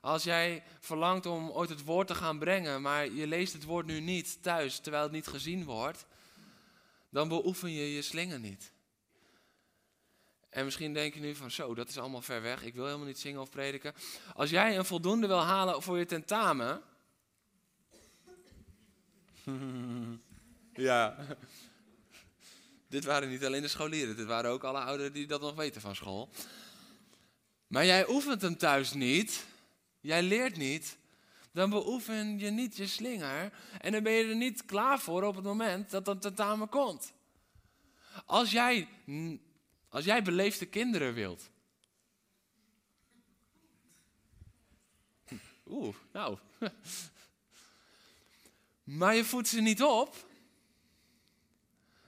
Als 0.00 0.24
jij 0.24 0.62
verlangt 0.80 1.26
om 1.26 1.50
ooit 1.50 1.68
het 1.68 1.84
woord 1.84 2.06
te 2.06 2.14
gaan 2.14 2.38
brengen, 2.38 2.82
maar 2.82 3.12
je 3.12 3.26
leest 3.26 3.52
het 3.52 3.64
woord 3.64 3.86
nu 3.86 4.00
niet 4.00 4.42
thuis 4.42 4.78
terwijl 4.78 5.02
het 5.02 5.12
niet 5.12 5.26
gezien 5.26 5.64
wordt, 5.64 6.06
dan 7.10 7.28
beoefen 7.28 7.72
je 7.72 7.94
je 7.94 8.02
slinger 8.02 8.40
niet. 8.40 8.72
En 10.48 10.64
misschien 10.64 10.94
denk 10.94 11.14
je 11.14 11.20
nu 11.20 11.34
van 11.34 11.50
zo, 11.50 11.74
dat 11.74 11.88
is 11.88 11.98
allemaal 11.98 12.22
ver 12.22 12.42
weg. 12.42 12.62
Ik 12.62 12.74
wil 12.74 12.84
helemaal 12.84 13.06
niet 13.06 13.18
zingen 13.18 13.40
of 13.40 13.50
prediken. 13.50 13.94
Als 14.34 14.50
jij 14.50 14.78
een 14.78 14.84
voldoende 14.84 15.26
wil 15.26 15.42
halen 15.42 15.82
voor 15.82 15.98
je 15.98 16.06
tentamen. 16.06 16.82
ja. 20.72 21.16
dit 22.88 23.04
waren 23.04 23.28
niet 23.28 23.44
alleen 23.44 23.62
de 23.62 23.68
scholieren, 23.68 24.16
dit 24.16 24.26
waren 24.26 24.50
ook 24.50 24.64
alle 24.64 24.80
ouderen 24.80 25.12
die 25.12 25.26
dat 25.26 25.40
nog 25.40 25.54
weten 25.54 25.80
van 25.80 25.96
school. 25.96 26.30
Maar 27.66 27.84
jij 27.86 28.08
oefent 28.08 28.42
hem 28.42 28.56
thuis 28.56 28.92
niet. 28.92 29.46
Jij 30.00 30.22
leert 30.22 30.56
niet 30.56 30.97
dan 31.58 31.70
beoefen 31.70 32.38
je 32.38 32.50
niet 32.50 32.76
je 32.76 32.86
slinger 32.86 33.52
en 33.80 33.92
dan 33.92 34.02
ben 34.02 34.12
je 34.12 34.24
er 34.24 34.36
niet 34.36 34.64
klaar 34.64 35.00
voor 35.00 35.22
op 35.22 35.34
het 35.34 35.44
moment 35.44 35.90
dat 35.90 36.04
dat 36.04 36.22
tentamen 36.22 36.68
komt. 36.68 37.12
Als 38.26 38.50
jij, 38.50 38.88
als 39.88 40.04
jij 40.04 40.22
beleefde 40.22 40.66
kinderen 40.66 41.14
wilt. 41.14 41.50
Oeh, 45.66 45.96
nou. 46.12 46.38
Maar 48.82 49.14
je 49.14 49.24
voedt 49.24 49.48
ze 49.48 49.60
niet 49.60 49.82
op, 49.82 50.26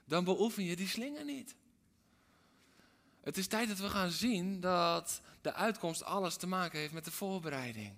dan 0.05 0.23
beoefen 0.23 0.63
je 0.63 0.75
die 0.75 0.87
slinger 0.87 1.25
niet. 1.25 1.55
Het 3.21 3.37
is 3.37 3.47
tijd 3.47 3.67
dat 3.67 3.77
we 3.77 3.89
gaan 3.89 4.09
zien 4.09 4.59
dat 4.59 5.21
de 5.41 5.53
uitkomst 5.53 6.03
alles 6.03 6.35
te 6.35 6.47
maken 6.47 6.79
heeft 6.79 6.93
met 6.93 7.05
de 7.05 7.11
voorbereiding. 7.11 7.95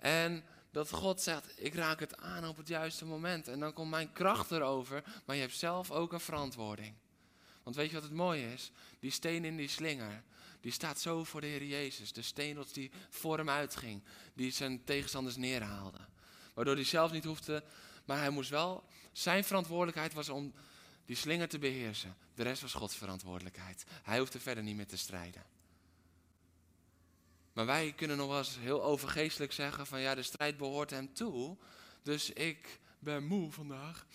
En 0.00 0.44
dat 0.70 0.90
God 0.90 1.20
zegt, 1.20 1.52
ik 1.56 1.74
raak 1.74 2.00
het 2.00 2.16
aan 2.16 2.48
op 2.48 2.56
het 2.56 2.68
juiste 2.68 3.04
moment. 3.04 3.48
En 3.48 3.60
dan 3.60 3.72
komt 3.72 3.90
mijn 3.90 4.12
kracht 4.12 4.50
erover, 4.50 5.04
maar 5.24 5.36
je 5.36 5.42
hebt 5.42 5.56
zelf 5.56 5.90
ook 5.90 6.12
een 6.12 6.20
verantwoording. 6.20 6.94
Want 7.62 7.76
weet 7.76 7.88
je 7.88 7.94
wat 7.94 8.02
het 8.02 8.12
mooie 8.12 8.52
is? 8.52 8.70
Die 8.98 9.10
steen 9.10 9.44
in 9.44 9.56
die 9.56 9.68
slinger, 9.68 10.22
die 10.60 10.72
staat 10.72 11.00
zo 11.00 11.24
voor 11.24 11.40
de 11.40 11.46
Heer 11.46 11.64
Jezus. 11.64 12.12
De 12.12 12.22
steen 12.22 12.64
die 12.72 12.90
voor 13.08 13.36
hem 13.38 13.50
uitging, 13.50 14.02
die 14.34 14.50
zijn 14.50 14.84
tegenstanders 14.84 15.36
neerhaalde. 15.36 15.98
Waardoor 16.54 16.74
hij 16.74 16.84
zelf 16.84 17.12
niet 17.12 17.24
hoefde, 17.24 17.64
maar 18.04 18.18
hij 18.18 18.30
moest 18.30 18.50
wel, 18.50 18.84
zijn 19.12 19.44
verantwoordelijkheid 19.44 20.12
was 20.12 20.28
om 20.28 20.52
die 21.04 21.16
slinger 21.16 21.48
te 21.48 21.58
beheersen. 21.58 22.16
De 22.34 22.42
rest 22.42 22.62
was 22.62 22.72
Gods 22.72 22.96
verantwoordelijkheid. 22.96 23.84
Hij 24.02 24.18
hoefde 24.18 24.40
verder 24.40 24.64
niet 24.64 24.76
meer 24.76 24.86
te 24.86 24.96
strijden. 24.96 25.42
Maar 27.52 27.66
wij 27.66 27.92
kunnen 27.92 28.16
nog 28.16 28.28
wel 28.28 28.38
eens 28.38 28.58
heel 28.58 28.84
overgeestelijk 28.84 29.52
zeggen 29.52 29.86
van 29.86 30.00
ja, 30.00 30.14
de 30.14 30.22
strijd 30.22 30.56
behoort 30.56 30.90
hem 30.90 31.12
toe. 31.12 31.56
Dus 32.02 32.30
ik 32.30 32.78
ben 32.98 33.24
moe 33.24 33.52
vandaag. 33.52 34.06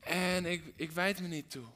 En 0.00 0.44
ik, 0.44 0.72
ik 0.76 0.90
wijd 0.90 1.20
me 1.20 1.26
niet 1.26 1.50
toe. 1.50 1.66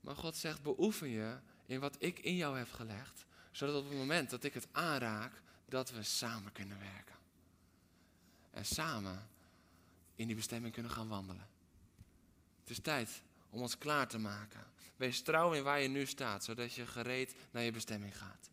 Maar 0.00 0.16
God 0.16 0.36
zegt, 0.36 0.62
beoefen 0.62 1.08
je 1.08 1.38
in 1.66 1.80
wat 1.80 1.96
ik 1.98 2.18
in 2.18 2.36
jou 2.36 2.58
heb 2.58 2.72
gelegd. 2.72 3.26
Zodat 3.50 3.76
op 3.76 3.88
het 3.88 3.98
moment 3.98 4.30
dat 4.30 4.44
ik 4.44 4.54
het 4.54 4.66
aanraak, 4.72 5.42
dat 5.68 5.90
we 5.90 6.02
samen 6.02 6.52
kunnen 6.52 6.78
werken. 6.78 7.14
En 8.50 8.64
samen 8.64 9.28
in 10.14 10.26
die 10.26 10.36
bestemming 10.36 10.72
kunnen 10.72 10.92
gaan 10.92 11.08
wandelen. 11.08 11.48
Het 12.60 12.70
is 12.70 12.78
tijd 12.78 13.22
om 13.50 13.60
ons 13.60 13.78
klaar 13.78 14.08
te 14.08 14.18
maken. 14.18 14.66
Wees 14.96 15.22
trouw 15.22 15.52
in 15.52 15.62
waar 15.62 15.80
je 15.80 15.88
nu 15.88 16.06
staat, 16.06 16.44
zodat 16.44 16.74
je 16.74 16.86
gereed 16.86 17.34
naar 17.50 17.62
je 17.62 17.72
bestemming 17.72 18.18
gaat. 18.18 18.50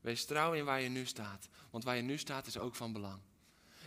Wees 0.00 0.24
trouw 0.24 0.52
in 0.52 0.64
waar 0.64 0.80
je 0.80 0.88
nu 0.88 1.04
staat, 1.04 1.48
want 1.70 1.84
waar 1.84 1.96
je 1.96 2.02
nu 2.02 2.18
staat 2.18 2.46
is 2.46 2.58
ook 2.58 2.74
van 2.74 2.92
belang. 2.92 3.20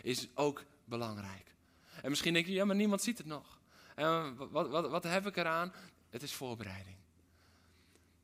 Is 0.01 0.27
ook 0.34 0.63
belangrijk. 0.86 1.53
En 2.01 2.09
misschien 2.09 2.34
denk 2.34 2.45
je, 2.45 2.51
ja, 2.51 2.65
maar 2.65 2.75
niemand 2.75 3.01
ziet 3.01 3.17
het 3.17 3.27
nog. 3.27 3.59
En 3.95 4.36
wat, 4.36 4.69
wat, 4.69 4.89
wat 4.89 5.03
heb 5.03 5.27
ik 5.27 5.38
eraan? 5.38 5.73
Het 6.09 6.23
is 6.23 6.34
voorbereiding. 6.34 6.97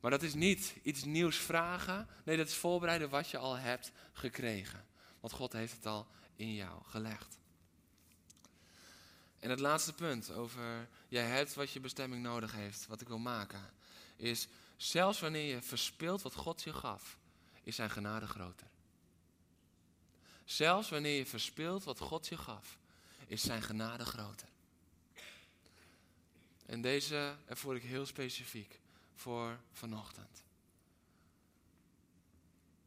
Maar 0.00 0.10
dat 0.10 0.22
is 0.22 0.34
niet 0.34 0.74
iets 0.82 1.04
nieuws 1.04 1.36
vragen. 1.36 2.08
Nee, 2.24 2.36
dat 2.36 2.48
is 2.48 2.54
voorbereiden 2.54 3.08
wat 3.08 3.28
je 3.28 3.38
al 3.38 3.56
hebt 3.56 3.92
gekregen. 4.12 4.86
Want 5.20 5.32
God 5.32 5.52
heeft 5.52 5.72
het 5.72 5.86
al 5.86 6.06
in 6.36 6.54
jou 6.54 6.82
gelegd. 6.84 7.38
En 9.46 9.52
het 9.52 9.60
laatste 9.60 9.92
punt 9.92 10.30
over 10.30 10.88
jij 11.08 11.26
hebt 11.26 11.54
wat 11.54 11.70
je 11.70 11.80
bestemming 11.80 12.22
nodig 12.22 12.52
heeft, 12.52 12.86
wat 12.86 13.00
ik 13.00 13.08
wil 13.08 13.18
maken, 13.18 13.70
is 14.16 14.48
zelfs 14.76 15.20
wanneer 15.20 15.54
je 15.54 15.62
verspilt 15.62 16.22
wat 16.22 16.34
God 16.34 16.62
je 16.62 16.72
gaf, 16.72 17.18
is 17.62 17.76
zijn 17.76 17.90
genade 17.90 18.26
groter. 18.26 18.66
Zelfs 20.44 20.88
wanneer 20.88 21.16
je 21.16 21.26
verspilt 21.26 21.84
wat 21.84 21.98
God 21.98 22.26
je 22.26 22.36
gaf, 22.36 22.78
is 23.26 23.42
zijn 23.42 23.62
genade 23.62 24.04
groter. 24.04 24.48
En 26.66 26.80
deze 26.80 27.36
ervoor 27.44 27.76
ik 27.76 27.82
heel 27.82 28.06
specifiek 28.06 28.80
voor 29.14 29.58
vanochtend. 29.72 30.42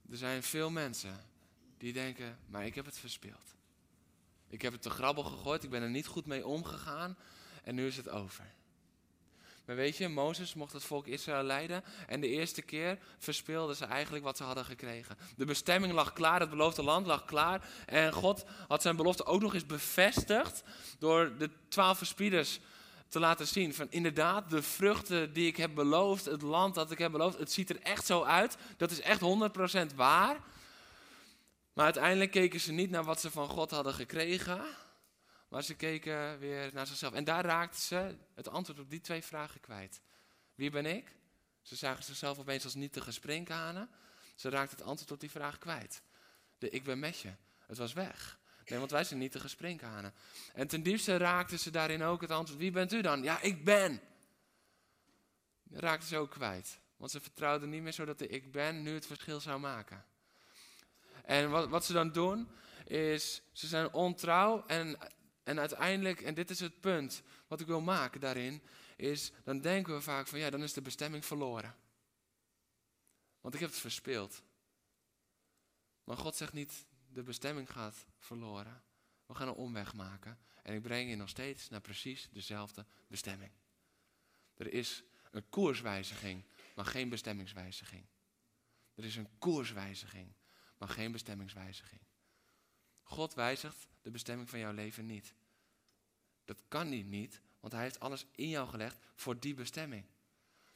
Er 0.10 0.18
zijn 0.18 0.43
veel 0.43 0.70
mensen 0.70 1.26
die 1.78 1.93
denken, 1.93 2.39
maar 2.45 2.66
ik 2.66 2.76
heb 2.76 2.86
het 2.86 2.99
verspeeld. 2.99 3.57
Ik 4.50 4.62
heb 4.62 4.72
het 4.72 4.82
te 4.82 4.89
grabbel 4.89 5.24
gegooid, 5.24 5.64
ik 5.64 5.70
ben 5.70 5.82
er 5.82 5.89
niet 5.89 6.08
goed 6.08 6.26
mee 6.26 6.45
omgegaan 6.45 7.18
en 7.64 7.76
nu 7.76 7.88
is 7.88 7.97
het 7.97 8.10
over. 8.10 8.58
Maar 9.66 9.76
weet 9.76 9.97
je, 9.97 10.08
Mozes 10.08 10.54
mocht 10.54 10.74
het 10.74 10.84
volk 10.84 11.08
Israël 11.08 11.43
leiden 11.43 11.84
en 12.08 12.22
de 12.22 12.28
eerste 12.28 12.62
keer 12.62 12.97
verspeelden 13.18 13.76
ze 13.76 13.86
eigenlijk 13.86 14.24
wat 14.24 14.38
ze 14.38 14.43
hadden 14.43 14.66
gekregen. 14.66 15.18
De 15.36 15.45
bestemming 15.45 15.93
lag 15.93 16.14
klaar, 16.14 16.39
het 16.39 16.50
beloofde 16.50 16.84
land 16.84 17.06
lag 17.06 17.26
klaar 17.26 17.70
en 17.86 18.14
God 18.14 18.43
had 18.68 18.82
zijn 18.82 18.95
belofte 18.95 19.26
ook 19.26 19.41
nog 19.41 19.54
eens 19.54 19.66
bevestigd 19.66 20.64
door 21.00 21.38
de 21.38 21.50
twaalf 21.68 21.97
verspieders 21.97 22.60
te 23.10 23.20
laten 23.20 23.47
zien 23.47 23.74
van 23.74 23.88
inderdaad, 23.89 24.50
de 24.50 24.62
vruchten 24.62 25.34
die 25.34 25.47
ik 25.47 25.58
heb 25.58 25.76
beloofd, 25.76 26.26
het 26.26 26.41
land 26.41 26.76
dat 26.76 26.91
ik 26.91 26.97
heb 26.97 27.12
beloofd, 27.12 27.38
het 27.38 27.52
ziet 27.52 27.70
er 27.70 27.82
echt 27.82 28.06
zo 28.06 28.24
uit. 28.24 28.58
Dat 28.78 28.91
is 28.91 29.02
echt 29.02 29.22
100% 29.91 29.95
waar. 29.95 30.38
Maar 31.80 31.88
uiteindelijk 31.88 32.32
keken 32.32 32.59
ze 32.59 32.71
niet 32.71 32.89
naar 32.89 33.03
wat 33.03 33.21
ze 33.21 33.32
van 33.32 33.49
God 33.49 33.71
hadden 33.71 33.93
gekregen, 33.93 34.61
maar 35.47 35.63
ze 35.63 35.75
keken 35.75 36.39
weer 36.39 36.69
naar 36.73 36.88
zichzelf. 36.88 37.13
En 37.13 37.23
daar 37.23 37.45
raakten 37.45 37.82
ze 37.82 38.15
het 38.36 38.47
antwoord 38.47 38.80
op 38.80 38.89
die 38.89 39.01
twee 39.01 39.23
vragen 39.23 39.59
kwijt. 39.59 40.01
Wie 40.55 40.69
ben 40.69 40.86
ik? 40.86 41.15
Ze 41.61 41.75
zagen 41.75 42.03
zichzelf 42.03 42.39
opeens 42.39 42.63
als 42.63 42.75
nietige 42.75 43.11
sprinkhanen. 43.11 43.89
Ze 44.36 44.49
raakten 44.49 44.77
het 44.77 44.86
antwoord 44.86 45.11
op 45.11 45.19
die 45.19 45.32
vraag 45.32 45.57
kwijt. 45.57 46.01
De 46.57 46.69
ik 46.69 46.84
ben 46.84 46.99
met 46.99 47.19
je. 47.19 47.34
Het 47.65 47.77
was 47.77 47.93
weg. 47.93 48.39
Nee, 48.65 48.80
want 48.80 48.91
wij 48.91 49.03
zijn 49.03 49.19
nietige 49.19 49.47
sprinkhanen. 49.47 50.13
En 50.53 50.67
ten 50.67 50.84
diepste 50.84 51.17
raakten 51.17 51.59
ze 51.59 51.71
daarin 51.71 52.03
ook 52.03 52.21
het 52.21 52.32
antwoord. 52.32 52.59
Wie 52.59 52.71
bent 52.71 52.93
u 52.93 53.01
dan? 53.01 53.23
Ja, 53.23 53.41
ik 53.41 53.63
ben. 53.63 54.01
Raakten 55.71 56.07
ze 56.07 56.17
ook 56.17 56.32
kwijt. 56.32 56.80
Want 56.97 57.11
ze 57.11 57.19
vertrouwden 57.19 57.69
niet 57.69 57.82
meer 57.82 57.93
zodat 57.93 58.19
de 58.19 58.27
ik 58.27 58.51
ben 58.51 58.82
nu 58.82 58.93
het 58.93 59.07
verschil 59.07 59.39
zou 59.39 59.59
maken. 59.59 60.09
En 61.30 61.49
wat, 61.49 61.69
wat 61.69 61.86
ze 61.86 61.93
dan 61.93 62.11
doen, 62.11 62.49
is 62.86 63.41
ze 63.51 63.67
zijn 63.67 63.93
ontrouw 63.93 64.65
en, 64.65 64.97
en 65.43 65.59
uiteindelijk, 65.59 66.21
en 66.21 66.34
dit 66.34 66.49
is 66.49 66.59
het 66.59 66.80
punt 66.80 67.21
wat 67.47 67.59
ik 67.59 67.67
wil 67.67 67.82
maken 67.82 68.19
daarin, 68.19 68.61
is 68.95 69.32
dan 69.43 69.61
denken 69.61 69.93
we 69.93 70.01
vaak 70.01 70.27
van 70.27 70.39
ja, 70.39 70.49
dan 70.49 70.63
is 70.63 70.73
de 70.73 70.82
bestemming 70.82 71.25
verloren. 71.25 71.75
Want 73.41 73.53
ik 73.53 73.59
heb 73.59 73.69
het 73.69 73.80
verspeeld. 73.80 74.43
Maar 76.03 76.17
God 76.17 76.36
zegt 76.36 76.53
niet, 76.53 76.86
de 77.07 77.23
bestemming 77.23 77.71
gaat 77.71 78.05
verloren. 78.17 78.84
We 79.25 79.36
gaan 79.36 79.47
een 79.47 79.53
omweg 79.53 79.93
maken 79.93 80.39
en 80.63 80.75
ik 80.75 80.82
breng 80.82 81.09
je 81.09 81.15
nog 81.15 81.30
steeds 81.30 81.69
naar 81.69 81.82
precies 81.82 82.30
dezelfde 82.32 82.86
bestemming. 83.07 83.51
Er 84.55 84.73
is 84.73 85.03
een 85.32 85.49
koerswijziging, 85.49 86.45
maar 86.75 86.86
geen 86.86 87.09
bestemmingswijziging. 87.09 88.05
Er 88.95 89.03
is 89.05 89.15
een 89.15 89.30
koerswijziging, 89.38 90.34
maar 90.80 90.89
geen 90.89 91.11
bestemmingswijziging. 91.11 92.01
God 93.03 93.34
wijzigt 93.34 93.88
de 94.01 94.11
bestemming 94.11 94.49
van 94.49 94.59
jouw 94.59 94.73
leven 94.73 95.05
niet. 95.05 95.34
Dat 96.45 96.61
kan 96.67 96.88
hij 96.88 97.01
niet, 97.01 97.41
want 97.59 97.73
hij 97.73 97.82
heeft 97.82 97.99
alles 97.99 98.25
in 98.36 98.49
jou 98.49 98.69
gelegd 98.69 98.97
voor 99.15 99.39
die 99.39 99.53
bestemming. 99.53 100.05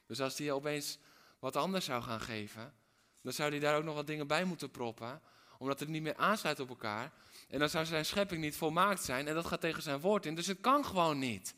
Dus 0.05 0.21
als 0.21 0.37
hij 0.37 0.51
opeens 0.51 0.97
wat 1.39 1.55
anders 1.55 1.85
zou 1.85 2.03
gaan 2.03 2.21
geven, 2.21 2.73
dan 3.21 3.33
zou 3.33 3.49
hij 3.49 3.59
daar 3.59 3.77
ook 3.77 3.83
nog 3.83 3.95
wat 3.95 4.07
dingen 4.07 4.27
bij 4.27 4.43
moeten 4.43 4.71
proppen, 4.71 5.21
omdat 5.57 5.79
het 5.79 5.89
niet 5.89 6.01
meer 6.01 6.15
aansluit 6.15 6.59
op 6.59 6.69
elkaar. 6.69 7.11
En 7.47 7.59
dan 7.59 7.69
zou 7.69 7.85
zijn 7.85 8.05
schepping 8.05 8.41
niet 8.41 8.55
volmaakt 8.55 9.03
zijn 9.03 9.27
en 9.27 9.33
dat 9.33 9.45
gaat 9.45 9.61
tegen 9.61 9.83
zijn 9.83 9.99
woord 9.99 10.25
in. 10.25 10.35
Dus 10.35 10.47
het 10.47 10.61
kan 10.61 10.85
gewoon 10.85 11.19
niet. 11.19 11.55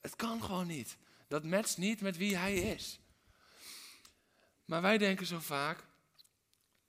Het 0.00 0.16
kan 0.16 0.42
gewoon 0.42 0.66
niet. 0.66 0.96
Dat 1.28 1.44
matcht 1.44 1.78
niet 1.78 2.00
met 2.00 2.16
wie 2.16 2.36
hij 2.36 2.54
is. 2.54 3.00
Maar 4.64 4.82
wij 4.82 4.98
denken 4.98 5.26
zo 5.26 5.38
vaak, 5.38 5.87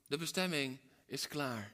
de 0.09 0.17
bestemming 0.17 0.77
is 1.05 1.27
klaar. 1.27 1.73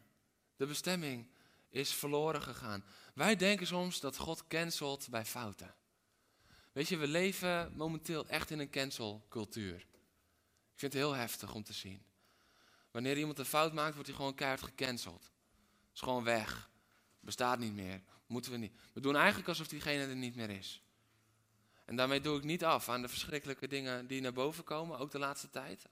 De 0.56 0.66
bestemming 0.66 1.28
is 1.70 1.94
verloren 1.94 2.42
gegaan. 2.42 2.84
Wij 3.14 3.36
denken 3.36 3.68
soms 3.68 4.00
dat 4.00 4.18
God 4.18 4.48
cancelt 4.48 5.08
bij 5.10 5.26
fouten. 5.26 5.76
Weet 6.72 6.88
je, 6.88 6.98
we 6.98 7.08
leven 7.08 7.74
momenteel 7.76 8.28
echt 8.28 8.50
in 8.50 8.60
een 8.60 8.70
cancelcultuur. 8.70 9.76
Ik 9.76 10.80
vind 10.80 10.94
het 10.94 11.02
heel 11.02 11.14
heftig 11.14 11.54
om 11.54 11.64
te 11.64 11.74
zien. 11.74 12.04
Wanneer 12.92 13.18
iemand 13.18 13.40
een 13.40 13.46
fout 13.46 13.74
maakt, 13.74 13.94
wordt 13.94 14.08
hij 14.08 14.18
gewoon 14.18 14.36
keihard 14.36 14.64
gecanceld. 14.64 15.32
Is 15.94 16.00
gewoon 16.00 16.24
weg. 16.24 16.70
Bestaat 17.20 17.60
niet 17.60 17.74
meer. 17.74 18.02
Moeten 18.28 18.52
we 18.52 18.58
niet. 18.58 18.74
We 18.94 19.00
doen 19.00 19.16
eigenlijk 19.16 19.48
alsof 19.48 19.68
diegene 19.68 20.06
er 20.06 20.16
niet 20.16 20.36
meer 20.36 20.50
is. 20.50 20.82
En 21.86 21.96
daarmee 21.96 22.22
doe 22.22 22.38
ik 22.38 22.44
niet 22.44 22.64
af 22.64 22.90
aan 22.90 23.02
de 23.02 23.08
verschrikkelijke 23.08 23.68
dingen 23.68 24.08
die 24.08 24.22
naar 24.22 24.34
boven 24.34 24.64
komen, 24.64 25.00
ook 25.00 25.12
de 25.12 25.20
laatste 25.20 25.50
tijd. 25.50 25.86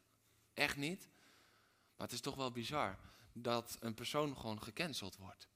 Echt 0.54 0.78
niet. 0.78 1.10
Maar 1.98 2.08
het 2.08 2.16
is 2.16 2.22
toch 2.22 2.36
wel 2.36 2.52
bizar 2.52 2.98
dat 3.34 3.78
een 3.80 3.94
persoon 3.94 4.38
gewoon 4.38 4.64
gecanceld 4.64 5.18
wordt. 5.18 5.48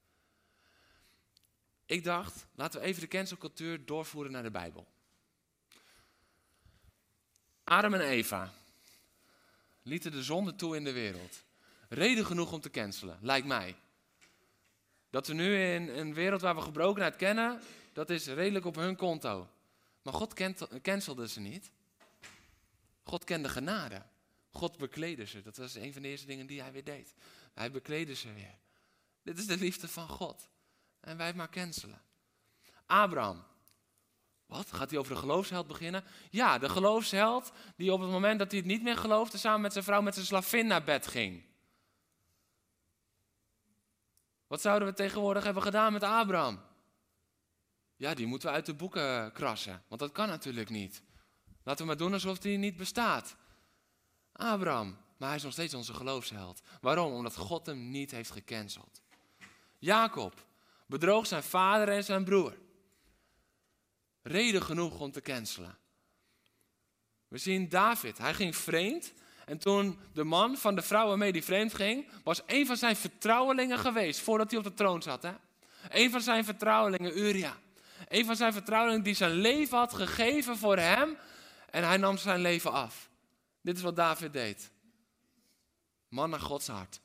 Ik 1.85 2.03
dacht, 2.03 2.45
laten 2.55 2.79
we 2.79 2.85
even 2.85 3.01
de 3.01 3.07
cancelcultuur 3.07 3.85
doorvoeren 3.85 4.31
naar 4.31 4.43
de 4.43 4.51
Bijbel. 4.51 4.87
Adam 7.63 7.93
en 7.93 8.01
Eva 8.01 8.53
lieten 9.81 10.11
de 10.11 10.23
zonde 10.23 10.55
toe 10.55 10.75
in 10.75 10.83
de 10.83 10.91
wereld. 10.91 11.43
Reden 11.89 12.25
genoeg 12.25 12.51
om 12.51 12.59
te 12.59 12.69
cancelen, 12.69 13.17
lijkt 13.21 13.47
mij. 13.47 13.75
Dat 15.09 15.27
we 15.27 15.33
nu 15.33 15.63
in 15.63 15.89
een 15.89 16.13
wereld 16.13 16.41
waar 16.41 16.55
we 16.55 16.61
gebrokenheid 16.61 17.15
kennen, 17.15 17.61
dat 17.93 18.09
is 18.09 18.27
redelijk 18.27 18.65
op 18.65 18.75
hun 18.75 18.95
konto. 18.95 19.49
Maar 20.01 20.13
God 20.13 20.33
cancelde 20.81 21.27
ze 21.27 21.39
niet. 21.39 21.71
God 23.03 23.23
kende 23.23 23.49
genade. 23.49 24.03
God 24.57 24.77
bekleedde 24.77 25.25
ze. 25.25 25.41
Dat 25.41 25.57
was 25.57 25.75
een 25.75 25.93
van 25.93 26.01
de 26.01 26.07
eerste 26.07 26.27
dingen 26.27 26.47
die 26.47 26.61
hij 26.61 26.71
weer 26.71 26.83
deed. 26.83 27.13
Hij 27.53 27.71
bekleedde 27.71 28.15
ze 28.15 28.33
weer. 28.33 28.57
Dit 29.23 29.37
is 29.37 29.45
de 29.45 29.57
liefde 29.57 29.87
van 29.87 30.07
God. 30.07 30.49
En 30.99 31.17
wij 31.17 31.33
maar 31.33 31.49
cancelen. 31.49 32.01
Abraham. 32.85 33.43
Wat? 34.45 34.71
Gaat 34.71 34.89
hij 34.89 34.99
over 34.99 35.13
de 35.13 35.19
geloofsheld 35.19 35.67
beginnen? 35.67 36.03
Ja, 36.29 36.57
de 36.57 36.69
geloofsheld 36.69 37.51
die 37.75 37.93
op 37.93 37.99
het 37.99 38.09
moment 38.09 38.39
dat 38.39 38.51
hij 38.51 38.59
het 38.59 38.69
niet 38.69 38.83
meer 38.83 38.97
geloofde, 38.97 39.37
samen 39.37 39.61
met 39.61 39.71
zijn 39.71 39.83
vrouw 39.83 40.01
met 40.01 40.13
zijn 40.13 40.25
slavin 40.25 40.67
naar 40.67 40.83
bed 40.83 41.07
ging. 41.07 41.43
Wat 44.47 44.61
zouden 44.61 44.87
we 44.87 44.93
tegenwoordig 44.93 45.43
hebben 45.43 45.63
gedaan 45.63 45.93
met 45.93 46.03
Abraham? 46.03 46.61
Ja, 47.95 48.13
die 48.13 48.25
moeten 48.25 48.49
we 48.49 48.55
uit 48.55 48.65
de 48.65 48.73
boeken 48.73 49.31
krassen, 49.31 49.83
want 49.87 50.01
dat 50.01 50.11
kan 50.11 50.27
natuurlijk 50.27 50.69
niet. 50.69 51.01
Laten 51.63 51.81
we 51.81 51.87
maar 51.87 51.97
doen 51.97 52.13
alsof 52.13 52.39
die 52.39 52.57
niet 52.57 52.77
bestaat. 52.77 53.35
Abraham, 54.37 54.97
maar 55.17 55.27
hij 55.27 55.37
is 55.37 55.43
nog 55.43 55.51
steeds 55.51 55.73
onze 55.73 55.93
geloofsheld. 55.93 56.61
Waarom? 56.81 57.13
Omdat 57.13 57.35
God 57.35 57.65
hem 57.65 57.89
niet 57.89 58.11
heeft 58.11 58.31
gecanceld. 58.31 59.01
Jacob 59.79 60.45
bedroog 60.85 61.27
zijn 61.27 61.43
vader 61.43 61.89
en 61.89 62.03
zijn 62.03 62.23
broer. 62.23 62.57
Reden 64.21 64.63
genoeg 64.63 64.99
om 64.99 65.11
te 65.11 65.21
cancelen. 65.21 65.77
We 67.27 67.37
zien 67.37 67.69
David, 67.69 68.17
hij 68.17 68.33
ging 68.33 68.55
vreemd. 68.55 69.13
En 69.45 69.57
toen 69.57 69.99
de 70.13 70.23
man 70.23 70.57
van 70.57 70.75
de 70.75 70.81
vrouw 70.81 71.07
waarmee 71.07 71.31
hij 71.31 71.43
vreemd 71.43 71.73
ging, 71.73 72.07
was 72.23 72.41
een 72.45 72.65
van 72.65 72.77
zijn 72.77 72.95
vertrouwelingen 72.95 73.79
geweest 73.79 74.19
voordat 74.19 74.49
hij 74.49 74.59
op 74.59 74.65
de 74.65 74.73
troon 74.73 75.01
zat. 75.01 75.23
Hè? 75.23 75.31
Een 75.89 76.11
van 76.11 76.21
zijn 76.21 76.45
vertrouwelingen, 76.45 77.19
Uria. 77.19 77.57
Een 78.07 78.25
van 78.25 78.35
zijn 78.35 78.53
vertrouwelingen 78.53 79.03
die 79.03 79.13
zijn 79.13 79.31
leven 79.31 79.77
had 79.77 79.93
gegeven 79.93 80.57
voor 80.57 80.77
hem. 80.77 81.17
En 81.69 81.83
hij 81.83 81.97
nam 81.97 82.17
zijn 82.17 82.39
leven 82.39 82.71
af. 82.71 83.09
Dit 83.67 83.77
is 83.77 83.81
wat 83.81 83.95
David 83.95 84.33
deed. 84.33 84.71
Man 86.07 86.29
naar 86.29 86.39
Gods 86.39 86.67
hart. 86.67 87.01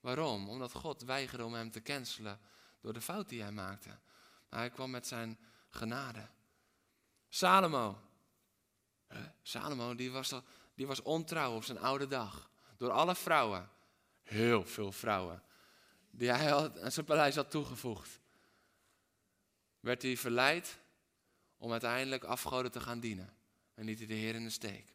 Waarom? 0.00 0.48
Omdat 0.48 0.72
God 0.72 1.02
weigerde 1.02 1.44
om 1.44 1.54
hem 1.54 1.70
te 1.70 1.82
cancelen 1.82 2.40
door 2.80 2.92
de 2.92 3.00
fout 3.00 3.28
die 3.28 3.42
hij 3.42 3.52
maakte. 3.52 3.98
Maar 4.48 4.60
hij 4.60 4.70
kwam 4.70 4.90
met 4.90 5.06
zijn 5.06 5.38
genade. 5.70 6.28
Salomo. 7.28 8.00
Salomo 9.42 9.94
die 9.94 10.10
was, 10.10 10.34
die 10.74 10.86
was 10.86 11.02
ontrouw 11.02 11.54
op 11.54 11.64
zijn 11.64 11.78
oude 11.78 12.06
dag. 12.06 12.50
Door 12.76 12.90
alle 12.90 13.14
vrouwen. 13.14 13.70
Heel 14.22 14.64
veel 14.64 14.92
vrouwen. 14.92 15.42
Die 16.10 16.30
hij 16.30 16.54
aan 16.82 16.92
zijn 16.92 17.06
paleis 17.06 17.34
had 17.34 17.50
toegevoegd. 17.50 18.20
Werd 19.80 20.02
hij 20.02 20.16
verleid 20.16 20.78
om 21.56 21.70
uiteindelijk 21.70 22.24
afgoden 22.24 22.70
te 22.70 22.80
gaan 22.80 23.00
dienen. 23.00 23.37
En 23.78 23.84
liet 23.84 23.98
hij 23.98 24.06
de 24.06 24.14
Heer 24.14 24.34
in 24.34 24.44
de 24.44 24.50
steek. 24.50 24.92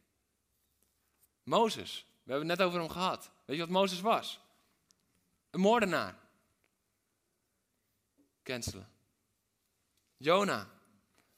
Mozes. 1.42 2.06
We 2.22 2.30
hebben 2.30 2.48
het 2.48 2.58
net 2.58 2.66
over 2.66 2.80
hem 2.80 2.88
gehad. 2.88 3.30
Weet 3.44 3.56
je 3.56 3.62
wat 3.62 3.70
Mozes 3.70 4.00
was? 4.00 4.40
Een 5.50 5.60
moordenaar. 5.60 6.18
Cancelen. 8.42 8.88
Jona 10.16 10.68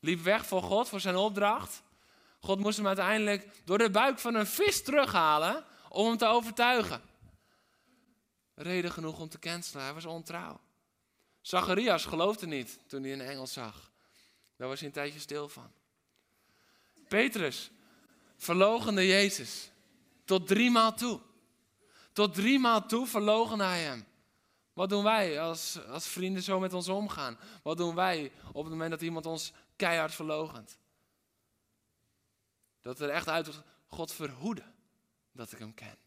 liep 0.01 0.21
weg 0.21 0.47
voor 0.47 0.63
God, 0.63 0.89
voor 0.89 1.01
zijn 1.01 1.17
opdracht. 1.17 1.83
God 2.41 2.59
moest 2.59 2.77
hem 2.77 2.87
uiteindelijk 2.87 3.61
door 3.65 3.79
de 3.79 3.91
buik 3.91 4.19
van 4.19 4.35
een 4.35 4.47
vis 4.47 4.83
terughalen 4.83 5.65
om 5.89 6.07
hem 6.07 6.17
te 6.17 6.27
overtuigen. 6.27 7.03
Reden 8.55 8.93
genoeg 8.93 9.19
om 9.19 9.29
te 9.29 9.39
cancelen, 9.39 9.85
hij 9.85 9.95
was 9.95 10.05
ontrouw. 10.05 10.61
Zacharias 11.41 12.05
geloofde 12.05 12.47
niet 12.47 12.79
toen 12.87 13.03
hij 13.03 13.13
een 13.13 13.21
engel 13.21 13.47
zag. 13.47 13.91
Daar 14.57 14.69
was 14.69 14.79
hij 14.79 14.89
een 14.89 14.95
tijdje 14.95 15.21
stil 15.21 15.49
van. 15.49 15.73
Petrus 17.09 17.71
verlogende 18.37 19.07
Jezus 19.07 19.71
tot 20.25 20.47
drie 20.47 20.71
maal 20.71 20.95
toe. 20.95 21.21
Tot 22.13 22.35
drie 22.35 22.59
maal 22.59 22.87
toe 22.87 23.07
verlogen 23.07 23.61
hij 23.61 23.83
hem. 23.83 24.07
Wat 24.73 24.89
doen 24.89 25.05
wij 25.05 25.41
als, 25.41 25.87
als 25.87 26.07
vrienden 26.07 26.43
zo 26.43 26.61
met 26.61 26.73
ons 26.73 26.89
omgaan? 26.89 27.39
Wat 27.63 27.77
doen 27.77 27.95
wij 27.95 28.33
op 28.53 28.63
het 28.65 28.73
moment 28.73 28.91
dat 28.91 29.03
iemand 29.03 29.27
ons 29.27 29.53
keihard 29.77 30.15
verlogent? 30.15 30.79
Dat 32.81 33.01
er 33.01 33.09
echt 33.09 33.29
uit 33.29 33.63
God 33.87 34.13
verhoeden 34.13 34.75
dat 35.33 35.53
ik 35.53 35.59
hem 35.59 35.75
ken. 35.75 35.99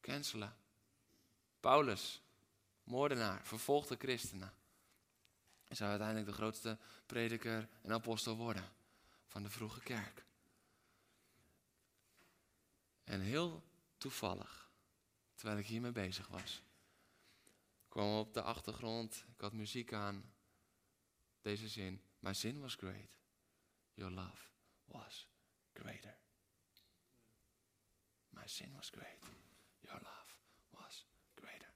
Cancelen. 0.00 0.56
Paulus, 1.60 2.22
moordenaar, 2.84 3.40
vervolgde 3.44 3.96
christenen. 3.98 4.52
En 5.68 5.76
zou 5.76 5.90
uiteindelijk 5.90 6.28
de 6.28 6.34
grootste 6.34 6.78
prediker 7.06 7.68
en 7.82 7.92
apostel 7.92 8.36
worden 8.36 8.72
van 9.26 9.42
de 9.42 9.50
vroege 9.50 9.80
kerk. 9.80 10.24
En 13.04 13.20
heel 13.20 13.64
toevallig, 13.96 14.70
terwijl 15.34 15.58
ik 15.58 15.66
hiermee 15.66 15.92
bezig 15.92 16.28
was, 16.28 16.62
kwam 17.88 18.18
op 18.18 18.34
de 18.34 18.42
achtergrond, 18.42 19.24
ik 19.34 19.40
had 19.40 19.52
muziek 19.52 19.92
aan, 19.92 20.34
deze 21.40 21.68
zin. 21.68 22.02
My 22.18 22.32
sin 22.32 22.60
was 22.60 22.74
great, 22.74 23.18
your 23.94 24.12
love 24.12 24.48
was 24.84 25.28
greater. 25.72 26.18
My 28.28 28.46
sin 28.46 28.72
was 28.74 28.90
great, 28.90 29.22
your 29.80 30.00
love 30.00 30.34
was 30.70 31.06
greater. 31.34 31.74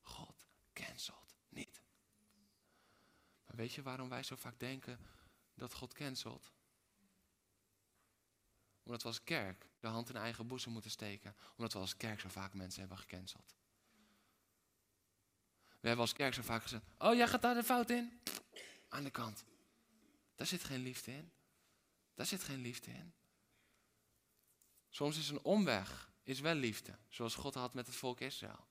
God. 0.00 0.48
Maar 0.98 1.17
weet 3.58 3.72
je 3.72 3.82
waarom 3.82 4.08
wij 4.08 4.22
zo 4.22 4.36
vaak 4.36 4.58
denken 4.58 4.98
dat 5.54 5.74
God 5.74 5.94
cancelt? 5.94 6.52
Omdat 8.82 9.02
we 9.02 9.08
als 9.08 9.24
kerk 9.24 9.68
de 9.80 9.86
hand 9.86 10.08
in 10.08 10.16
eigen 10.16 10.46
boezem 10.46 10.72
moeten 10.72 10.90
steken. 10.90 11.36
Omdat 11.56 11.72
we 11.72 11.78
als 11.78 11.96
kerk 11.96 12.20
zo 12.20 12.28
vaak 12.28 12.54
mensen 12.54 12.80
hebben 12.80 12.98
gecanceld. 12.98 13.54
We 15.80 15.86
hebben 15.88 16.04
als 16.04 16.12
kerk 16.12 16.34
zo 16.34 16.42
vaak 16.42 16.62
gezegd: 16.62 16.84
Oh, 16.98 17.14
jij 17.14 17.28
gaat 17.28 17.42
daar 17.42 17.54
de 17.54 17.62
fout 17.64 17.90
in? 17.90 18.20
Aan 18.88 19.04
de 19.04 19.10
kant. 19.10 19.44
Daar 20.34 20.46
zit 20.46 20.64
geen 20.64 20.82
liefde 20.82 21.12
in. 21.12 21.32
Daar 22.14 22.26
zit 22.26 22.42
geen 22.42 22.60
liefde 22.60 22.90
in. 22.90 23.14
Soms 24.88 25.18
is 25.18 25.28
een 25.28 25.42
omweg 25.42 26.10
is 26.22 26.40
wel 26.40 26.54
liefde, 26.54 26.98
zoals 27.08 27.34
God 27.34 27.54
had 27.54 27.74
met 27.74 27.86
het 27.86 27.96
volk 27.96 28.20
Israël. 28.20 28.66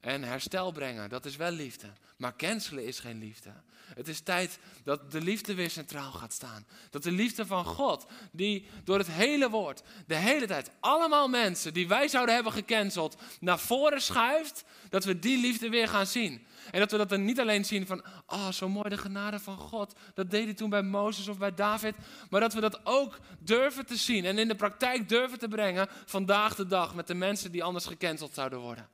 En 0.00 0.22
herstel 0.22 0.72
brengen, 0.72 1.08
dat 1.08 1.24
is 1.24 1.36
wel 1.36 1.50
liefde. 1.50 1.86
Maar 2.16 2.36
cancelen 2.36 2.84
is 2.84 3.00
geen 3.00 3.18
liefde. 3.18 3.50
Het 3.94 4.08
is 4.08 4.20
tijd 4.20 4.58
dat 4.84 5.12
de 5.12 5.20
liefde 5.20 5.54
weer 5.54 5.70
centraal 5.70 6.12
gaat 6.12 6.32
staan. 6.32 6.66
Dat 6.90 7.02
de 7.02 7.10
liefde 7.10 7.46
van 7.46 7.64
God, 7.64 8.06
die 8.32 8.66
door 8.84 8.98
het 8.98 9.10
hele 9.10 9.50
woord, 9.50 9.82
de 10.06 10.14
hele 10.14 10.46
tijd, 10.46 10.70
allemaal 10.80 11.28
mensen 11.28 11.74
die 11.74 11.88
wij 11.88 12.08
zouden 12.08 12.34
hebben 12.34 12.52
gecanceld, 12.52 13.16
naar 13.40 13.58
voren 13.58 14.02
schuift, 14.02 14.64
dat 14.88 15.04
we 15.04 15.18
die 15.18 15.40
liefde 15.40 15.68
weer 15.68 15.88
gaan 15.88 16.06
zien. 16.06 16.46
En 16.70 16.80
dat 16.80 16.90
we 16.90 16.96
dat 16.96 17.08
dan 17.08 17.24
niet 17.24 17.40
alleen 17.40 17.64
zien 17.64 17.86
van, 17.86 18.04
oh 18.26 18.48
zo 18.48 18.68
mooi 18.68 18.88
de 18.88 18.98
genade 18.98 19.38
van 19.38 19.56
God. 19.56 19.94
Dat 20.14 20.30
deed 20.30 20.44
hij 20.44 20.54
toen 20.54 20.70
bij 20.70 20.82
Mozes 20.82 21.28
of 21.28 21.38
bij 21.38 21.54
David. 21.54 21.94
Maar 22.30 22.40
dat 22.40 22.54
we 22.54 22.60
dat 22.60 22.86
ook 22.86 23.18
durven 23.38 23.86
te 23.86 23.96
zien 23.96 24.24
en 24.24 24.38
in 24.38 24.48
de 24.48 24.54
praktijk 24.54 25.08
durven 25.08 25.38
te 25.38 25.48
brengen 25.48 25.88
vandaag 26.06 26.54
de 26.54 26.66
dag 26.66 26.94
met 26.94 27.06
de 27.06 27.14
mensen 27.14 27.52
die 27.52 27.64
anders 27.64 27.86
gecanceld 27.86 28.34
zouden 28.34 28.58
worden. 28.58 28.88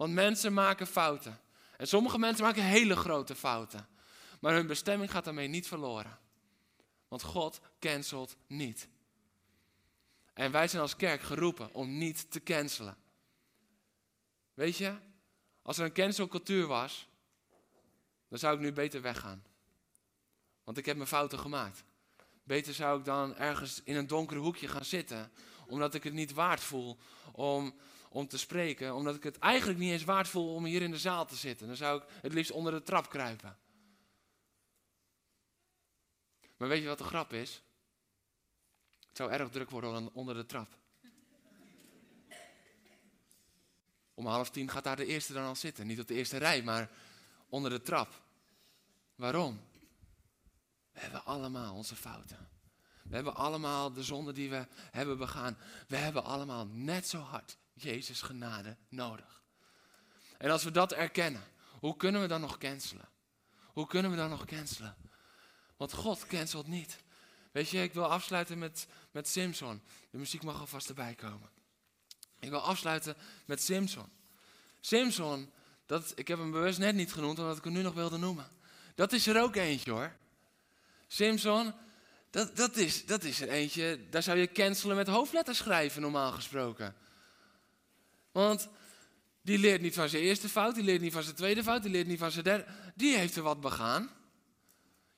Want 0.00 0.12
mensen 0.12 0.52
maken 0.52 0.86
fouten. 0.86 1.40
En 1.76 1.86
sommige 1.86 2.18
mensen 2.18 2.44
maken 2.44 2.62
hele 2.62 2.96
grote 2.96 3.34
fouten. 3.34 3.88
Maar 4.40 4.54
hun 4.54 4.66
bestemming 4.66 5.10
gaat 5.10 5.24
daarmee 5.24 5.48
niet 5.48 5.68
verloren. 5.68 6.18
Want 7.08 7.22
God 7.22 7.60
cancelt 7.78 8.36
niet. 8.46 8.88
En 10.32 10.52
wij 10.52 10.68
zijn 10.68 10.82
als 10.82 10.96
kerk 10.96 11.20
geroepen 11.20 11.74
om 11.74 11.98
niet 11.98 12.30
te 12.30 12.42
cancelen. 12.42 12.96
Weet 14.54 14.76
je, 14.76 14.94
als 15.62 15.78
er 15.78 15.84
een 15.84 15.92
cancelcultuur 15.92 16.66
was, 16.66 17.08
dan 18.28 18.38
zou 18.38 18.54
ik 18.54 18.60
nu 18.60 18.72
beter 18.72 19.02
weggaan. 19.02 19.44
Want 20.64 20.78
ik 20.78 20.86
heb 20.86 20.96
mijn 20.96 21.08
fouten 21.08 21.38
gemaakt. 21.38 21.84
Beter 22.44 22.74
zou 22.74 22.98
ik 22.98 23.04
dan 23.04 23.36
ergens 23.36 23.80
in 23.84 23.96
een 23.96 24.06
donker 24.06 24.36
hoekje 24.36 24.68
gaan 24.68 24.84
zitten, 24.84 25.32
omdat 25.66 25.94
ik 25.94 26.02
het 26.02 26.12
niet 26.12 26.32
waard 26.32 26.60
voel 26.60 26.98
om 27.32 27.74
om 28.12 28.28
te 28.28 28.38
spreken, 28.38 28.94
omdat 28.94 29.16
ik 29.16 29.22
het 29.22 29.38
eigenlijk 29.38 29.78
niet 29.78 29.92
eens 29.92 30.04
waard 30.04 30.28
voel 30.28 30.54
om 30.54 30.64
hier 30.64 30.82
in 30.82 30.90
de 30.90 30.98
zaal 30.98 31.26
te 31.26 31.36
zitten. 31.36 31.66
Dan 31.66 31.76
zou 31.76 32.02
ik 32.02 32.08
het 32.22 32.32
liefst 32.32 32.50
onder 32.50 32.72
de 32.72 32.82
trap 32.82 33.08
kruipen. 33.08 33.58
Maar 36.56 36.68
weet 36.68 36.82
je 36.82 36.88
wat 36.88 36.98
de 36.98 37.04
grap 37.04 37.32
is? 37.32 37.62
Het 39.08 39.16
zou 39.16 39.30
erg 39.30 39.50
druk 39.50 39.70
worden 39.70 40.14
onder 40.14 40.34
de 40.34 40.46
trap. 40.46 40.78
Om 44.14 44.26
half 44.26 44.50
tien 44.50 44.70
gaat 44.70 44.84
daar 44.84 44.96
de 44.96 45.06
eerste 45.06 45.32
dan 45.32 45.44
al 45.44 45.56
zitten. 45.56 45.86
Niet 45.86 46.00
op 46.00 46.08
de 46.08 46.14
eerste 46.14 46.36
rij, 46.36 46.62
maar 46.62 46.90
onder 47.48 47.70
de 47.70 47.82
trap. 47.82 48.22
Waarom? 49.14 49.60
We 50.92 51.00
hebben 51.00 51.24
allemaal 51.24 51.74
onze 51.74 51.96
fouten. 51.96 52.48
We 53.02 53.14
hebben 53.14 53.34
allemaal 53.34 53.92
de 53.92 54.02
zonde 54.02 54.32
die 54.32 54.50
we 54.50 54.66
hebben 54.90 55.18
begaan. 55.18 55.58
We 55.88 55.96
hebben 55.96 56.24
allemaal 56.24 56.66
net 56.66 57.08
zo 57.08 57.18
hard 57.18 57.58
Jezus 57.82 58.22
genade 58.22 58.76
nodig. 58.88 59.42
En 60.38 60.50
als 60.50 60.64
we 60.64 60.70
dat 60.70 60.92
erkennen, 60.92 61.42
hoe 61.78 61.96
kunnen 61.96 62.20
we 62.20 62.26
dan 62.26 62.40
nog 62.40 62.58
cancelen? 62.58 63.08
Hoe 63.72 63.86
kunnen 63.86 64.10
we 64.10 64.16
dan 64.16 64.30
nog 64.30 64.44
cancelen? 64.44 64.96
Want 65.76 65.92
God 65.92 66.26
cancelt 66.26 66.66
niet. 66.66 66.98
Weet 67.52 67.68
je, 67.68 67.82
ik 67.82 67.94
wil 67.94 68.06
afsluiten 68.06 68.58
met, 68.58 68.86
met 69.10 69.28
Simpson. 69.28 69.82
De 70.10 70.18
muziek 70.18 70.42
mag 70.42 70.60
alvast 70.60 70.88
erbij 70.88 71.14
komen. 71.14 71.48
Ik 72.38 72.50
wil 72.50 72.60
afsluiten 72.60 73.16
met 73.44 73.62
Simpson. 73.62 74.08
Simpson, 74.80 75.52
dat, 75.86 76.12
ik 76.14 76.28
heb 76.28 76.38
hem 76.38 76.50
bewust 76.50 76.78
net 76.78 76.94
niet 76.94 77.12
genoemd, 77.12 77.38
omdat 77.38 77.56
ik 77.56 77.64
hem 77.64 77.72
nu 77.72 77.82
nog 77.82 77.94
wilde 77.94 78.18
noemen. 78.18 78.48
Dat 78.94 79.12
is 79.12 79.26
er 79.26 79.42
ook 79.42 79.56
eentje 79.56 79.90
hoor. 79.90 80.16
Simpson, 81.06 81.74
dat, 82.30 82.56
dat, 82.56 82.76
is, 82.76 83.06
dat 83.06 83.24
is 83.24 83.40
er 83.40 83.48
eentje, 83.48 84.08
daar 84.10 84.22
zou 84.22 84.38
je 84.38 84.52
cancelen 84.52 84.96
met 84.96 85.06
hoofdletters 85.06 85.58
schrijven 85.58 86.02
normaal 86.02 86.32
gesproken. 86.32 86.94
Want 88.32 88.68
die 89.42 89.58
leert 89.58 89.80
niet 89.80 89.94
van 89.94 90.08
zijn 90.08 90.22
eerste 90.22 90.48
fout, 90.48 90.74
die 90.74 90.84
leert 90.84 91.00
niet 91.00 91.12
van 91.12 91.22
zijn 91.22 91.36
tweede 91.36 91.62
fout, 91.62 91.82
die 91.82 91.90
leert 91.90 92.06
niet 92.06 92.18
van 92.18 92.30
zijn 92.30 92.44
derde. 92.44 92.66
Die 92.94 93.16
heeft 93.16 93.36
er 93.36 93.42
wat 93.42 93.60
begaan. 93.60 94.10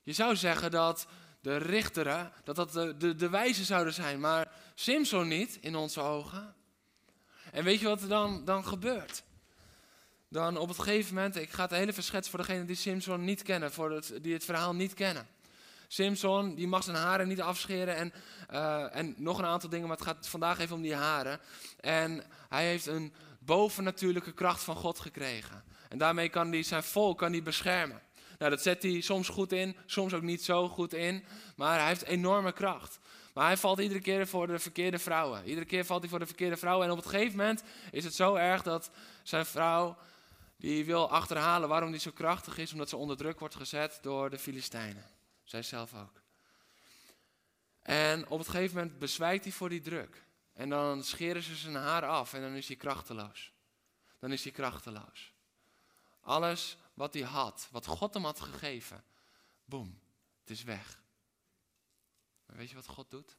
Je 0.03 0.13
zou 0.13 0.37
zeggen 0.37 0.71
dat 0.71 1.07
de 1.41 1.57
richteren, 1.57 2.33
dat 2.45 2.57
dat 2.57 2.73
de, 2.73 2.97
de, 2.97 3.15
de 3.15 3.29
wijze 3.29 3.65
zouden 3.65 3.95
zijn, 3.95 4.21
maar 4.21 4.53
Simpson 4.75 5.29
niet 5.29 5.59
in 5.61 5.77
onze 5.77 6.01
ogen. 6.01 6.55
En 7.53 7.65
weet 7.65 7.81
je 7.81 7.87
wat 7.87 8.03
er 8.03 8.09
dan, 8.09 8.45
dan 8.45 8.67
gebeurt? 8.67 9.23
Dan 10.29 10.57
op 10.57 10.69
het 10.69 10.79
gegeven 10.79 11.15
moment, 11.15 11.37
ik 11.37 11.51
ga 11.51 11.63
het 11.63 11.71
hele 11.71 11.93
verschets 11.93 12.29
voor 12.29 12.39
degenen 12.39 12.67
die 12.67 12.77
Simpson 12.77 13.25
niet 13.25 13.43
kennen, 13.43 13.73
voor 13.73 14.03
die 14.23 14.33
het 14.33 14.45
verhaal 14.45 14.75
niet 14.75 14.95
kennen. 14.95 15.29
Simpson, 15.93 16.55
die 16.55 16.69
mag 16.69 16.85
zijn 16.85 16.97
haren 16.97 17.29
niet 17.29 17.41
afscheren 17.41 17.97
en, 17.97 18.13
uh, 18.51 18.97
en 18.97 19.15
nog 19.17 19.39
een 19.39 19.45
aantal 19.45 19.69
dingen, 19.69 19.89
maar 19.89 19.97
het 19.97 20.07
gaat 20.07 20.29
vandaag 20.29 20.59
even 20.59 20.77
om 20.77 20.83
die 20.83 20.95
haren. 20.95 21.41
En 21.81 22.25
hij 22.49 22.67
heeft 22.67 22.87
een 22.87 23.13
bovennatuurlijke 23.39 24.33
kracht 24.33 24.63
van 24.63 24.77
God 24.77 25.01
gekregen. 25.01 25.65
En 25.89 25.99
daarmee 25.99 26.29
kan 26.29 26.53
hij 26.53 26.63
zijn 26.63 26.83
volk 26.83 27.19
kan 27.19 27.33
hij 27.33 27.43
beschermen. 27.43 28.03
Nou, 28.39 28.51
dat 28.51 28.63
zet 28.63 28.83
hij 28.83 29.01
soms 29.01 29.29
goed 29.29 29.53
in, 29.53 29.77
soms 29.87 30.15
ook 30.15 30.23
niet 30.23 30.45
zo 30.45 30.69
goed 30.69 30.95
in, 30.95 31.25
maar 31.57 31.79
hij 31.79 31.89
heeft 31.89 32.05
enorme 32.05 32.53
kracht. 32.53 32.99
Maar 33.35 33.47
hij 33.47 33.57
valt 33.57 33.81
iedere 33.81 34.01
keer 34.01 34.27
voor 34.27 34.47
de 34.47 34.59
verkeerde 34.59 34.99
vrouwen. 34.99 35.45
Iedere 35.45 35.67
keer 35.67 35.85
valt 35.85 36.01
hij 36.01 36.11
voor 36.11 36.19
de 36.19 36.27
verkeerde 36.27 36.57
vrouwen. 36.57 36.87
En 36.87 36.93
op 36.93 36.99
het 36.99 37.09
gegeven 37.09 37.37
moment 37.37 37.63
is 37.91 38.05
het 38.05 38.15
zo 38.15 38.35
erg 38.35 38.63
dat 38.63 38.91
zijn 39.23 39.47
vrouw 39.47 39.97
die 40.57 40.85
wil 40.85 41.11
achterhalen 41.11 41.69
waarom 41.69 41.91
hij 41.91 41.99
zo 41.99 42.11
krachtig 42.15 42.59
is, 42.59 42.73
omdat 42.73 42.89
ze 42.89 42.97
onder 42.97 43.17
druk 43.17 43.39
wordt 43.39 43.55
gezet 43.55 43.99
door 44.03 44.31
de 44.31 44.39
Filistijnen. 44.39 45.12
Zij 45.53 45.63
zelf 45.63 45.95
ook. 45.95 46.23
En 47.83 48.29
op 48.29 48.39
het 48.39 48.49
gegeven 48.49 48.77
moment 48.77 48.99
bezwijkt 48.99 49.45
hij 49.45 49.53
voor 49.53 49.69
die 49.69 49.81
druk. 49.81 50.27
En 50.53 50.69
dan 50.69 51.05
scheren 51.05 51.43
ze 51.43 51.57
zijn 51.57 51.75
haar 51.75 52.07
af 52.07 52.33
en 52.33 52.41
dan 52.41 52.53
is 52.53 52.67
hij 52.67 52.77
krachteloos. 52.77 53.53
Dan 54.19 54.33
is 54.33 54.43
hij 54.43 54.53
krachteloos. 54.53 55.33
Alles 56.21 56.77
wat 56.95 57.15
hij 57.15 57.23
had, 57.23 57.69
wat 57.71 57.87
God 57.87 58.15
hem 58.15 58.25
had 58.25 58.41
gegeven, 58.41 59.05
boem, 59.65 60.01
het 60.41 60.51
is 60.51 60.63
weg. 60.63 61.03
Maar 62.47 62.57
weet 62.57 62.69
je 62.69 62.75
wat 62.75 62.87
God 62.87 63.11
doet? 63.11 63.37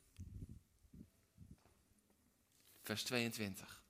Vers 2.81 3.03
22. 3.03 3.83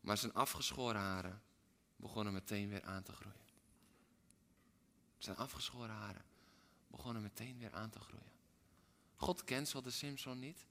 Maar 0.00 0.18
zijn 0.18 0.34
afgeschoren 0.34 1.00
haren 1.00 1.42
begonnen 1.96 2.32
meteen 2.32 2.68
weer 2.68 2.84
aan 2.84 3.02
te 3.02 3.12
groeien. 3.12 3.49
Zijn 5.20 5.36
afgeschoren 5.36 5.94
haren 5.94 6.24
begonnen 6.86 7.22
meteen 7.22 7.58
weer 7.58 7.74
aan 7.74 7.90
te 7.90 8.00
groeien. 8.00 8.32
God 9.16 9.44
cancelde 9.44 9.90
Simpson 9.90 10.38
niet. 10.38 10.66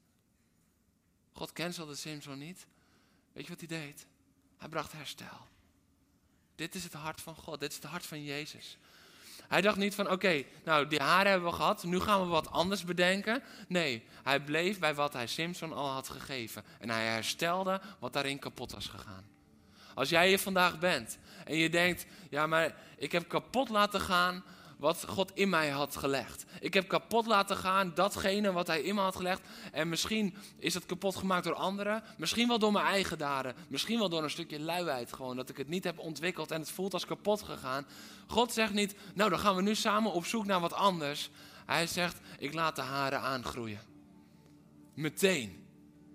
God 1.34 1.54
cancelde 1.54 1.95
Simpson 1.95 2.38
niet. 2.38 2.68
Weet 3.32 3.43
je 3.43 3.50
wat 3.50 3.60
hij 3.60 3.80
deed? 3.80 4.06
Hij 4.58 4.70
bracht 4.70 4.91
herstel. 4.91 5.47
Dit 6.56 6.76
is 6.76 6.84
het 6.84 6.93
hart 6.93 7.22
van 7.22 7.36
God. 7.36 7.60
Dit 7.60 7.70
is 7.70 7.76
het 7.76 7.86
hart 7.86 8.06
van 8.06 8.24
Jezus. 8.24 8.78
Hij 9.47 9.62
dacht 9.62 9.78
niet 9.78 9.95
van, 9.95 10.12
oké, 10.12 10.43
nou 10.64 10.88
die 10.88 11.00
haren 11.00 11.32
hebben 11.32 11.50
we 11.50 11.56
gehad, 11.56 11.84
nu 11.84 12.00
gaan 12.00 12.22
we 12.22 12.28
wat 12.28 12.52
anders 12.52 12.84
bedenken. 12.84 13.43
Nee, 13.68 14.04
hij 14.24 14.43
bleef 14.43 14.80
bij 14.80 14.95
wat 14.95 15.14
hij 15.14 15.28
Simpson 15.28 15.74
al 15.74 15.89
had 15.89 16.10
gegeven. 16.10 16.64
En 16.80 16.89
hij 16.89 17.06
herstelde 17.06 17.82
wat 18.00 18.14
daarin 18.14 18.39
kapot 18.39 18.72
was 18.72 18.88
gegaan. 18.88 19.28
Als 20.00 20.10
jij 20.10 20.28
hier 20.28 20.39
vandaag 20.39 20.80
bent 20.80 21.18
en 21.45 21.56
je 21.56 21.70
denkt, 21.70 22.06
ja 22.30 22.47
maar 22.47 22.76
ik 22.97 23.12
heb 23.12 23.28
kapot 23.28 23.70
laten 23.70 24.02
gaan 24.02 24.43
wat 24.78 25.06
God 25.08 25.32
in 25.34 25.50
mij 25.50 25.70
had 25.70 25.95
gelegd. 25.95 26.45
Ik 26.60 26.74
heb 26.74 26.88
kapot 26.88 27.26
laten 27.26 27.58
gaan 27.58 27.91
datgene 27.95 28.52
wat 28.52 28.68
hij 28.68 28.82
in 28.82 28.95
me 28.95 29.02
had 29.02 29.16
gelegd. 29.16 29.41
En 29.72 29.89
misschien 29.89 30.36
is 30.58 30.74
het 30.74 30.86
kapot 30.86 31.16
gemaakt 31.16 31.43
door 31.43 31.54
anderen. 31.54 32.04
Misschien 32.18 32.47
wel 32.47 32.60
door 32.60 32.72
mijn 32.72 32.86
eigen 32.86 33.18
daden. 33.18 33.56
Misschien 33.68 34.00
wel 34.00 34.10
door 34.10 34.24
een 34.24 34.30
stukje 34.30 34.60
luiheid 34.60 35.14
gewoon. 35.14 35.36
Dat 35.36 35.50
ik 35.50 35.58
het 35.58 35.68
niet 35.68 35.84
heb 35.84 36.00
ontwikkeld 36.00 36.52
en 36.52 36.60
het 36.60 36.72
voelt 36.72 36.93
als 36.93 37.06
kapot 37.06 37.41
gegaan. 37.41 37.86
God 38.28 38.54
zegt 38.54 38.74
niet, 38.74 38.95
nou 39.14 39.30
dan 39.30 39.39
gaan 39.39 39.56
we 39.56 39.62
nu 39.62 39.76
samen 39.76 40.12
op 40.12 40.26
zoek 40.26 40.45
naar 40.45 40.60
wat 40.60 40.74
anders. 40.74 41.30
Hij 41.66 41.88
zegt, 41.88 42.18
ik 42.38 42.54
laat 42.54 42.76
de 42.76 42.82
haren 42.82 43.20
aangroeien. 43.22 43.82
Meteen. 44.93 45.68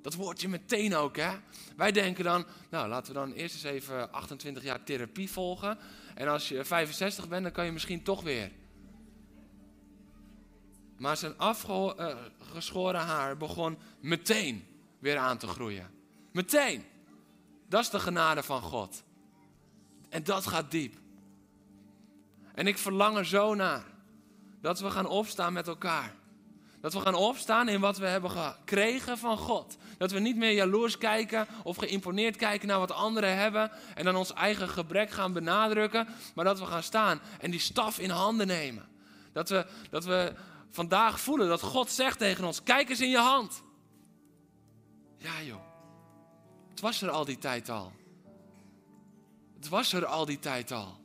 Dat 0.05 0.15
woordje 0.15 0.49
meteen 0.49 0.95
ook, 0.95 1.17
hè? 1.17 1.31
Wij 1.77 1.93
denken 1.93 2.25
dan, 2.25 2.47
nou 2.71 2.89
laten 2.89 3.13
we 3.13 3.19
dan 3.19 3.33
eerst 3.33 3.55
eens 3.55 3.65
even 3.65 4.13
28 4.13 4.63
jaar 4.63 4.85
therapie 4.85 5.31
volgen. 5.31 5.79
En 6.15 6.29
als 6.29 6.49
je 6.49 6.65
65 6.65 7.29
bent, 7.29 7.43
dan 7.43 7.53
kan 7.53 7.65
je 7.65 7.73
misschien 7.73 8.03
toch 8.03 8.23
weer. 8.23 8.51
Maar 10.97 11.17
zijn 11.17 11.39
afgeschoren 11.39 13.01
haar 13.01 13.37
begon 13.37 13.79
meteen 14.01 14.67
weer 14.99 15.17
aan 15.17 15.39
te 15.39 15.47
groeien. 15.47 15.91
Meteen. 16.33 16.85
Dat 17.69 17.83
is 17.83 17.91
de 17.91 18.01
genade 18.01 18.43
van 18.43 18.63
God. 18.63 19.03
En 20.09 20.25
dat 20.25 20.47
gaat 20.47 20.71
diep. 20.71 20.95
En 22.55 22.67
ik 22.67 22.79
verlang 22.79 23.17
er 23.17 23.27
zo 23.27 23.55
naar 23.55 23.85
dat 24.61 24.81
we 24.81 24.91
gaan 24.91 25.07
opstaan 25.07 25.53
met 25.53 25.67
elkaar. 25.67 26.15
Dat 26.81 26.93
we 26.93 27.01
gaan 27.01 27.15
opstaan 27.15 27.69
in 27.69 27.81
wat 27.81 27.99
we 27.99 28.07
hebben 28.07 28.31
gekregen 28.31 29.19
van 29.19 29.39
God. 29.39 29.77
Dat 29.99 30.11
we 30.11 30.19
niet 30.19 30.37
meer 30.37 30.53
jaloers 30.53 30.99
kijken 30.99 31.47
of 31.63 31.77
geïmponeerd 31.77 32.37
kijken 32.37 32.69
naar 32.69 32.79
wat 32.79 32.93
anderen 32.93 33.37
hebben. 33.37 33.71
En 33.95 34.05
dan 34.05 34.17
ons 34.17 34.33
eigen 34.33 34.69
gebrek 34.69 35.11
gaan 35.11 35.33
benadrukken. 35.33 36.09
Maar 36.35 36.45
dat 36.45 36.59
we 36.59 36.67
gaan 36.67 36.83
staan 36.83 37.21
en 37.41 37.51
die 37.51 37.61
staf 37.61 37.99
in 37.99 38.11
handen 38.11 38.47
nemen. 38.47 38.89
Dat 39.33 39.49
we, 39.49 39.67
dat 39.91 40.05
we 40.05 40.33
vandaag 40.71 41.21
voelen 41.21 41.49
dat 41.49 41.61
God 41.61 41.91
zegt 41.91 42.19
tegen 42.19 42.45
ons: 42.45 42.63
Kijk 42.63 42.89
eens 42.89 43.01
in 43.01 43.11
je 43.11 43.19
hand. 43.19 43.63
Ja, 45.17 45.43
joh. 45.43 45.63
Het 46.71 46.81
was 46.81 47.03
er 47.03 47.11
al 47.11 47.25
die 47.25 47.39
tijd 47.39 47.69
al. 47.69 47.93
Het 49.55 49.69
was 49.69 49.93
er 49.93 50.07
al 50.07 50.25
die 50.25 50.39
tijd 50.39 50.73
al. 50.73 51.01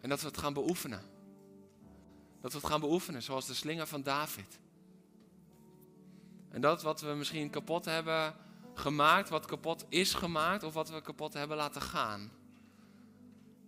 En 0.00 0.08
dat 0.08 0.20
we 0.20 0.26
het 0.26 0.38
gaan 0.38 0.52
beoefenen. 0.52 1.02
Dat 2.40 2.52
we 2.52 2.58
het 2.58 2.66
gaan 2.66 2.80
beoefenen, 2.80 3.22
zoals 3.22 3.46
de 3.46 3.54
slinger 3.54 3.86
van 3.86 4.02
David. 4.02 4.58
En 6.54 6.60
dat 6.60 6.82
wat 6.82 7.00
we 7.00 7.14
misschien 7.14 7.50
kapot 7.50 7.84
hebben 7.84 8.34
gemaakt, 8.74 9.28
wat 9.28 9.46
kapot 9.46 9.84
is 9.88 10.14
gemaakt, 10.14 10.62
of 10.62 10.74
wat 10.74 10.90
we 10.90 11.00
kapot 11.00 11.32
hebben 11.32 11.56
laten 11.56 11.82
gaan. 11.82 12.32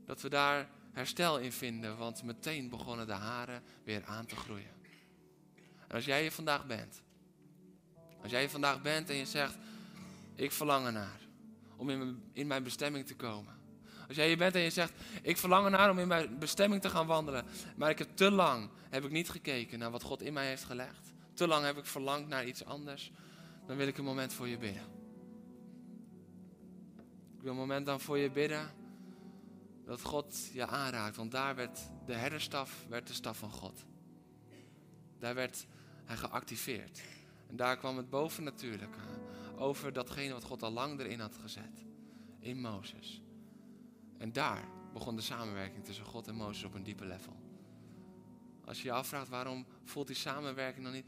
Dat 0.05 0.21
we 0.21 0.29
daar 0.29 0.69
herstel 0.93 1.39
in 1.39 1.53
vinden, 1.53 1.97
want 1.97 2.23
meteen 2.23 2.69
begonnen 2.69 3.07
de 3.07 3.13
haren 3.13 3.63
weer 3.85 4.05
aan 4.05 4.27
te 4.27 4.37
groeien. 4.37 4.71
En 5.89 5.95
als 5.95 6.05
jij 6.05 6.21
hier 6.21 6.33
vandaag 6.33 6.67
bent, 6.67 7.03
als 8.23 8.31
jij 8.31 8.41
hier 8.41 8.51
vandaag 8.51 8.83
bent 8.83 9.11
en 9.11 9.17
je 9.17 9.27
zegt, 9.27 9.57
ik 10.35 10.53
verlang 10.53 10.87
ernaar 10.87 11.21
om 11.77 11.91
in 11.91 11.99
mijn, 11.99 12.23
in 12.33 12.47
mijn 12.47 12.63
bestemming 12.63 13.07
te 13.07 13.17
komen. 13.17 13.55
Als 14.09 14.17
jij 14.17 14.27
hier 14.27 14.37
bent 14.37 14.55
en 14.55 14.61
je 14.61 14.71
zegt, 14.71 14.93
ik 15.23 15.37
verlang 15.37 15.65
ernaar 15.65 15.91
om 15.91 15.99
in 15.99 16.09
mijn 16.09 16.39
bestemming 16.39 16.83
te 16.83 16.91
gaan 16.91 17.07
wandelen, 17.07 17.45
maar 17.77 17.91
ik 17.91 17.99
heb 17.99 18.09
te 18.15 18.31
lang 18.31 18.71
heb 18.89 19.05
ik 19.05 19.11
niet 19.11 19.31
gekeken 19.31 19.79
naar 19.79 19.91
wat 19.91 20.03
God 20.03 20.23
in 20.23 20.33
mij 20.33 20.47
heeft 20.47 20.65
gelegd. 20.65 21.15
Te 21.37 21.47
lang 21.47 21.65
heb 21.65 21.77
ik 21.77 21.87
verlangd 21.87 22.29
naar 22.29 22.47
iets 22.47 22.65
anders. 22.65 23.13
Dan 23.67 23.77
wil 23.77 23.87
ik 23.87 23.99
een 23.99 24.05
moment 24.05 24.33
voor 24.33 24.49
je 24.49 24.59
bidden. 24.59 24.83
Ik 27.37 27.43
wil 27.43 27.51
een 27.51 27.57
moment 27.57 27.87
dan 27.87 28.01
voor 28.01 28.19
je 28.19 28.31
bidden 28.31 28.71
dat 29.85 30.03
God 30.03 30.51
je 30.53 30.67
aanraakt. 30.67 31.17
Want 31.17 31.31
daar 31.31 31.55
werd 31.55 31.91
de 32.07 32.15
herderstaf 32.15 32.87
werd 32.89 33.07
de 33.07 33.13
staf 33.13 33.39
van 33.39 33.51
God. 33.51 33.85
Daar 35.19 35.35
werd 35.35 35.67
hij 36.05 36.17
geactiveerd. 36.17 37.03
En 37.47 37.57
daar 37.57 37.77
kwam 37.77 37.97
het 37.97 38.11
bovennatuurlijke 38.11 39.01
over 39.57 39.93
datgene 39.93 40.33
wat 40.33 40.45
God 40.45 40.63
al 40.63 40.73
lang 40.73 41.01
erin 41.01 41.21
had 41.21 41.37
gezet. 41.37 41.85
In 42.39 42.61
Mozes. 42.61 43.21
En 44.19 44.33
daar 44.33 44.69
begon 44.93 45.17
de 45.17 45.23
samenwerking 45.23 45.85
tussen 45.85 46.05
God 46.05 46.29
en 46.29 46.35
Mozes 46.35 46.65
op 46.65 46.75
een 46.75 46.83
diepe 46.83 47.07
level. 47.07 47.37
Als 48.65 48.79
je 48.79 48.85
je 48.85 48.93
afvraagt 48.93 49.29
waarom 49.29 49.67
voelt 49.85 50.07
die 50.07 50.17
samenwerking 50.17 50.85
dan 50.85 50.93
niet. 50.93 51.07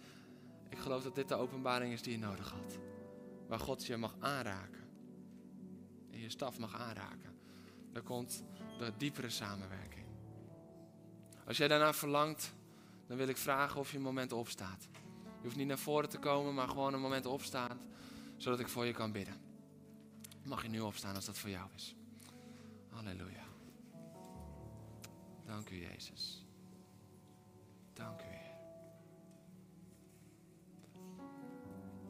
Ik 0.68 0.78
geloof 0.78 1.02
dat 1.02 1.14
dit 1.14 1.28
de 1.28 1.34
openbaring 1.34 1.92
is 1.92 2.02
die 2.02 2.12
je 2.12 2.18
nodig 2.18 2.50
had. 2.50 2.78
Waar 3.46 3.60
God 3.60 3.86
je 3.86 3.96
mag 3.96 4.14
aanraken. 4.18 4.88
En 6.10 6.18
je 6.18 6.30
staf 6.30 6.58
mag 6.58 6.74
aanraken. 6.74 7.38
Dan 7.92 8.02
komt 8.02 8.44
de 8.78 8.92
diepere 8.96 9.30
samenwerking. 9.30 10.06
Als 11.46 11.56
jij 11.56 11.68
daarna 11.68 11.92
verlangt, 11.92 12.54
dan 13.06 13.16
wil 13.16 13.28
ik 13.28 13.36
vragen 13.36 13.80
of 13.80 13.90
je 13.90 13.96
een 13.96 14.02
moment 14.02 14.32
opstaat. 14.32 14.88
Je 15.22 15.44
hoeft 15.44 15.56
niet 15.56 15.66
naar 15.66 15.78
voren 15.78 16.08
te 16.08 16.18
komen, 16.18 16.54
maar 16.54 16.68
gewoon 16.68 16.94
een 16.94 17.00
moment 17.00 17.26
opstaan, 17.26 17.80
zodat 18.36 18.60
ik 18.60 18.68
voor 18.68 18.86
je 18.86 18.92
kan 18.92 19.12
bidden. 19.12 19.40
Mag 20.44 20.62
je 20.62 20.68
nu 20.68 20.80
opstaan 20.80 21.14
als 21.14 21.24
dat 21.24 21.38
voor 21.38 21.50
jou 21.50 21.68
is. 21.74 21.94
Halleluja. 22.88 23.46
Dank 25.44 25.70
u, 25.70 25.76
Jezus. 25.76 26.46
Dank 27.92 28.20
u, 28.20 28.37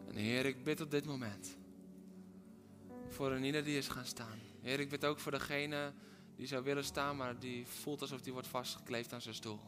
En 0.09 0.17
Heer, 0.17 0.47
ik 0.47 0.65
bid 0.65 0.81
op 0.81 0.91
dit 0.91 1.05
moment 1.05 1.57
voor 3.09 3.33
een 3.33 3.45
ieder 3.45 3.65
die 3.65 3.77
is 3.77 3.89
gaan 3.89 4.05
staan. 4.05 4.39
Heer, 4.61 4.81
ik 4.81 4.89
bid 4.89 5.05
ook 5.05 5.19
voor 5.19 5.33
degene 5.33 5.93
die 6.37 6.47
zou 6.47 6.65
willen 6.65 6.85
staan, 6.85 7.17
maar 7.17 7.39
die 7.39 7.67
voelt 7.67 8.01
alsof 8.01 8.21
die 8.21 8.33
wordt 8.33 8.49
vastgekleefd 8.49 9.13
aan 9.13 9.21
zijn 9.21 9.35
stoel. 9.35 9.61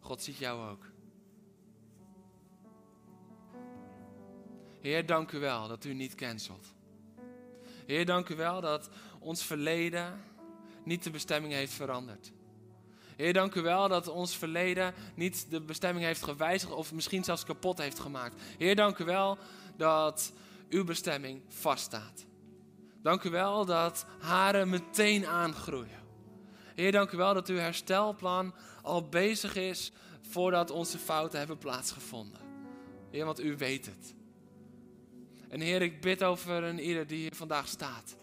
God 0.00 0.22
ziet 0.22 0.36
jou 0.36 0.70
ook. 0.70 0.84
Heer, 4.80 5.06
dank 5.06 5.32
u 5.32 5.38
wel 5.38 5.68
dat 5.68 5.84
u 5.84 5.94
niet 5.94 6.14
cancelt. 6.14 6.74
Heer, 7.86 8.06
dank 8.06 8.28
u 8.28 8.36
wel 8.36 8.60
dat 8.60 8.90
ons 9.18 9.44
verleden 9.44 10.20
niet 10.84 11.02
de 11.02 11.10
bestemming 11.10 11.52
heeft 11.52 11.72
veranderd. 11.72 12.32
Heer, 13.16 13.32
dank 13.32 13.54
u 13.54 13.60
wel 13.60 13.88
dat 13.88 14.08
ons 14.08 14.36
verleden 14.36 14.94
niet 15.14 15.50
de 15.50 15.60
bestemming 15.60 16.04
heeft 16.04 16.22
gewijzigd 16.22 16.72
of 16.72 16.92
misschien 16.92 17.24
zelfs 17.24 17.44
kapot 17.44 17.78
heeft 17.78 17.98
gemaakt. 17.98 18.42
Heer, 18.58 18.76
dank 18.76 18.98
u 18.98 19.04
wel 19.04 19.38
dat 19.80 20.32
uw 20.68 20.84
bestemming 20.84 21.42
vaststaat. 21.48 22.26
Dank 23.02 23.24
u 23.24 23.30
wel 23.30 23.64
dat 23.64 24.06
haren 24.18 24.68
meteen 24.68 25.26
aangroeien. 25.26 26.00
Heer, 26.74 26.92
dank 26.92 27.10
u 27.12 27.16
wel 27.16 27.34
dat 27.34 27.48
uw 27.48 27.56
herstelplan 27.56 28.54
al 28.82 29.08
bezig 29.08 29.54
is 29.54 29.92
voordat 30.20 30.70
onze 30.70 30.98
fouten 30.98 31.38
hebben 31.38 31.58
plaatsgevonden. 31.58 32.40
Heer, 33.10 33.24
want 33.24 33.40
u 33.40 33.56
weet 33.56 33.86
het. 33.86 34.14
En 35.48 35.60
Heer, 35.60 35.82
ik 35.82 36.00
bid 36.00 36.22
over 36.22 36.62
een 36.62 36.80
ieder 36.80 37.06
die 37.06 37.18
hier 37.18 37.34
vandaag 37.34 37.68
staat. 37.68 38.16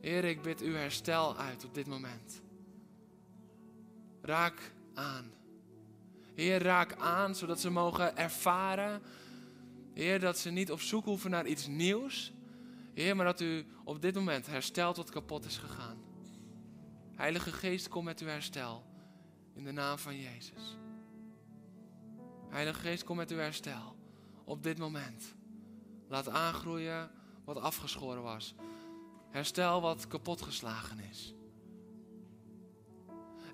Heer, 0.00 0.24
ik 0.24 0.42
bid 0.42 0.60
uw 0.60 0.74
herstel 0.74 1.36
uit 1.36 1.64
op 1.64 1.74
dit 1.74 1.86
moment. 1.86 2.42
Raak 4.22 4.72
aan. 4.94 5.32
Heer, 6.34 6.62
raak 6.62 6.94
aan 6.96 7.34
zodat 7.34 7.60
ze 7.60 7.70
mogen 7.70 8.16
ervaren. 8.16 9.02
Heer, 9.96 10.20
dat 10.20 10.38
ze 10.38 10.50
niet 10.50 10.72
op 10.72 10.80
zoek 10.80 11.04
hoeven 11.04 11.30
naar 11.30 11.46
iets 11.46 11.66
nieuws. 11.66 12.32
Heer, 12.94 13.16
maar 13.16 13.24
dat 13.24 13.40
u 13.40 13.66
op 13.84 14.02
dit 14.02 14.14
moment 14.14 14.46
herstelt 14.46 14.96
wat 14.96 15.10
kapot 15.10 15.44
is 15.44 15.56
gegaan. 15.56 15.98
Heilige 17.14 17.52
Geest, 17.52 17.88
kom 17.88 18.04
met 18.04 18.20
uw 18.20 18.26
herstel. 18.26 18.84
In 19.54 19.64
de 19.64 19.72
naam 19.72 19.98
van 19.98 20.20
Jezus. 20.20 20.76
Heilige 22.48 22.80
Geest, 22.80 23.04
kom 23.04 23.16
met 23.16 23.30
uw 23.30 23.36
herstel. 23.36 23.96
Op 24.44 24.62
dit 24.62 24.78
moment. 24.78 25.34
Laat 26.08 26.28
aangroeien 26.28 27.10
wat 27.44 27.56
afgeschoren 27.56 28.22
was. 28.22 28.54
Herstel 29.30 29.80
wat 29.80 30.08
kapotgeslagen 30.08 30.98
is. 31.10 31.34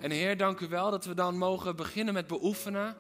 En 0.01 0.11
Heer, 0.11 0.36
dank 0.36 0.61
u 0.61 0.68
wel 0.68 0.90
dat 0.90 1.05
we 1.05 1.14
dan 1.14 1.38
mogen 1.38 1.76
beginnen 1.76 2.14
met 2.14 2.26
beoefenen. 2.26 2.97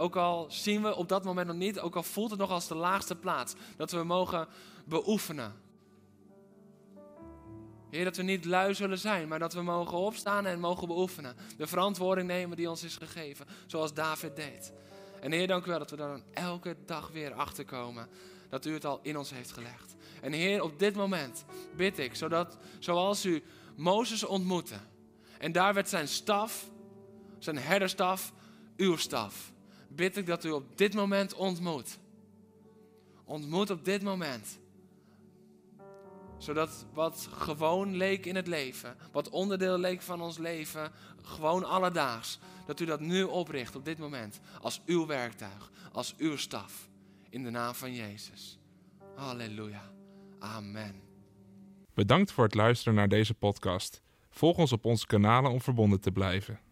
Ook 0.00 0.16
al 0.16 0.46
zien 0.48 0.82
we 0.82 0.96
op 0.96 1.08
dat 1.08 1.24
moment 1.24 1.46
nog 1.46 1.56
niet, 1.56 1.80
ook 1.80 1.96
al 1.96 2.02
voelt 2.02 2.30
het 2.30 2.38
nog 2.38 2.50
als 2.50 2.68
de 2.68 2.74
laagste 2.74 3.16
plaats. 3.16 3.54
Dat 3.76 3.90
we 3.90 4.02
mogen 4.04 4.48
beoefenen. 4.84 5.54
Heer, 7.90 8.04
dat 8.04 8.16
we 8.16 8.22
niet 8.22 8.44
lui 8.44 8.74
zullen 8.74 8.98
zijn, 8.98 9.28
maar 9.28 9.38
dat 9.38 9.52
we 9.52 9.62
mogen 9.62 9.98
opstaan 9.98 10.46
en 10.46 10.60
mogen 10.60 10.86
beoefenen. 10.86 11.36
De 11.56 11.66
verantwoording 11.66 12.28
nemen 12.28 12.56
die 12.56 12.70
ons 12.70 12.82
is 12.82 12.96
gegeven, 12.96 13.46
zoals 13.66 13.94
David 13.94 14.36
deed. 14.36 14.72
En 15.20 15.32
Heer, 15.32 15.46
dank 15.46 15.64
u 15.64 15.68
wel 15.68 15.78
dat 15.78 15.90
we 15.90 15.96
dan 15.96 16.22
elke 16.32 16.76
dag 16.86 17.10
weer 17.10 17.32
achterkomen 17.32 18.08
dat 18.48 18.66
u 18.66 18.72
het 18.72 18.84
al 18.84 19.00
in 19.02 19.16
ons 19.16 19.30
heeft 19.30 19.52
gelegd. 19.52 19.94
En 20.20 20.32
Heer, 20.32 20.62
op 20.62 20.78
dit 20.78 20.94
moment 20.94 21.44
bid 21.76 21.98
ik, 21.98 22.14
zodat 22.14 22.58
zoals 22.78 23.24
u 23.24 23.42
Mozes 23.76 24.24
ontmoette. 24.24 24.76
En 25.38 25.52
daar 25.52 25.74
werd 25.74 25.88
zijn 25.88 26.08
staf, 26.08 26.70
zijn 27.38 27.58
herderstaf, 27.58 28.32
uw 28.76 28.96
staf. 28.96 29.52
Bid 29.92 30.16
ik 30.16 30.26
dat 30.26 30.44
u 30.44 30.50
op 30.50 30.78
dit 30.78 30.94
moment 30.94 31.34
ontmoet. 31.34 31.98
Ontmoet 33.24 33.70
op 33.70 33.84
dit 33.84 34.02
moment. 34.02 34.58
Zodat 36.38 36.86
wat 36.92 37.28
gewoon 37.32 37.96
leek 37.96 38.26
in 38.26 38.36
het 38.36 38.46
leven, 38.46 38.96
wat 39.12 39.28
onderdeel 39.28 39.78
leek 39.78 40.02
van 40.02 40.20
ons 40.20 40.38
leven, 40.38 40.92
gewoon 41.22 41.64
alledaags, 41.64 42.38
dat 42.66 42.80
u 42.80 42.84
dat 42.84 43.00
nu 43.00 43.22
opricht 43.22 43.76
op 43.76 43.84
dit 43.84 43.98
moment 43.98 44.40
als 44.60 44.80
uw 44.86 45.06
werktuig, 45.06 45.70
als 45.92 46.14
uw 46.16 46.36
staf. 46.36 46.88
In 47.28 47.42
de 47.42 47.50
naam 47.50 47.74
van 47.74 47.94
Jezus. 47.94 48.58
Halleluja. 49.14 49.92
Amen. 50.38 50.94
Bedankt 51.94 52.32
voor 52.32 52.44
het 52.44 52.54
luisteren 52.54 52.94
naar 52.94 53.08
deze 53.08 53.34
podcast. 53.34 54.02
Volg 54.30 54.56
ons 54.56 54.72
op 54.72 54.84
onze 54.84 55.06
kanalen 55.06 55.50
om 55.50 55.60
verbonden 55.60 56.00
te 56.00 56.12
blijven. 56.12 56.60